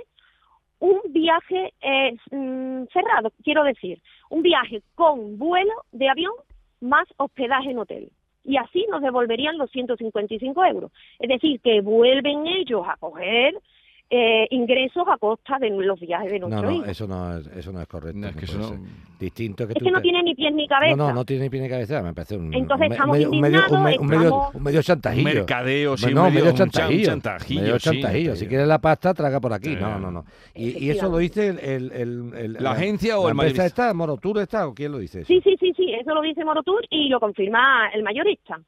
un 0.78 1.00
viaje 1.10 1.74
eh, 1.82 2.16
mm, 2.30 2.84
cerrado, 2.94 3.32
quiero 3.44 3.64
decir, 3.64 4.00
un 4.30 4.44
viaje 4.44 4.84
con 4.94 5.40
vuelo 5.40 5.74
de 5.92 6.08
avión 6.10 6.34
más 6.80 7.08
hospedaje 7.18 7.72
en 7.72 7.80
hotel. 7.80 8.12
Y 8.44 8.58
así 8.58 8.86
nos 8.92 9.02
devolverían 9.02 9.58
los 9.58 9.72
155 9.72 10.64
euros. 10.64 10.92
Es 11.18 11.28
decir, 11.28 11.60
que 11.62 11.82
vuelven 11.82 12.46
ellos 12.46 12.84
a 12.88 12.98
coger 12.98 13.56
eh, 14.12 14.48
ingresos 14.50 15.04
a 15.08 15.18
costa 15.18 15.58
de 15.60 15.70
los 15.70 16.00
viajes 16.00 16.32
de 16.32 16.40
No, 16.40 16.48
nuestro 16.48 16.70
no, 16.72 16.76
hijo. 16.78 16.86
eso 16.86 17.08
no 17.08 17.38
es, 17.38 17.48
eso 17.48 17.72
no 17.72 17.80
es 17.82 17.88
correcto. 17.88 18.18
No, 18.20 18.28
es 18.28 18.36
que 18.36 18.46
no 18.48 18.52
eso 18.64 18.74
no-. 18.76 19.10
Distinto 19.20 19.68
que 19.68 19.74
Es 19.74 19.80
tú 19.80 19.86
que 19.86 19.92
no 19.92 19.98
te- 19.98 20.04
tiene 20.04 20.24
ni 20.24 20.34
pies 20.34 20.54
ni 20.54 20.68
cabeza. 20.68 20.96
No, 20.96 21.10
no, 21.10 21.14
no 21.14 21.26
tiene 21.26 21.44
ni 21.44 21.50
pie 21.50 21.62
ni 21.62 21.70
cabeza, 21.70 22.02
me 22.02 22.14
parece 22.14 22.38
un, 22.38 22.54
Entonces 22.54 22.88
un 22.88 22.94
estamos 22.94 23.18
medio, 23.18 23.30
un 23.32 23.40
medio, 23.42 23.60
un 23.70 23.84
me- 23.84 23.98
un 24.00 24.08
medio, 24.08 24.22
indignados, 24.22 24.56
un 24.56 24.64
medio 24.64 24.82
chantajillo. 24.82 25.28
Un 25.30 25.36
mercadeo, 25.36 25.98
sí, 25.98 26.14
no, 26.14 26.28
un 26.28 26.34
medio- 26.34 26.54
chantajillo. 26.54 27.06
chantajillo, 27.06 27.62
medio 27.62 27.80
sí, 27.80 27.84
chantajillo. 27.90 28.36
Si 28.36 28.48
quieres 28.48 28.68
la 28.68 28.80
pasta, 28.80 29.14
traga 29.14 29.40
por 29.40 29.54
aquí. 29.54 29.70
Sí. 29.70 29.76
No, 29.80 30.00
no, 30.00 30.10
no. 30.10 30.26
Y, 30.56 30.86
y 30.86 30.90
eso 30.90 31.10
lo 31.10 31.18
dice 31.18 31.48
el, 31.50 31.60
el, 31.60 31.92
el- 31.92 32.34
el- 32.36 32.54
¿La 32.54 32.72
agencia 32.72 33.20
o 33.20 33.24
la 33.24 33.28
el 33.28 33.32
empresa 33.34 33.54
mayorista? 33.58 33.66
está, 33.66 33.94
Morotur 33.94 34.40
está 34.40 34.68
o 34.68 34.74
quién 34.74 34.92
lo 34.94 35.00
dice? 35.00 35.20
eso? 35.20 35.28
Sí, 35.28 35.42
sí, 35.44 35.56
sí, 35.60 35.74
sí, 35.76 35.94
eso 35.94 36.14
lo 36.16 36.22
dice 36.22 36.44
Morotur 36.46 36.82
y 36.90 37.10
lo 37.10 37.20
confirma 37.20 37.90
el 37.94 38.02
mayorista, 38.04 38.60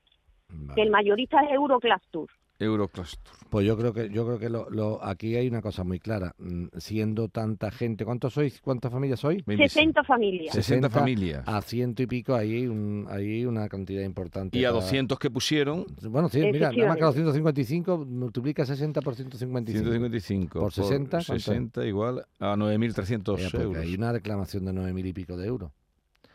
Vale. 0.50 0.74
que 0.76 0.82
el 0.82 0.90
mayorista 0.92 1.40
es 1.46 1.52
Euroclass 1.54 2.02
Tour. 2.12 2.30
Eurocluster. 2.64 3.34
Pues 3.50 3.66
yo 3.66 3.78
creo 3.78 3.92
que 3.94 4.10
yo 4.10 4.26
creo 4.26 4.40
que 4.40 4.50
lo, 4.50 4.70
lo- 4.70 5.04
aquí 5.04 5.36
hay 5.36 5.48
una 5.48 5.62
cosa 5.62 5.84
muy 5.84 6.00
clara. 6.00 6.34
Mm, 6.38 6.68
Siendo 6.78 7.28
tanta 7.28 7.72
gente, 7.72 8.06
¿cuántos 8.06 8.34
sois? 8.34 8.62
¿Cuántas 8.62 8.92
familias 8.92 9.20
sois? 9.20 9.44
60 9.46 10.04
familias. 10.04 10.54
60 10.54 10.90
familias. 10.90 11.44
A 11.48 11.62
ciento 11.62 12.04
y 12.04 12.08
pico 12.08 12.36
hay 12.36 12.68
un, 12.68 13.08
hay 13.10 13.46
una 13.46 13.68
cantidad 13.68 14.04
importante. 14.04 14.58
Y 14.58 14.66
a 14.66 14.70
para- 14.72 14.82
200 14.82 15.20
que 15.20 15.30
pusieron, 15.30 15.86
Bueno, 16.04 16.30
sí, 16.30 16.40
mira, 16.40 16.72
nada 16.72 16.88
más 16.90 16.98
que 16.98 17.02
los 17.02 17.16
Efectivamente. 17.16 17.64
155 17.66 18.06
multiplica 18.06 18.66
60 18.66 19.02
por 19.02 19.16
155. 19.16 19.84
155. 19.84 20.60
Por 20.60 20.72
60, 20.72 21.10
¿cuánto 21.18 21.34
es? 21.36 21.44
60 21.44 21.86
igual 21.86 22.26
a 22.40 22.56
9.300 22.56 23.38
Ya, 23.38 23.50
porque 23.50 23.64
euros. 23.64 23.84
hay 23.84 23.94
una 23.96 24.12
reclamación 24.12 24.66
de 24.66 24.74
nueve 24.74 24.94
mil 24.94 25.06
y 25.08 25.14
pico 25.14 25.36
de 25.36 25.48
euros. 25.48 25.72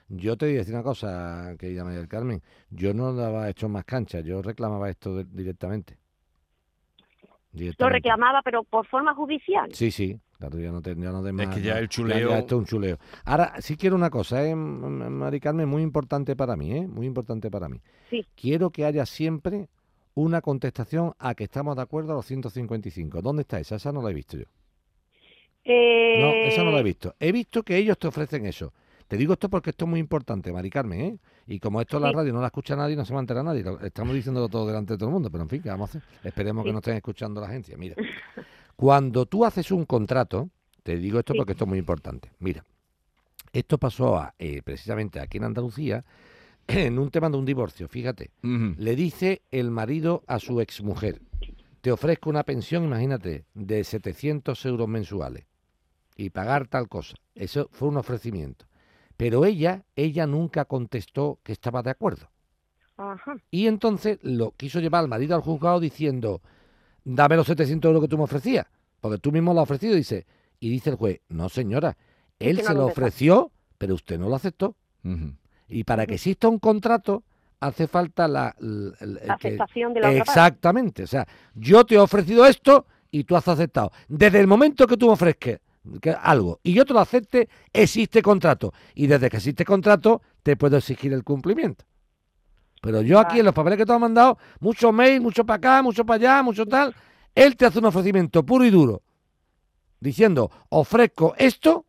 Yo 0.08 0.36
te 0.36 0.46
voy 0.46 0.54
a 0.54 0.58
decir 0.58 0.72
una 0.74 0.84
cosa, 0.84 1.54
querida 1.58 1.82
María 1.82 1.98
del 1.98 2.08
Carmen. 2.08 2.40
Yo 2.70 2.94
no 2.94 3.12
daba 3.12 3.48
hecho 3.50 3.68
más 3.68 3.84
cancha, 3.84 4.20
yo 4.20 4.40
reclamaba 4.42 4.88
esto 4.88 5.16
de- 5.16 5.24
directamente. 5.24 5.98
Lo 7.78 7.88
reclamaba, 7.88 8.42
pero 8.42 8.64
por 8.64 8.86
forma 8.86 9.14
judicial. 9.14 9.68
Sí, 9.72 9.90
sí, 9.90 10.18
claro, 10.38 10.58
ya 10.58 10.70
no, 10.72 10.82
te, 10.82 10.90
ya 10.94 11.10
no 11.10 11.22
de 11.22 11.30
Es 11.30 11.34
más, 11.34 11.54
que 11.54 11.62
ya 11.62 11.78
el 11.78 11.88
chuleo- 11.88 12.30
Ya, 12.30 12.38
esto 12.38 12.56
es 12.56 12.58
un 12.60 12.66
chuleo. 12.66 12.98
Ahora, 13.24 13.54
sí 13.60 13.76
quiero 13.76 13.96
una 13.96 14.10
cosa, 14.10 14.44
¿eh, 14.46 14.54
Mari 14.54 15.40
Carmen? 15.40 15.68
Muy 15.68 15.82
importante 15.82 16.36
para 16.36 16.56
mí, 16.56 16.72
¿eh? 16.72 16.86
Muy 16.86 17.06
importante 17.06 17.50
para 17.50 17.68
mí. 17.68 17.80
Sí. 18.10 18.26
Quiero 18.34 18.70
que 18.70 18.84
haya 18.84 19.06
siempre 19.06 19.68
una 20.14 20.40
contestación 20.40 21.12
a 21.18 21.34
que 21.34 21.44
estamos 21.44 21.76
de 21.76 21.82
acuerdo 21.82 22.12
a 22.12 22.16
los 22.16 22.26
155. 22.26 23.20
¿Dónde 23.22 23.42
está 23.42 23.58
esa? 23.60 23.76
Esa 23.76 23.92
no 23.92 24.02
la 24.02 24.10
he 24.10 24.14
visto 24.14 24.36
yo. 24.38 24.44
Eh, 25.64 26.18
No, 26.20 26.30
esa 26.48 26.62
no 26.62 26.70
la 26.70 26.80
he 26.80 26.82
visto. 26.82 27.14
He 27.18 27.32
visto 27.32 27.62
que 27.62 27.76
ellos 27.76 27.98
te 27.98 28.06
ofrecen 28.06 28.46
eso. 28.46 28.72
Te 29.08 29.16
digo 29.16 29.32
esto 29.34 29.48
porque 29.48 29.70
esto 29.70 29.84
es 29.84 29.88
muy 29.90 30.00
importante, 30.00 30.52
Mari 30.52 30.68
Carmen, 30.70 31.00
¿eh? 31.00 31.18
Y 31.46 31.60
como 31.60 31.80
esto 31.80 31.98
en 31.98 32.02
la 32.04 32.08
Sí. 32.10 32.14
radio 32.16 32.32
no 32.32 32.40
la 32.40 32.46
escucha 32.48 32.74
nadie, 32.74 32.96
no 32.96 33.04
se 33.04 33.12
va 33.12 33.20
a 33.20 33.22
enterar 33.22 33.44
nadie. 33.44 33.62
Lo- 33.62 33.80
estamos 33.80 34.14
diciéndolo 34.14 34.48
todo 34.48 34.66
delante 34.66 34.94
de 34.94 34.98
todo 34.98 35.08
el 35.08 35.12
mundo, 35.12 35.30
pero 35.30 35.44
en 35.44 35.48
fin, 35.48 35.62
¿qué 35.62 35.68
vamos 35.68 35.94
a 35.94 35.98
hacer? 35.98 36.08
Esperemos 36.24 36.64
que 36.64 36.70
Sí. 36.70 36.72
no 36.72 36.78
estén 36.80 36.96
escuchando 36.96 37.40
la 37.40 37.46
agencia. 37.46 37.76
Mira, 37.76 37.94
cuando 38.76 39.26
tú 39.26 39.44
haces 39.44 39.70
un 39.70 39.84
contrato, 39.84 40.50
te 40.82 40.96
digo 40.96 41.18
esto 41.20 41.32
Sí. 41.34 41.38
porque 41.38 41.52
esto 41.52 41.64
es 41.64 41.68
muy 41.68 41.78
importante. 41.78 42.30
Mira, 42.40 42.64
esto 43.52 43.78
pasó 43.78 44.16
a, 44.18 44.34
eh, 44.38 44.60
precisamente 44.62 45.20
aquí 45.20 45.38
en 45.38 45.44
Andalucía 45.44 46.04
en 46.66 46.98
un 46.98 47.10
tema 47.10 47.30
de 47.30 47.36
un 47.36 47.44
divorcio, 47.44 47.86
fíjate. 47.88 48.30
Le 48.42 48.96
dice 48.96 49.42
el 49.52 49.70
marido 49.70 50.24
a 50.26 50.40
su 50.40 50.60
exmujer, 50.60 51.20
te 51.80 51.92
ofrezco 51.92 52.28
una 52.28 52.42
pensión, 52.42 52.82
imagínate, 52.82 53.44
de 53.54 53.84
700 53.84 54.64
euros 54.66 54.88
mensuales 54.88 55.44
y 56.16 56.30
pagar 56.30 56.66
tal 56.66 56.88
cosa. 56.88 57.14
Eso 57.36 57.68
fue 57.70 57.86
un 57.88 57.98
ofrecimiento. 57.98 58.66
Pero 59.16 59.44
ella, 59.44 59.84
ella 59.96 60.26
nunca 60.26 60.64
contestó 60.66 61.38
que 61.42 61.52
estaba 61.52 61.82
de 61.82 61.90
acuerdo. 61.90 62.28
Ajá. 62.96 63.36
Y 63.50 63.66
entonces 63.66 64.18
lo 64.22 64.52
quiso 64.52 64.80
llevar 64.80 65.00
al 65.02 65.08
marido 65.08 65.34
al 65.34 65.42
juzgado 65.42 65.80
diciendo, 65.80 66.40
dame 67.04 67.36
los 67.36 67.46
700 67.46 67.88
euros 67.88 68.02
que 68.02 68.08
tú 68.08 68.16
me 68.18 68.24
ofrecías, 68.24 68.66
porque 69.00 69.18
tú 69.18 69.32
mismo 69.32 69.52
lo 69.54 69.60
has 69.60 69.64
ofrecido, 69.64 69.94
dice. 69.94 70.26
Y 70.60 70.70
dice 70.70 70.90
el 70.90 70.96
juez, 70.96 71.20
no 71.28 71.48
señora, 71.48 71.96
él 72.38 72.56
no 72.58 72.64
se 72.64 72.74
lo 72.74 72.86
ofreció, 72.86 73.52
pero 73.78 73.94
usted 73.94 74.18
no 74.18 74.28
lo 74.28 74.36
aceptó. 74.36 74.76
Y 75.68 75.84
para 75.84 76.06
que 76.06 76.14
exista 76.14 76.48
un 76.48 76.58
contrato, 76.58 77.22
hace 77.60 77.86
falta 77.86 78.26
la... 78.28 78.54
La 78.58 79.36
que- 79.36 79.48
aceptación 79.48 79.94
de 79.94 80.00
la 80.00 80.08
otra 80.08 80.24
parte. 80.24 80.30
Exactamente. 80.40 81.02
O 81.04 81.06
sea, 81.06 81.26
yo 81.54 81.84
te 81.84 81.94
he 81.94 81.98
ofrecido 81.98 82.46
esto 82.46 82.86
y 83.10 83.24
tú 83.24 83.36
has 83.36 83.46
aceptado. 83.48 83.92
Desde 84.08 84.40
el 84.40 84.46
momento 84.46 84.86
que 84.86 84.96
tú 84.96 85.06
me 85.06 85.12
ofrezcas 85.12 85.60
que 86.00 86.10
algo 86.10 86.60
y 86.62 86.72
yo 86.74 86.84
te 86.84 86.92
lo 86.92 87.00
acepte, 87.00 87.48
existe 87.72 88.22
contrato. 88.22 88.72
Y 88.94 89.06
desde 89.06 89.30
que 89.30 89.36
existe 89.36 89.64
contrato, 89.64 90.22
te 90.42 90.56
puedo 90.56 90.76
exigir 90.76 91.12
el 91.12 91.24
cumplimiento. 91.24 91.84
Pero 92.82 93.02
yo 93.02 93.18
aquí 93.18 93.38
en 93.40 93.44
los 93.46 93.54
papeles 93.54 93.78
que 93.78 93.86
tú 93.86 93.92
has 93.92 94.00
mandado, 94.00 94.38
mucho 94.60 94.92
mail, 94.92 95.20
mucho 95.20 95.44
para 95.44 95.56
acá, 95.56 95.82
mucho 95.82 96.04
para 96.04 96.16
allá, 96.16 96.42
mucho 96.42 96.66
tal, 96.66 96.94
él 97.34 97.56
te 97.56 97.66
hace 97.66 97.78
un 97.78 97.86
ofrecimiento 97.86 98.44
puro 98.44 98.64
y 98.64 98.70
duro, 98.70 99.02
diciendo, 100.00 100.50
ofrezco 100.68 101.34
esto, 101.36 101.84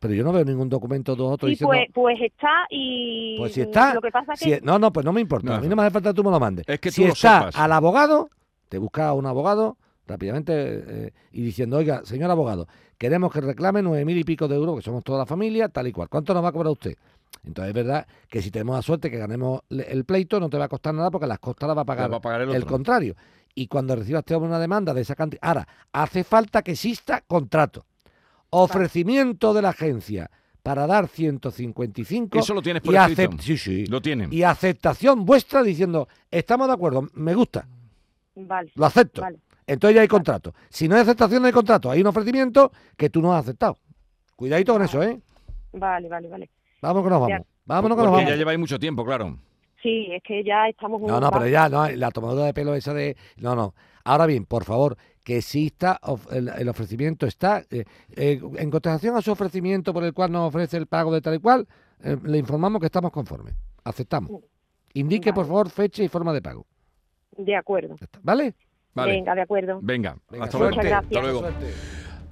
pero 0.00 0.14
yo 0.14 0.22
no 0.24 0.32
veo 0.32 0.44
ningún 0.44 0.68
documento 0.68 1.16
de 1.16 1.22
otro 1.22 1.46
Sí, 1.48 1.52
diciendo... 1.52 1.74
pues, 1.74 1.88
pues 1.92 2.20
está 2.20 2.66
y 2.70 3.36
Pues 3.38 3.52
si 3.54 3.62
está, 3.62 3.94
lo 3.94 4.00
que 4.02 4.10
pasa 4.10 4.34
es 4.34 4.38
si- 4.40 4.50
que 4.50 4.60
no, 4.60 4.78
no, 4.78 4.92
pues 4.92 5.04
no 5.04 5.12
me 5.12 5.20
importa. 5.20 5.48
No, 5.48 5.54
a 5.56 5.60
mí 5.60 5.68
no 5.68 5.76
me 5.76 5.82
hace 5.82 5.90
falta 5.92 6.10
que 6.10 6.14
tú 6.14 6.24
me 6.24 6.30
lo 6.30 6.38
mandes. 6.40 6.64
Es 6.68 6.78
que 6.78 6.90
si 6.90 7.00
tú 7.02 7.06
lo 7.08 7.12
está 7.14 7.38
sepas. 7.40 7.56
al 7.56 7.72
abogado, 7.72 8.28
te 8.68 8.78
busca 8.78 9.08
a 9.08 9.14
un 9.14 9.26
abogado 9.26 9.78
rápidamente 10.06 10.52
eh, 10.56 11.12
y 11.32 11.42
diciendo, 11.42 11.78
oiga, 11.78 12.02
señor 12.04 12.30
abogado, 12.30 12.68
queremos 12.98 13.32
que 13.32 13.40
reclame 13.40 13.82
nueve 13.82 14.04
mil 14.04 14.18
y 14.18 14.24
pico 14.24 14.48
de 14.48 14.56
euros, 14.56 14.76
que 14.76 14.82
somos 14.82 15.04
toda 15.04 15.18
la 15.20 15.26
familia, 15.26 15.68
tal 15.68 15.86
y 15.86 15.92
cual. 15.92 16.08
¿Cuánto 16.08 16.34
nos 16.34 16.44
va 16.44 16.48
a 16.48 16.52
cobrar 16.52 16.72
usted? 16.72 16.96
Entonces 17.44 17.68
es 17.70 17.74
verdad 17.74 18.06
que 18.28 18.40
si 18.40 18.50
tenemos 18.50 18.76
la 18.76 18.82
suerte 18.82 19.10
que 19.10 19.18
ganemos 19.18 19.60
el 19.70 20.04
pleito, 20.04 20.40
no 20.40 20.48
te 20.48 20.56
va 20.56 20.64
a 20.64 20.68
costar 20.68 20.94
nada 20.94 21.10
porque 21.10 21.26
las 21.26 21.38
costas 21.38 21.66
las 21.68 21.76
va 21.76 21.82
a 21.82 21.84
pagar, 21.84 22.12
va 22.12 22.16
a 22.16 22.20
pagar 22.20 22.42
el 22.42 22.64
contrario. 22.64 23.14
Y 23.54 23.66
cuando 23.66 23.94
recibas 23.94 24.20
este 24.20 24.34
hombre 24.34 24.48
una 24.48 24.58
demanda 24.58 24.92
de 24.92 25.02
esa 25.02 25.14
cantidad, 25.14 25.40
ahora, 25.42 25.68
hace 25.92 26.24
falta 26.24 26.62
que 26.62 26.72
exista 26.72 27.20
contrato. 27.20 27.84
Ofrecimiento 28.50 29.52
de 29.52 29.62
la 29.62 29.70
agencia 29.70 30.30
para 30.62 30.86
dar 30.86 31.08
155 31.08 32.38
Eso 32.38 32.54
lo 32.54 32.62
tienes 32.62 32.82
por 32.82 32.94
y 32.94 32.96
escrito. 32.96 33.36
sí, 33.40 33.58
sí. 33.58 33.86
Lo 33.86 34.00
tienen. 34.00 34.32
Y 34.32 34.42
aceptación 34.42 35.24
vuestra 35.24 35.62
diciendo, 35.62 36.08
estamos 36.30 36.66
de 36.68 36.72
acuerdo, 36.72 37.06
me 37.12 37.34
gusta, 37.34 37.68
vale, 38.34 38.72
lo 38.74 38.86
acepto. 38.86 39.20
vale. 39.20 39.38
Entonces 39.66 39.94
ya 39.96 40.02
hay 40.02 40.08
contrato. 40.08 40.54
Si 40.68 40.88
no 40.88 40.94
hay 40.96 41.02
aceptación, 41.02 41.42
no 41.42 41.46
hay 41.46 41.52
contrato. 41.52 41.90
Hay 41.90 42.00
un 42.00 42.06
ofrecimiento 42.06 42.70
que 42.96 43.08
tú 43.10 43.22
no 43.22 43.32
has 43.34 43.44
aceptado. 43.44 43.78
Cuidadito 44.36 44.72
con 44.74 44.82
eso, 44.82 45.02
¿eh? 45.02 45.20
Vale, 45.72 46.08
vale, 46.08 46.28
vale. 46.28 46.50
Vámonos 46.82 47.04
que 47.04 47.10
nos 47.10 47.20
vamos. 47.20 47.46
Vámonos 47.64 47.96
que 47.96 48.02
nos 48.02 48.10
Porque 48.10 48.16
vamos. 48.24 48.30
ya 48.30 48.36
lleváis 48.36 48.58
mucho 48.58 48.78
tiempo, 48.78 49.04
claro. 49.04 49.38
Sí, 49.82 50.08
es 50.12 50.22
que 50.22 50.42
ya 50.44 50.68
estamos 50.68 51.00
No, 51.02 51.14
un 51.16 51.20
no, 51.20 51.30
pero 51.30 51.46
ya, 51.46 51.68
no, 51.68 51.88
la 51.90 52.10
tomadura 52.10 52.44
de 52.46 52.54
pelo 52.54 52.74
esa 52.74 52.92
de... 52.94 53.16
No, 53.36 53.54
no. 53.54 53.74
Ahora 54.04 54.26
bien, 54.26 54.44
por 54.44 54.64
favor, 54.64 54.96
que 55.22 55.38
exista, 55.38 55.98
of- 56.02 56.30
el, 56.32 56.48
el 56.48 56.68
ofrecimiento 56.68 57.26
está, 57.26 57.64
eh, 57.70 57.84
eh, 58.16 58.40
en 58.56 58.70
contestación 58.70 59.16
a 59.16 59.22
su 59.22 59.32
ofrecimiento 59.32 59.92
por 59.94 60.04
el 60.04 60.12
cual 60.12 60.30
nos 60.32 60.48
ofrece 60.48 60.76
el 60.76 60.86
pago 60.86 61.12
de 61.12 61.20
tal 61.22 61.34
y 61.34 61.38
cual, 61.38 61.66
eh, 62.02 62.16
le 62.22 62.38
informamos 62.38 62.80
que 62.80 62.86
estamos 62.86 63.10
conformes. 63.10 63.54
Aceptamos. 63.84 64.30
Indique, 64.94 65.32
por 65.32 65.46
favor, 65.46 65.68
fecha 65.70 66.02
y 66.02 66.08
forma 66.08 66.32
de 66.32 66.42
pago. 66.42 66.66
De 67.36 67.56
acuerdo. 67.56 67.96
¿Vale? 68.22 68.54
Vale. 68.94 69.12
Venga, 69.12 69.34
de 69.34 69.40
acuerdo. 69.42 69.78
Venga, 69.82 70.16
Venga, 70.30 70.44
hasta 70.44 70.58
Muchas 70.58 70.76
luego. 70.76 70.88
gracias. 70.90 71.04
Hasta 71.04 71.20
luego. 71.20 71.38
Suerte. 71.40 71.66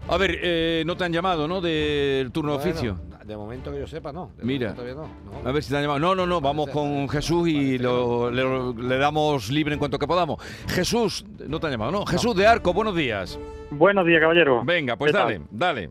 A 0.08 0.16
ver, 0.16 0.38
eh, 0.42 0.82
no 0.84 0.96
te 0.96 1.04
han 1.04 1.12
llamado, 1.12 1.46
¿no? 1.46 1.60
Del 1.60 2.32
turno 2.32 2.52
de 2.52 2.58
Bueno, 2.58 2.70
oficio. 2.72 2.98
de 3.24 3.36
momento 3.36 3.70
que 3.72 3.78
yo 3.78 3.86
sepa, 3.86 4.12
no. 4.12 4.32
De 4.36 4.44
Mira. 4.44 4.72
todavía 4.74 4.94
no, 4.94 5.02
no. 5.42 5.48
A 5.48 5.52
ver 5.52 5.62
si 5.62 5.70
te 5.70 5.76
han 5.76 5.82
llamado. 5.82 6.00
No, 6.00 6.14
no, 6.16 6.26
no, 6.26 6.40
vamos 6.40 6.70
con 6.70 7.08
Jesús 7.08 7.48
y 7.48 7.78
lo- 7.78 8.28
le, 8.30 8.82
le 8.82 8.98
damos 8.98 9.48
libre 9.50 9.74
en 9.74 9.78
cuanto 9.78 9.98
que 10.00 10.06
podamos. 10.08 10.42
Jesús, 10.68 11.24
no 11.46 11.60
te 11.60 11.66
han 11.66 11.72
llamado, 11.72 11.92
¿no? 11.92 12.04
Jesús 12.06 12.34
de 12.34 12.46
Arco, 12.48 12.72
buenos 12.72 12.96
días. 12.96 13.38
Buenos 13.70 14.04
días, 14.06 14.20
caballero. 14.20 14.62
Venga, 14.64 14.96
pues 14.96 15.12
dale, 15.12 15.40
dale. 15.50 15.88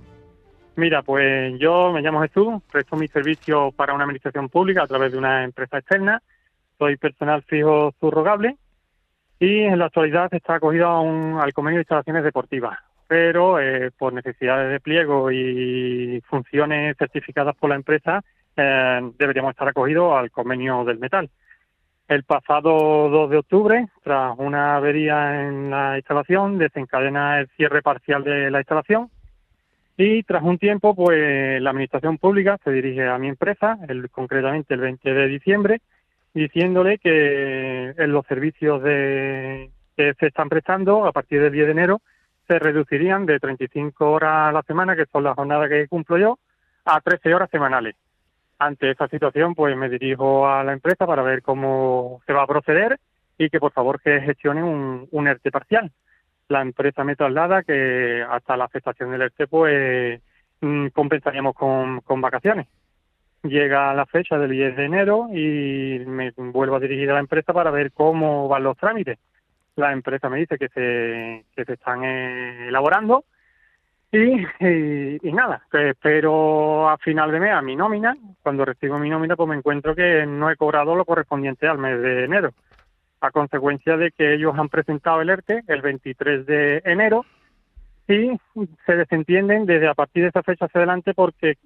Mira, 0.75 1.03
pues 1.03 1.57
yo 1.59 1.91
me 1.93 2.01
llamo 2.01 2.21
Jesús, 2.21 2.61
presto 2.71 2.95
mi 2.95 3.07
servicio 3.07 3.71
para 3.71 3.93
una 3.93 4.03
administración 4.03 4.49
pública 4.49 4.83
a 4.83 4.87
través 4.87 5.11
de 5.11 5.17
una 5.17 5.43
empresa 5.45 5.77
externa. 5.77 6.21
Soy 6.77 6.97
personal 6.97 7.43
fijo 7.43 7.93
subrogable 7.99 8.57
y 9.41 9.61
en 9.63 9.79
la 9.79 9.85
actualidad 9.85 10.31
está 10.31 10.55
acogido 10.55 10.85
a 10.87 11.01
un- 11.01 11.39
al 11.41 11.51
convenio 11.51 11.79
de 11.79 11.81
instalaciones 11.81 12.23
deportivas. 12.23 12.77
Pero 13.07 13.59
eh, 13.59 13.89
por 13.97 14.13
necesidades 14.13 14.71
de 14.71 14.79
pliego 14.79 15.31
y 15.31 16.21
funciones 16.29 16.95
certificadas 16.95 17.55
por 17.55 17.71
la 17.71 17.75
empresa, 17.75 18.21
eh, 18.55 19.11
deberíamos 19.17 19.49
estar 19.51 19.67
acogidos 19.67 20.13
al 20.15 20.29
convenio 20.29 20.85
del 20.85 20.99
metal. 20.99 21.27
El 22.07 22.23
pasado 22.23 23.09
2 23.09 23.31
de 23.31 23.37
octubre, 23.37 23.87
tras 24.03 24.35
una 24.37 24.75
avería 24.75 25.41
en 25.47 25.71
la 25.71 25.97
instalación, 25.97 26.59
desencadena 26.59 27.39
el 27.39 27.47
cierre 27.57 27.81
parcial 27.81 28.23
de 28.23 28.51
la 28.51 28.59
instalación 28.59 29.09
y 29.97 30.21
tras 30.21 30.43
un 30.43 30.59
tiempo, 30.59 30.93
pues 30.93 31.59
la 31.59 31.71
administración 31.71 32.19
pública 32.19 32.59
se 32.63 32.71
dirige 32.71 33.07
a 33.07 33.17
mi 33.17 33.27
empresa, 33.27 33.79
el, 33.87 34.07
concretamente 34.11 34.75
el 34.75 34.81
20 34.81 35.13
de 35.13 35.27
diciembre, 35.27 35.81
diciéndole 36.33 36.97
que 36.97 37.93
en 37.97 38.11
los 38.11 38.25
servicios 38.25 38.81
de, 38.83 39.71
que 39.95 40.13
se 40.19 40.27
están 40.27 40.49
prestando 40.49 41.05
a 41.05 41.11
partir 41.11 41.41
del 41.41 41.51
10 41.51 41.65
de 41.65 41.71
enero 41.71 42.01
se 42.47 42.59
reducirían 42.59 43.25
de 43.25 43.39
35 43.39 44.11
horas 44.11 44.49
a 44.49 44.51
la 44.51 44.61
semana, 44.63 44.95
que 44.95 45.05
son 45.05 45.23
las 45.23 45.35
jornadas 45.35 45.69
que 45.69 45.87
cumplo 45.87 46.17
yo, 46.17 46.39
a 46.85 46.99
13 46.99 47.33
horas 47.33 47.49
semanales. 47.49 47.95
Ante 48.59 48.91
esa 48.91 49.07
situación, 49.07 49.55
pues 49.55 49.75
me 49.77 49.89
dirijo 49.89 50.47
a 50.47 50.63
la 50.63 50.73
empresa 50.73 51.05
para 51.05 51.23
ver 51.23 51.41
cómo 51.41 52.21
se 52.25 52.33
va 52.33 52.43
a 52.43 52.47
proceder 52.47 52.99
y 53.37 53.49
que 53.49 53.59
por 53.59 53.71
favor 53.71 54.01
que 54.01 54.21
gestione 54.21 54.63
un, 54.63 55.07
un 55.11 55.27
ERTE 55.27 55.51
parcial 55.51 55.91
la 56.51 56.61
empresa 56.61 57.03
me 57.03 57.15
traslada 57.15 57.63
que 57.63 58.23
hasta 58.29 58.57
la 58.57 58.65
aceptación 58.65 59.11
del 59.11 59.23
ERTE 59.23 59.47
pues 59.47 60.21
mm, 60.59 60.87
compensaríamos 60.87 61.55
con, 61.55 62.01
con 62.01 62.21
vacaciones. 62.21 62.67
Llega 63.43 63.93
la 63.93 64.05
fecha 64.05 64.37
del 64.37 64.51
10 64.51 64.75
de 64.75 64.85
enero 64.85 65.27
y 65.33 66.03
me 66.05 66.31
vuelvo 66.35 66.75
a 66.75 66.79
dirigir 66.79 67.09
a 67.09 67.15
la 67.15 67.19
empresa 67.19 67.53
para 67.53 67.71
ver 67.71 67.91
cómo 67.91 68.47
van 68.47 68.63
los 68.63 68.77
trámites. 68.77 69.17
La 69.75 69.91
empresa 69.91 70.29
me 70.29 70.37
dice 70.37 70.57
que 70.57 70.67
se, 70.69 71.45
que 71.55 71.65
se 71.65 71.73
están 71.73 72.03
eh, 72.03 72.67
elaborando 72.67 73.25
y, 74.11 74.45
y, 74.59 75.31
nada, 75.33 75.63
que 75.71 75.91
espero 75.91 76.89
a 76.89 76.97
final 76.97 77.31
de 77.31 77.39
mes 77.39 77.53
a 77.53 77.61
mi 77.61 77.75
nómina. 77.75 78.15
Cuando 78.43 78.65
recibo 78.65 78.99
mi 78.99 79.09
nómina 79.09 79.35
pues 79.35 79.49
me 79.49 79.55
encuentro 79.55 79.95
que 79.95 80.25
no 80.25 80.51
he 80.51 80.55
cobrado 80.55 80.95
lo 80.95 81.05
correspondiente 81.05 81.67
al 81.67 81.79
mes 81.79 81.99
de 82.01 82.25
enero 82.25 82.53
a 83.21 83.31
consecuencia 83.31 83.97
de 83.97 84.11
que 84.11 84.33
ellos 84.33 84.57
han 84.57 84.67
presentado 84.67 85.21
el 85.21 85.29
ERTE 85.29 85.63
el 85.67 85.81
23 85.81 86.45
de 86.45 86.81
enero 86.83 87.25
y 88.07 88.37
se 88.85 88.95
desentienden 88.95 89.65
desde 89.65 89.87
a 89.87 89.93
partir 89.93 90.23
de 90.23 90.29
esa 90.29 90.43
fecha 90.43 90.65
hacia 90.65 90.79
adelante 90.79 91.13
porque 91.13 91.57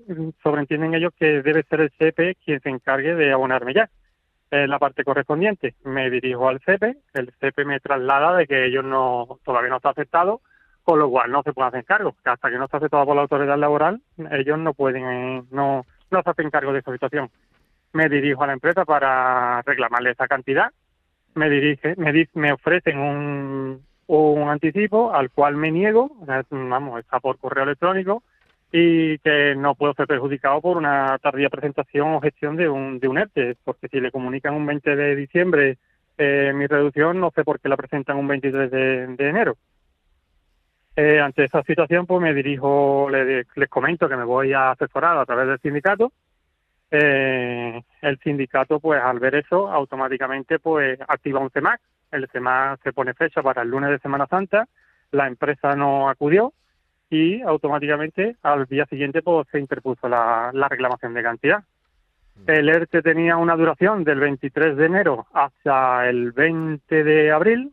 sobreentienden 0.44 0.94
ellos 0.94 1.14
que 1.18 1.42
debe 1.42 1.64
ser 1.64 1.82
el 1.82 1.92
CEPE 1.98 2.36
quien 2.44 2.60
se 2.62 2.70
encargue 2.70 3.16
de 3.16 3.32
abonarme 3.32 3.74
ya 3.74 3.90
eh, 4.52 4.68
la 4.68 4.80
parte 4.80 5.04
correspondiente. 5.04 5.76
Me 5.84 6.10
dirijo 6.10 6.48
al 6.48 6.60
CEPE, 6.62 6.98
el 7.14 7.34
CEPE 7.40 7.66
me 7.66 7.80
traslada 7.80 8.36
de 8.36 8.48
que 8.48 8.66
ellos 8.66 8.84
no 8.84 9.40
todavía 9.44 9.70
no 9.70 9.78
está 9.78 9.90
aceptado, 9.90 10.42
con 10.84 11.00
lo 11.00 11.10
cual 11.10 11.32
no 11.32 11.42
se 11.42 11.54
pueden 11.54 11.70
hacer 11.70 11.86
cargo, 11.86 12.16
que 12.24 12.30
hasta 12.30 12.50
que 12.50 12.58
no 12.58 12.66
está 12.66 12.78
aceptado 12.78 13.06
por 13.06 13.16
la 13.16 13.24
autoridad 13.24 13.58
laboral, 13.58 14.02
ellos 14.32 14.60
no 14.60 14.74
pueden, 14.74 15.06
eh, 15.06 15.44
no, 15.52 15.86
no 16.12 16.22
se 16.22 16.30
hacen 16.30 16.52
cargo 16.52 16.74
de 16.74 16.80
esa 16.80 16.92
situación. 16.92 17.30
Me 17.94 18.08
dirijo 18.08 18.44
a 18.44 18.48
la 18.48 18.54
empresa 18.54 18.86
para 18.86 19.62
reclamarle 19.64 20.12
esa 20.12 20.28
cantidad 20.28 20.72
me 21.36 21.50
dirige, 21.50 21.96
me, 21.98 22.28
me 22.34 22.54
ofrecen 22.54 22.98
un 22.98 23.86
anticipo 24.56 25.14
al 25.14 25.30
cual 25.30 25.56
me 25.56 25.72
niego, 25.72 26.12
vamos, 26.50 27.00
está 27.00 27.20
por 27.20 27.38
correo 27.38 27.64
electrónico 27.64 28.24
y 28.72 29.18
que 29.20 29.56
no 29.56 29.76
puedo 29.76 29.94
ser 29.94 30.08
perjudicado 30.08 30.60
por 30.62 30.78
una 30.78 31.18
tardía 31.20 31.50
presentación 31.50 32.14
o 32.14 32.22
gestión 32.22 32.56
de 32.58 32.68
un, 32.68 33.00
de 33.00 33.08
un 33.08 33.18
ERTE, 33.18 33.56
porque 33.64 33.88
si 33.88 34.00
le 34.00 34.12
comunican 34.12 34.54
un 34.56 34.66
20 34.66 34.96
de 34.96 35.16
diciembre 35.16 35.78
eh, 36.18 36.52
mi 36.56 36.66
reducción, 36.68 37.20
no 37.20 37.32
sé 37.36 37.44
por 37.44 37.60
qué 37.60 37.70
la 37.70 37.78
presentan 37.78 38.18
un 38.18 38.28
23 38.28 38.72
de, 38.72 39.04
enero. 39.30 39.56
Eh, 40.96 41.20
ante 41.20 41.44
esa 41.44 41.62
situación, 41.64 42.06
pues 42.06 42.22
me 42.22 42.34
dirijo, 42.34 43.08
le- 43.10 43.46
les 43.56 43.70
comento 43.70 44.08
que 44.10 44.16
me 44.16 44.24
voy 44.24 44.54
a 44.54 44.72
asesorar 44.72 45.18
a 45.18 45.26
través 45.26 45.48
del 45.48 45.60
sindicato 45.60 46.12
eh, 46.92 47.82
el 48.02 48.20
sindicato, 48.20 48.80
pues 48.80 49.02
al 49.02 49.20
ver 49.20 49.36
eso, 49.36 49.70
automáticamente 49.72 50.60
pues 50.60 51.00
activa 51.08 51.40
un 51.40 51.50
CEMAC. 51.50 51.82
El 52.12 52.28
CEMAC 52.30 52.82
se 52.84 52.94
pone 52.94 53.14
fecha 53.14 53.42
para 53.42 53.62
el 53.62 53.70
lunes 53.70 53.90
de 53.90 54.00
Semana 54.00 54.28
Santa, 54.28 54.68
la 55.12 55.28
empresa 55.28 55.76
no 55.76 56.10
acudió 56.10 56.54
y 57.10 57.42
automáticamente 57.42 58.36
al 58.42 58.66
día 58.66 58.86
siguiente 58.86 59.22
pues 59.22 59.48
se 59.52 59.60
interpuso 59.60 60.08
la, 60.10 60.52
la 60.54 60.68
reclamación 60.68 61.14
de 61.14 61.24
cantidad. 61.24 61.64
El 62.48 62.68
ERTE 62.68 63.02
tenía 63.02 63.38
una 63.38 63.56
duración 63.56 64.04
del 64.04 64.20
23 64.20 64.76
de 64.76 64.86
enero 64.86 65.26
hasta 65.34 66.10
el 66.10 66.32
20 66.34 67.04
de 67.04 67.32
abril 67.32 67.72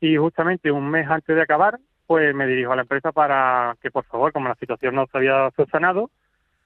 y 0.00 0.16
justamente 0.16 0.70
un 0.70 0.88
mes 0.88 1.08
antes 1.10 1.34
de 1.34 1.42
acabar, 1.42 1.78
pues 2.06 2.34
me 2.34 2.46
dirijo 2.46 2.72
a 2.72 2.76
la 2.76 2.82
empresa 2.82 3.10
para 3.10 3.76
que 3.82 3.90
por 3.90 4.04
favor, 4.04 4.32
como 4.32 4.48
la 4.48 4.54
situación 4.54 4.94
no 4.94 5.06
se 5.10 5.18
había 5.18 5.50
subsanado, 5.56 6.10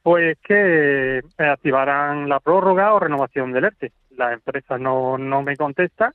pues 0.03 0.39
que 0.41 1.19
eh, 1.19 1.23
activaran 1.39 2.29
la 2.29 2.41
prórroga 2.41 2.95
o 2.95 3.01
renovación 3.01 3.53
del 3.53 3.65
ERTE. 3.65 3.93
La 4.17 4.33
empresa 4.33 4.79
no, 4.79 5.17
no 5.17 5.43
me 5.43 5.57
contesta 5.57 6.15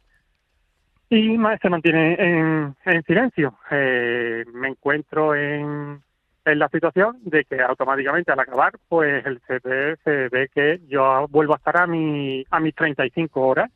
y 1.09 1.37
se 1.61 1.69
mantiene 1.69 2.15
en, 2.19 2.75
en 2.85 3.03
silencio. 3.03 3.57
Eh, 3.71 4.43
me 4.53 4.69
encuentro 4.69 5.35
en, 5.35 6.01
la 6.45 6.69
situación 6.69 7.17
de 7.23 7.43
que 7.43 7.59
automáticamente 7.61 8.31
al 8.31 8.39
acabar, 8.39 8.73
pues 8.87 9.25
el 9.25 9.39
CPE 9.41 9.95
se 10.03 10.29
ve 10.29 10.49
que 10.53 10.79
yo 10.87 11.27
vuelvo 11.29 11.53
a 11.53 11.57
estar 11.57 11.75
a, 11.77 11.87
mi, 11.87 12.45
a 12.51 12.59
mis 12.59 12.75
35 12.75 13.41
horas, 13.41 13.71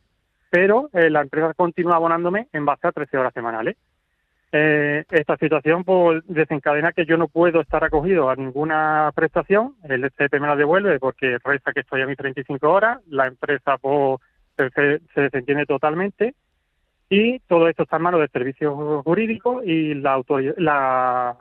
pero 0.51 0.89
eh, 0.93 1.09
la 1.09 1.21
empresa 1.21 1.53
continúa 1.55 1.95
abonándome 1.95 2.47
en 2.53 2.65
base 2.65 2.87
a 2.87 2.91
13 2.91 3.17
horas 3.17 3.33
semanales. 3.33 3.75
Eh, 4.51 5.03
esta 5.09 5.37
situación 5.37 5.83
pues, 5.83 6.23
desencadena 6.27 6.91
que 6.91 7.05
yo 7.05 7.17
no 7.17 7.27
puedo 7.27 7.61
estar 7.61 7.83
acogido 7.83 8.29
a 8.29 8.35
ninguna 8.35 9.11
prestación. 9.15 9.75
El 9.83 10.09
CP 10.11 10.39
me 10.39 10.47
la 10.47 10.55
devuelve 10.55 10.99
porque 10.99 11.37
resta 11.43 11.71
que 11.71 11.81
estoy 11.81 12.01
a 12.01 12.07
mis 12.07 12.17
35 12.17 12.69
horas. 12.69 12.99
La 13.07 13.25
empresa 13.25 13.77
pues, 13.79 14.19
se 14.75 15.21
desentiende 15.21 15.65
totalmente. 15.65 16.35
Y 17.09 17.39
todo 17.39 17.67
esto 17.67 17.83
está 17.83 17.95
en 17.95 18.03
manos 18.03 18.19
del 18.19 18.29
servicio 18.29 19.01
jurídico 19.03 19.63
y 19.63 19.95
la, 19.95 20.23
la, 20.57 21.37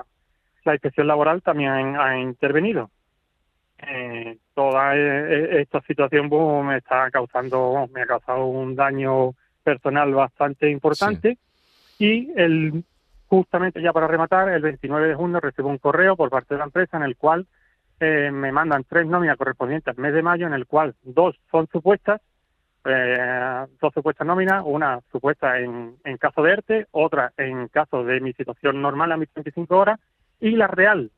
la 0.65 0.73
inspección 0.73 1.07
laboral 1.07 1.43
también 1.43 1.97
ha 1.97 2.19
intervenido. 2.19 2.91
Eh, 3.81 4.39
toda 4.55 4.97
eh, 4.97 5.61
esta 5.61 5.81
situación 5.83 6.29
pues, 6.29 6.65
me 6.65 6.79
está 6.79 7.11
causando, 7.11 7.89
me 7.93 8.03
ha 8.03 8.07
causado 8.07 8.47
un 8.47 8.75
daño 8.75 9.35
personal 9.63 10.13
bastante 10.15 10.69
importante 10.69 11.39
y 11.99 12.33
el 12.35 12.83
justamente 13.29 13.83
ya 13.83 13.93
para 13.93 14.09
rematar, 14.09 14.49
el 14.49 14.63
29 14.63 15.09
de 15.09 15.15
junio 15.15 15.39
recibo 15.39 15.69
un 15.69 15.79
correo 15.79 16.17
por 16.17 16.31
parte 16.31 16.55
de 16.55 16.59
la 16.59 16.65
empresa 16.65 16.97
en 16.97 17.03
el 17.03 17.17
cual 17.17 17.47
eh, 18.01 18.31
me 18.33 18.51
mandan 18.51 18.85
tres 18.85 19.07
nóminas 19.07 19.37
correspondientes 19.37 19.95
al 19.95 20.03
mes 20.03 20.15
de 20.15 20.23
mayo, 20.23 20.47
en 20.47 20.55
el 20.55 20.67
cual 20.67 20.95
dos 21.03 21.37
son 21.51 21.69
supuestas, 21.71 22.21
eh, 22.91 23.67
dos 23.81 23.93
supuestas 23.95 24.27
nóminas, 24.27 24.63
una 24.65 25.01
supuesta 25.11 25.59
en, 25.59 25.97
en 26.05 26.17
caso 26.17 26.43
de 26.43 26.53
ERTE, 26.53 26.87
otra 26.91 27.33
en 27.37 27.69
caso 27.69 28.05
de 28.05 28.21
mi 28.21 28.33
situación 28.33 28.81
normal 28.81 29.13
a 29.13 29.17
mis 29.17 29.31
35 29.31 29.77
horas, 29.77 30.01
y 30.41 30.51
la 30.53 30.67
real, 30.67 31.11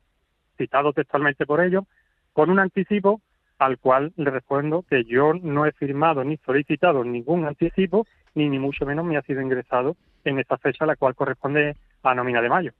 citado 0.57 0.93
textualmente 0.93 1.45
por 1.45 1.61
ellos, 1.61 1.85
con 2.33 2.49
un 2.49 2.59
anticipo 2.59 3.21
al 3.59 3.77
cual 3.77 4.11
le 4.15 4.31
respondo 4.31 4.83
que 4.89 5.03
yo 5.03 5.33
no 5.33 5.65
he 5.65 5.71
firmado 5.71 6.23
ni 6.23 6.37
solicitado 6.37 7.03
ningún 7.03 7.45
anticipo, 7.45 8.07
ni 8.33 8.49
ni 8.49 8.57
mucho 8.57 8.85
menos 8.85 9.05
me 9.05 9.17
ha 9.17 9.21
sido 9.21 9.41
ingresado 9.41 9.95
en 10.23 10.39
esa 10.39 10.57
fecha, 10.57 10.85
la 10.85 10.95
cual 10.95 11.15
corresponde 11.15 11.75
a 12.01 12.15
nómina 12.15 12.41
de 12.41 12.49
mayo. 12.49 12.71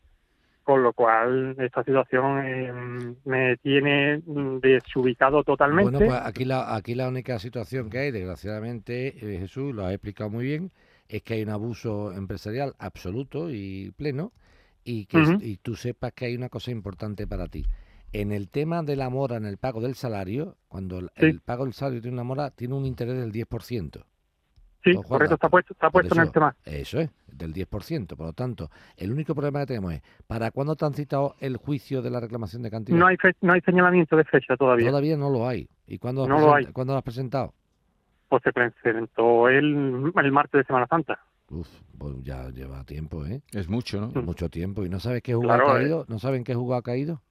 Con 0.71 0.83
lo 0.83 0.93
cual, 0.93 1.53
esta 1.59 1.83
situación 1.83 2.45
eh, 2.45 3.13
me 3.25 3.57
tiene 3.57 4.19
mm, 4.25 4.59
desubicado 4.59 5.43
totalmente. 5.43 5.91
Bueno, 5.91 5.99
pues 5.99 6.21
aquí 6.23 6.45
la, 6.45 6.73
aquí 6.73 6.95
la 6.95 7.09
única 7.09 7.39
situación 7.39 7.89
que 7.89 7.97
hay, 7.97 8.11
desgraciadamente, 8.11 9.07
eh, 9.17 9.37
Jesús 9.39 9.75
lo 9.75 9.85
ha 9.85 9.91
explicado 9.91 10.29
muy 10.29 10.45
bien, 10.45 10.71
es 11.09 11.23
que 11.23 11.33
hay 11.33 11.43
un 11.43 11.49
abuso 11.49 12.13
empresarial 12.13 12.73
absoluto 12.79 13.49
y 13.51 13.91
pleno 13.97 14.31
y 14.85 15.07
que 15.07 15.17
Ujú. 15.17 15.39
y 15.41 15.57
tú 15.57 15.75
sepas 15.75 16.13
que 16.13 16.27
hay 16.27 16.37
una 16.37 16.47
cosa 16.47 16.71
importante 16.71 17.27
para 17.27 17.47
ti. 17.47 17.65
En 18.13 18.31
el 18.31 18.47
tema 18.47 18.81
de 18.81 18.95
la 18.95 19.09
mora 19.09 19.35
en 19.35 19.43
el 19.43 19.57
pago 19.57 19.81
del 19.81 19.95
salario, 19.95 20.55
cuando 20.69 20.99
el, 20.99 21.09
Sí. 21.17 21.25
el 21.25 21.41
pago 21.41 21.65
del 21.65 21.73
salario 21.73 21.99
tiene 22.01 22.13
una 22.13 22.23
mora, 22.23 22.51
tiene 22.51 22.75
un 22.75 22.85
interés 22.85 23.17
del 23.17 23.33
10%. 23.33 24.05
Sí, 24.85 24.93
correcto, 24.95 25.35
está 25.35 25.49
puesto, 25.49 25.73
está 25.73 25.89
puesto 25.89 26.15
en 26.15 26.21
el 26.21 26.31
tema. 26.31 26.55
Eso 26.63 27.01
es, 27.01 27.09
del 27.41 27.53
10%. 27.53 28.15
Por 28.15 28.25
lo 28.27 28.33
tanto, 28.33 28.69
el 28.97 29.11
único 29.11 29.33
problema 29.33 29.59
que 29.61 29.65
tenemos 29.67 29.93
es, 29.93 30.01
¿para 30.27 30.51
cuándo 30.51 30.75
te 30.75 30.85
han 30.85 30.93
citado 30.93 31.35
el 31.39 31.57
juicio 31.57 32.01
de 32.01 32.09
la 32.09 32.19
reclamación 32.19 32.61
de 32.61 32.71
cantidad? 32.71 32.97
No 32.97 33.07
hay, 33.07 33.17
fe- 33.17 33.35
no 33.41 33.53
hay 33.53 33.61
señalamiento 33.61 34.15
de 34.15 34.23
fecha 34.23 34.55
todavía. 34.57 34.87
Todavía 34.89 35.17
no 35.17 35.29
lo 35.29 35.47
hay. 35.47 35.67
¿Y 35.87 35.97
cuándo, 35.97 36.27
No 36.27 36.39
lo 36.39 36.53
hay. 36.55 36.65
¿cuándo 36.67 36.93
lo 36.93 36.97
has 36.97 37.03
presentado? 37.03 37.53
Pues 38.29 38.41
se 38.43 38.53
presentó 38.53 39.49
el, 39.49 40.11
el 40.15 40.31
martes 40.31 40.59
de 40.59 40.63
Semana 40.65 40.87
Santa. 40.87 41.19
Uf, 41.49 41.67
pues 41.97 42.15
ya 42.23 42.49
lleva 42.49 42.83
tiempo, 42.85 43.25
¿eh? 43.25 43.41
Es 43.51 43.67
mucho, 43.67 43.99
¿no? 43.99 44.21
Mucho 44.21 44.47
tiempo. 44.49 44.85
¿Y 44.85 44.89
no 44.89 44.99
sabes 45.01 45.21
qué 45.21 45.33
jugado 45.33 45.59
Claro, 45.63 45.71
ha 45.73 45.75
eh. 45.79 45.83
caído? 45.83 46.05
¿No 46.07 46.17
saben 46.19 46.43
qué 46.45 46.55
jugado 46.55 46.79
ha 46.79 46.83
caído? 46.83 47.21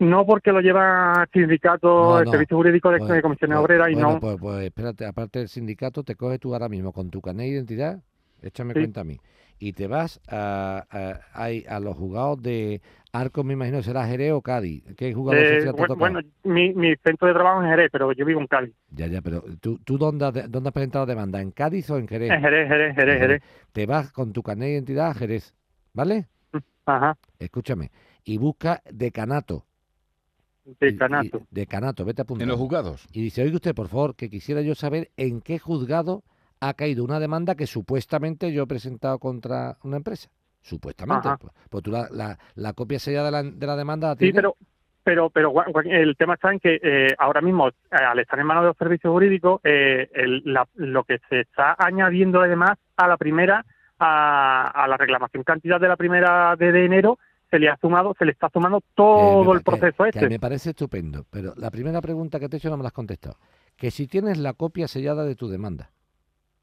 No 0.00 0.24
porque 0.26 0.52
lo 0.52 0.60
lleva 0.60 1.24
el 1.24 1.28
sindicato, 1.40 1.88
No, 1.88 2.18
el 2.20 2.26
no. 2.26 2.30
servicio 2.30 2.56
jurídico 2.56 2.90
de, 2.90 2.98
Pues- 2.98 3.10
de 3.10 3.22
comisiones 3.22 3.56
pues- 3.56 3.64
obreras 3.64 3.88
y 3.90 3.94
bueno, 3.94 4.12
no. 4.12 4.20
Pues, 4.20 4.36
pues 4.38 4.64
espérate, 4.66 5.06
aparte 5.06 5.38
del 5.40 5.48
sindicato, 5.48 6.04
te 6.04 6.14
coges 6.14 6.38
tú 6.38 6.52
ahora 6.52 6.68
mismo 6.68 6.92
con 6.92 7.10
tu 7.10 7.20
carnet 7.20 7.46
de 7.46 7.52
identidad, 7.54 8.00
échame 8.42 8.74
Sí. 8.74 8.80
cuenta 8.80 9.00
a 9.02 9.04
mí, 9.04 9.18
y 9.58 9.72
te 9.72 9.86
vas 9.86 10.20
a, 10.28 10.84
a, 10.90 11.20
ahí 11.34 11.64
a 11.68 11.80
los 11.80 11.96
juzgados 11.96 12.40
de 12.42 12.80
Arcos, 13.12 13.44
me 13.44 13.54
imagino, 13.54 13.82
será 13.82 14.06
Jerez 14.06 14.32
o 14.32 14.42
Cádiz. 14.42 14.84
¿Qué 14.96 15.12
juzgado 15.14 15.40
Eh, 15.40 15.60
social 15.60 15.62
te 15.62 15.68
ha 15.68 15.72
bu- 15.72 15.88
tocado? 15.88 15.96
bueno, 15.96 16.20
mi, 16.44 16.74
mi 16.74 16.94
centro 17.02 17.26
de 17.28 17.34
trabajo 17.34 17.60
es 17.62 17.64
en 17.64 17.70
Jerez, 17.70 17.88
pero 17.90 18.12
yo 18.12 18.24
vivo 18.26 18.40
en 18.40 18.46
Cádiz. 18.46 18.74
Ya, 18.90 19.06
ya, 19.06 19.22
pero 19.22 19.42
¿tú, 19.60 19.78
tú 19.78 19.96
dónde, 19.98 20.26
has, 20.26 20.50
dónde 20.50 20.68
has 20.68 20.72
presentado 20.74 21.06
demanda? 21.06 21.40
¿En 21.40 21.50
Cádiz 21.50 21.88
o 21.90 21.96
en 21.98 22.06
Jerez? 22.06 22.30
En 22.30 22.40
Jerez, 22.40 22.68
Jerez, 22.68 22.94
Jerez, 22.94 23.14
En 23.14 23.20
Jerez. 23.20 23.42
Te 23.72 23.86
vas 23.86 24.12
con 24.12 24.32
tu 24.32 24.42
carnet 24.42 24.66
de 24.68 24.72
identidad 24.74 25.10
a 25.10 25.14
Jerez, 25.14 25.54
¿vale? 25.94 26.26
Ajá, 26.86 27.16
Escúchame. 27.38 27.90
Y 28.24 28.36
busca 28.38 28.82
decanato. 28.90 29.64
Y- 30.64 30.70
y- 30.70 30.74
decanato. 30.78 31.42
Decanato, 31.50 32.04
vete 32.04 32.20
a 32.20 32.24
apuntar. 32.24 32.42
En 32.44 32.48
los 32.50 32.58
juzgados. 32.58 33.06
Y 33.12 33.22
dice, 33.22 33.42
oiga 33.42 33.56
usted, 33.56 33.74
por 33.74 33.88
favor, 33.88 34.14
que 34.14 34.28
quisiera 34.28 34.60
yo 34.60 34.74
saber 34.74 35.10
en 35.16 35.40
qué 35.40 35.58
juzgado 35.58 36.22
ha 36.60 36.74
caído 36.74 37.04
una 37.04 37.20
demanda 37.20 37.54
que 37.54 37.66
supuestamente 37.66 38.52
yo 38.52 38.62
he 38.64 38.66
presentado 38.66 39.18
contra 39.18 39.76
una 39.82 39.96
empresa. 39.96 40.28
Supuestamente. 40.60 41.28
Pues, 41.40 41.52
pues 41.70 41.84
tú 41.84 41.90
la, 41.90 42.08
la, 42.10 42.38
la 42.54 42.72
copia 42.72 42.98
sellada 42.98 43.26
de 43.26 43.30
la, 43.32 43.42
de 43.44 43.66
la 43.66 43.76
demanda 43.76 44.14
Sí, 44.18 44.32
pero 44.32 44.56
pero 45.04 45.30
pero 45.30 45.52
el 45.84 46.16
tema 46.16 46.34
está 46.34 46.52
en 46.52 46.60
que 46.60 46.78
eh, 46.82 47.14
ahora 47.18 47.40
mismo, 47.40 47.70
al 47.90 48.18
estar 48.18 48.38
en 48.38 48.46
manos 48.46 48.64
de 48.64 48.68
los 48.68 48.76
servicios 48.76 49.10
jurídicos, 49.10 49.60
eh, 49.64 50.10
el- 50.12 50.42
la- 50.44 50.68
lo 50.74 51.04
que 51.04 51.18
se 51.30 51.40
está 51.40 51.74
añadiendo 51.78 52.40
además 52.42 52.72
a 52.96 53.08
la 53.08 53.16
primera, 53.16 53.64
a, 53.98 54.66
a 54.84 54.86
la 54.88 54.96
reclamación 54.98 55.44
cantidad 55.44 55.80
de 55.80 55.88
la 55.88 55.96
primera 55.96 56.54
de, 56.56 56.72
de 56.72 56.84
enero, 56.84 57.18
se 57.50 57.58
le 57.58 57.70
ha 57.70 57.78
sumado, 57.80 58.14
se 58.18 58.26
le 58.26 58.32
está 58.32 58.50
sumando 58.52 58.82
todo 58.94 59.54
el 59.54 59.62
proceso 59.62 60.02
que 60.04 60.10
este. 60.10 60.28
me 60.28 60.38
parece 60.38 60.70
estupendo. 60.70 61.24
Pero 61.30 61.54
la 61.56 61.70
primera 61.70 62.02
pregunta 62.02 62.38
que 62.38 62.48
te 62.50 62.56
he 62.56 62.58
hecho 62.58 62.68
no 62.68 62.76
me 62.76 62.82
la 62.82 62.88
has 62.88 62.92
contestado. 62.92 63.36
Que 63.76 63.90
si 63.90 64.06
tienes 64.06 64.36
la 64.36 64.52
copia 64.52 64.86
sellada 64.88 65.24
de 65.24 65.34
tu 65.36 65.48
demanda. 65.48 65.90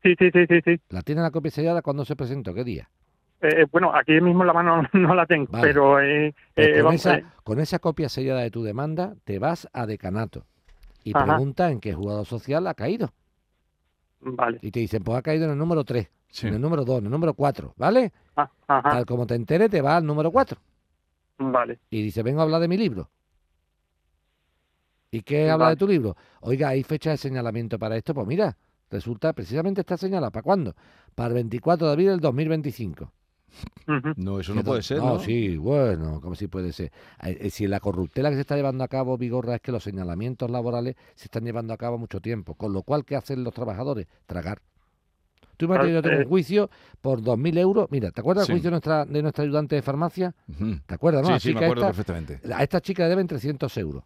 Sí, 0.05 0.13
sí, 0.19 0.29
sí, 0.31 0.45
sí, 0.47 0.59
sí. 0.63 0.79
¿La 0.89 1.01
tienes 1.01 1.23
la 1.23 1.31
copia 1.31 1.49
sellada 1.49 1.81
cuando 1.81 2.05
se 2.05 2.15
presentó? 2.15 2.53
¿Qué 2.53 2.63
día? 2.63 2.87
Eh, 3.41 3.65
bueno, 3.71 3.91
aquí 3.91 4.21
mismo 4.21 4.43
la 4.43 4.53
mano 4.53 4.83
no 4.93 5.15
la 5.15 5.25
tengo, 5.25 5.47
Vale. 5.51 5.67
pero 5.67 5.99
eh, 5.99 6.31
Pues 6.53 6.67
eh, 6.67 6.73
con, 6.75 6.83
vamos, 6.83 6.95
esa, 7.01 7.15
eh, 7.15 7.25
con 7.43 7.59
esa 7.59 7.79
copia 7.79 8.07
sellada 8.07 8.41
de 8.41 8.51
tu 8.51 8.63
demanda, 8.63 9.15
te 9.23 9.39
vas 9.39 9.67
a 9.73 9.87
decanato 9.87 10.45
y 11.03 11.15
Ajá. 11.15 11.25
pregunta 11.25 11.71
en 11.71 11.79
qué 11.79 11.95
juzgado 11.95 12.23
social 12.23 12.67
ha 12.67 12.75
caído. 12.75 13.11
vale. 14.21 14.59
Y 14.61 14.69
te 14.69 14.79
dicen, 14.79 15.03
pues 15.03 15.17
ha 15.17 15.23
caído 15.23 15.45
en 15.45 15.51
el 15.53 15.57
número 15.57 15.83
3, 15.83 16.07
Sí. 16.29 16.45
en 16.47 16.53
el 16.53 16.61
número 16.61 16.85
2, 16.85 16.99
en 16.99 17.05
el 17.05 17.11
número 17.11 17.33
4, 17.33 17.73
¿vale? 17.77 18.13
Ah, 18.35 18.47
ajá, 18.67 18.89
Tal 18.91 19.05
como 19.07 19.25
te 19.25 19.33
entere, 19.33 19.69
te 19.69 19.81
va 19.81 19.97
al 19.97 20.05
número 20.05 20.29
4. 20.31 20.59
vale. 21.39 21.79
Y 21.89 22.03
dice, 22.03 22.21
vengo 22.21 22.41
a 22.41 22.43
hablar 22.43 22.61
de 22.61 22.67
mi 22.67 22.77
libro. 22.77 23.09
¿Y 25.09 25.21
qué 25.21 25.49
habla 25.49 25.69
de 25.69 25.75
tu 25.77 25.87
libro? 25.87 26.15
Oiga, 26.41 26.69
¿hay 26.69 26.83
fecha 26.83 27.09
de 27.09 27.17
señalamiento 27.17 27.79
para 27.79 27.95
esto? 27.97 28.13
Pues 28.13 28.27
mira, 28.27 28.55
resulta, 28.89 29.33
precisamente 29.33 29.81
está 29.81 29.97
señalada. 29.97 30.31
¿Para 30.31 30.43
cuándo? 30.43 30.75
Para 31.15 31.29
el 31.29 31.33
24 31.35 31.87
de 31.87 31.93
abril 31.93 32.07
del 32.09 32.19
2025. 32.19 33.11
Ujú. 33.87 34.13
No, 34.17 34.39
eso 34.39 34.53
no 34.53 34.63
puede 34.65 34.81
ser, 34.83 34.97
¿no? 34.97 35.17
sí, 35.19 35.55
bueno, 35.55 36.19
como 36.19 36.35
si 36.35 36.47
puede 36.47 36.73
ser. 36.73 36.91
Eh, 37.23 37.37
eh, 37.39 37.49
si 37.49 37.67
la 37.67 37.79
corruptela 37.79 38.29
que 38.29 38.35
se 38.35 38.41
está 38.41 38.55
llevando 38.57 38.83
a 38.83 38.87
cabo, 38.89 39.17
Vigorra, 39.17 39.55
es 39.55 39.61
que 39.61 39.71
los 39.71 39.83
señalamientos 39.83 40.49
laborales 40.51 40.95
se 41.15 41.25
están 41.25 41.45
llevando 41.45 41.73
a 41.73 41.77
cabo 41.77 41.97
mucho 41.97 42.19
tiempo. 42.19 42.55
Con 42.55 42.73
lo 42.73 42.83
cual, 42.83 43.05
¿qué 43.05 43.15
hacen 43.15 43.43
los 43.45 43.53
trabajadores? 43.53 44.07
Tragar. 44.25 44.61
Tú 45.55 45.65
imagínate, 45.67 45.93
yo 45.93 46.01
tengo 46.01 46.15
Eh, 46.17 46.23
un 46.23 46.27
juicio 46.29 46.69
por 46.99 47.21
2.000 47.21 47.57
euros. 47.57 47.87
Mira, 47.89 48.11
¿te 48.11 48.19
acuerdas 48.19 48.45
Sí. 48.45 48.51
del 48.51 48.57
juicio 48.57 48.67
de 48.67 48.71
nuestra, 48.71 49.05
de 49.05 49.21
nuestra 49.21 49.43
ayudante 49.45 49.75
de 49.75 49.81
farmacia? 49.81 50.35
¿Te 50.85 50.93
acuerdas, 50.93 51.21
no? 51.21 51.27
Sí, 51.27 51.33
La 51.33 51.39
sí, 51.39 51.53
me 51.53 51.63
acuerdo 51.63 51.73
esta- 51.83 51.87
perfectamente. 52.03 52.53
a 52.53 52.61
esta 52.61 52.81
chica 52.81 53.03
le 53.03 53.09
deben 53.09 53.27
300 53.27 53.77
euros. 53.77 54.03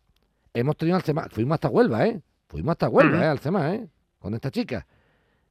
Hemos 0.54 0.78
tenido 0.78 0.96
al 0.96 1.02
CEMA, 1.02 1.28
fuimos 1.32 1.56
hasta 1.56 1.70
Huelva, 1.70 2.06
¿eh? 2.06 2.22
Fuimos 2.50 2.74
hasta 2.74 2.88
Huelva. 2.90 3.24
¿eh? 3.24 3.28
Al 3.28 3.40
CEMA, 3.40 3.74
¿eh? 3.74 3.88
Con 4.20 4.34
esta 4.34 4.52
chica. 4.52 4.86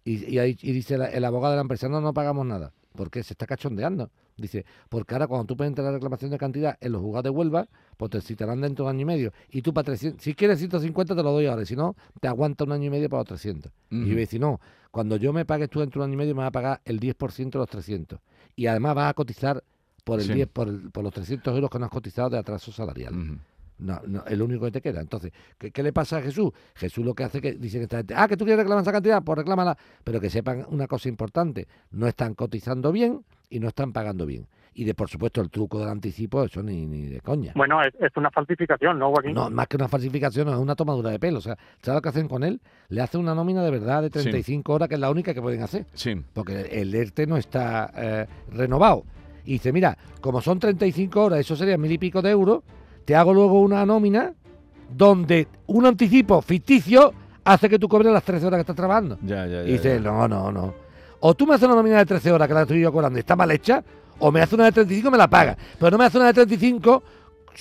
Y, 0.05 0.35
y, 0.35 0.39
ahí- 0.39 0.57
y 0.63 0.73
dice 0.73 0.97
la- 0.97 1.07
el 1.09 1.25
abogado 1.25 1.53
de 1.53 1.57
la 1.57 1.63
empresa, 1.63 1.89
no, 1.89 2.01
no 2.01 2.13
pagamos 2.15 2.47
nada. 2.47 2.73
¿Por 2.95 3.11
qué? 3.11 3.23
Se 3.23 3.35
está 3.35 3.47
cachondeando. 3.47 4.11
Dice, 4.37 4.65
porque 4.89 5.15
ahora 5.15 5.27
cuando 5.27 5.47
tú 5.47 5.57
presentas 5.57 5.85
la 5.85 5.91
reclamación 5.93 6.31
de 6.31 6.39
cantidad 6.39 6.77
en 6.81 6.93
los 6.93 7.01
juzgados 7.03 7.25
de 7.25 7.31
Huelva, 7.31 7.67
pues 7.97 8.11
te 8.11 8.21
citarán 8.21 8.61
dentro 8.61 8.85
de 8.85 8.91
un 8.91 8.97
año 8.97 9.03
y 9.03 9.05
medio. 9.05 9.33
Y 9.51 9.63
tú 9.63 9.75
para 9.75 9.87
300, 9.87 10.23
si 10.23 10.35
quieres 10.35 10.59
150 10.61 11.15
te 11.17 11.23
lo 11.23 11.33
doy 11.33 11.47
ahora, 11.47 11.63
y 11.63 11.67
si 11.67 11.75
no, 11.75 11.97
te 12.21 12.29
aguanta 12.29 12.65
un 12.65 12.73
año 12.73 12.85
y 12.85 12.91
medio 12.91 13.09
para 13.09 13.21
los 13.21 13.29
300. 13.29 13.73
Y 13.91 13.97
yo 14.01 14.05
voy 14.07 14.13
a 14.13 14.17
decir, 14.21 14.41
no, 14.41 14.61
cuando 14.93 15.17
yo 15.17 15.33
me 15.33 15.45
pagues 15.45 15.69
tú 15.69 15.81
dentro 15.81 16.01
de 16.01 16.05
un 16.07 16.11
año 16.11 16.15
y 16.15 16.19
medio 16.19 16.35
me 16.35 16.41
vas 16.41 16.49
a 16.49 16.53
pagar 16.53 16.81
el 16.85 17.01
10% 17.01 17.59
de 17.59 17.59
los 17.59 17.69
300. 17.69 18.21
Y 18.55 18.67
además 18.67 18.95
vas 18.95 19.11
a 19.11 19.15
cotizar 19.15 19.63
por 20.05 20.21
el 20.21 20.27
Sí. 20.27 20.35
10, 20.35 20.49
por, 20.49 20.69
el- 20.69 20.91
por 20.91 21.03
los 21.05 21.13
300 21.13 21.53
euros 21.55 21.69
que 21.71 21.79
no 21.81 21.85
has 21.87 21.91
cotizado 21.91 22.31
de 22.31 22.39
atraso 22.39 22.71
salarial. 22.73 23.13
No, 23.79 24.01
no, 24.07 24.25
es 24.27 24.37
lo 24.37 24.45
único 24.45 24.65
que 24.65 24.73
te 24.73 24.81
queda. 24.81 25.01
Entonces, 25.01 25.33
¿qué, 25.57 25.71
qué 25.71 25.83
le 25.83 25.93
pasa 25.93 26.19
a 26.19 26.23
Jesús? 26.23 26.53
Jesús 26.75 27.05
lo 27.05 27.15
que 27.15 27.25
hace 27.25 27.41
que 27.41 27.53
dice 27.53 27.79
que 27.79 27.85
esta 27.85 27.99
gente, 27.99 28.15
ah, 28.17 28.27
que 28.27 28.37
tú 28.37 28.45
quieres 28.45 28.59
reclamar 28.59 28.83
esa 28.83 28.93
cantidad, 28.93 29.23
pues 29.23 29.39
reclámala. 29.39 29.77
Pero 30.05 30.21
que 30.21 30.31
sepan 30.31 30.67
una 30.69 30.87
cosa 30.87 31.09
importante, 31.09 31.69
no 31.93 32.07
están 32.07 32.35
cotizando 32.35 32.93
bien 32.93 33.25
y 33.51 33.61
no 33.61 33.69
están 33.69 33.93
pagando 33.93 34.27
bien. 34.27 34.47
Y 34.75 34.85
de 34.85 34.95
por 34.95 35.09
supuesto 35.09 35.41
el 35.41 35.51
truco 35.51 35.81
del 35.81 35.89
anticipo, 35.89 36.45
eso 36.45 36.63
ni, 36.63 36.87
ni 36.87 37.07
de 37.07 37.21
coña. 37.21 37.53
Bueno, 37.57 37.83
es, 37.83 37.93
es 37.99 38.17
una 38.17 38.31
falsificación, 38.31 38.97
¿no, 38.99 39.11
Joaquín? 39.11 39.35
No, 39.35 39.51
más 39.51 39.67
que 39.67 39.77
una 39.77 39.89
falsificación, 39.89 40.47
no, 40.47 40.53
es 40.53 40.59
una 40.59 40.77
tomadura 40.77 41.11
de 41.11 41.19
pelo. 41.19 41.39
O 41.39 41.41
sea, 41.41 41.57
¿sabes 41.83 41.97
lo 41.97 42.03
que 42.03 42.09
hacen 42.11 42.29
con 42.29 42.45
él? 42.45 42.61
Le 42.89 43.01
hacen 43.01 43.21
una 43.21 43.35
nómina 43.35 43.65
de 43.65 43.73
verdad 43.73 44.03
de 44.03 44.11
35 44.11 44.73
horas, 44.73 44.89
que 44.89 44.95
es 44.95 45.01
la 45.01 45.11
única 45.11 45.35
que 45.35 45.43
pueden 45.43 45.63
hacer. 45.63 45.87
Sí. 45.95 46.15
Porque 46.33 46.61
el 46.81 46.95
ERTE 46.95 47.27
no 47.27 47.37
está 47.37 47.91
eh, 47.97 48.27
renovado. 48.53 49.05
Y 49.45 49.53
dice, 49.55 49.73
mira, 49.73 49.99
como 50.21 50.41
son 50.43 50.61
35 50.61 51.25
horas, 51.25 51.41
eso 51.41 51.57
sería 51.57 51.77
mil 51.77 51.91
y 51.91 51.99
pico 51.99 52.23
de 52.23 52.31
euros, 52.31 52.63
te 53.09 53.17
hago 53.17 53.33
luego 53.33 53.63
una 53.63 53.87
nómina 53.87 54.35
donde 54.95 55.49
un 55.67 55.87
anticipo 55.87 56.43
ficticio 56.43 57.15
hace 57.43 57.67
que 57.71 57.79
tú 57.79 57.89
cobres 57.89 58.13
las 58.13 58.23
13 58.23 58.45
horas 58.45 58.59
que 58.59 58.61
estás 58.61 58.77
trabajando. 58.77 59.17
Ya, 59.23 59.47
ya, 59.47 59.63
ya. 59.63 59.69
Y 59.69 59.73
dice, 59.73 59.95
ya. 59.95 60.01
no, 60.01 60.29
no, 60.29 60.53
no. 60.53 60.75
O 61.21 61.33
tú 61.33 61.47
me 61.47 61.55
haces 61.55 61.67
una 61.67 61.77
nómina 61.77 61.97
de 61.97 62.05
13 62.05 62.33
horas 62.33 62.47
que 62.47 62.53
la 62.53 62.63
estoy 62.63 62.83
yo 62.83 62.93
cobrando 62.93 63.19
y 63.19 63.21
está 63.21 63.35
mal 63.35 63.51
hecha, 63.51 63.83
o 64.19 64.31
me 64.31 64.43
hace 64.43 64.57
una 64.57 64.67
de 64.67 64.73
35 64.73 65.09
y 65.09 65.11
me 65.11 65.17
la 65.17 65.27
paga. 65.27 65.57
Pero 65.79 65.91
no 65.91 65.97
me 65.97 66.05
hace 66.05 66.19
una 66.19 66.27
de 66.27 66.35
35 66.35 67.03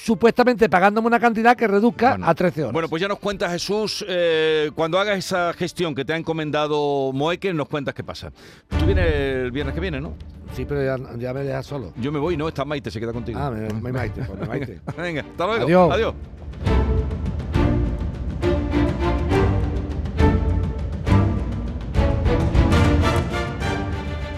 supuestamente 0.04 0.70
pagándome 0.70 1.08
una 1.08 1.20
cantidad 1.20 1.56
que 1.56 1.68
reduzca 1.68 2.12
Bueno. 2.12 2.28
a 2.28 2.36
13 2.36 2.62
horas. 2.64 2.74
Bueno, 2.74 2.88
pues 2.90 3.02
ya 3.02 3.08
nos 3.08 3.20
cuenta 3.20 3.50
Jesús, 3.50 4.06
eh, 4.08 4.70
cuando 4.76 5.00
hagas 5.00 5.18
esa 5.18 5.54
gestión 5.54 5.96
que 5.96 6.06
te 6.06 6.14
ha 6.14 6.18
encomendado 6.18 7.12
Moeque, 7.14 7.54
nos 7.54 7.68
cuentas 7.68 7.94
qué 7.96 8.04
pasa. 8.04 8.32
Tú 8.70 8.86
vienes 8.86 9.12
el 9.12 9.52
viernes 9.52 9.74
que 9.74 9.82
viene, 9.82 10.00
¿no? 10.00 10.14
Sí, 10.54 10.66
pero 10.66 10.84
ya, 10.84 10.98
ya 11.18 11.34
me 11.34 11.42
dejas 11.44 11.66
solo. 11.66 11.94
Yo 11.98 12.12
me 12.12 12.20
voy, 12.20 12.38
no, 12.38 12.48
está 12.48 12.64
Maite, 12.64 12.90
se 12.92 13.00
queda 13.00 13.12
contigo. 13.12 13.40
Ah, 13.42 13.50
me, 13.52 13.68
me 13.82 13.92
maite, 13.92 14.22
pues 14.24 14.40
me 14.40 14.46
maite. 14.48 14.80
Venga, 14.98 15.22
hasta 15.22 15.46
luego. 15.46 15.66
Adiós. 15.66 15.92
Adiós. 15.94 16.14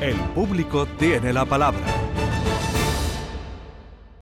El 0.01 0.15
público 0.33 0.85
tiene 0.97 1.33
la 1.33 1.45
palabra. 1.45 1.79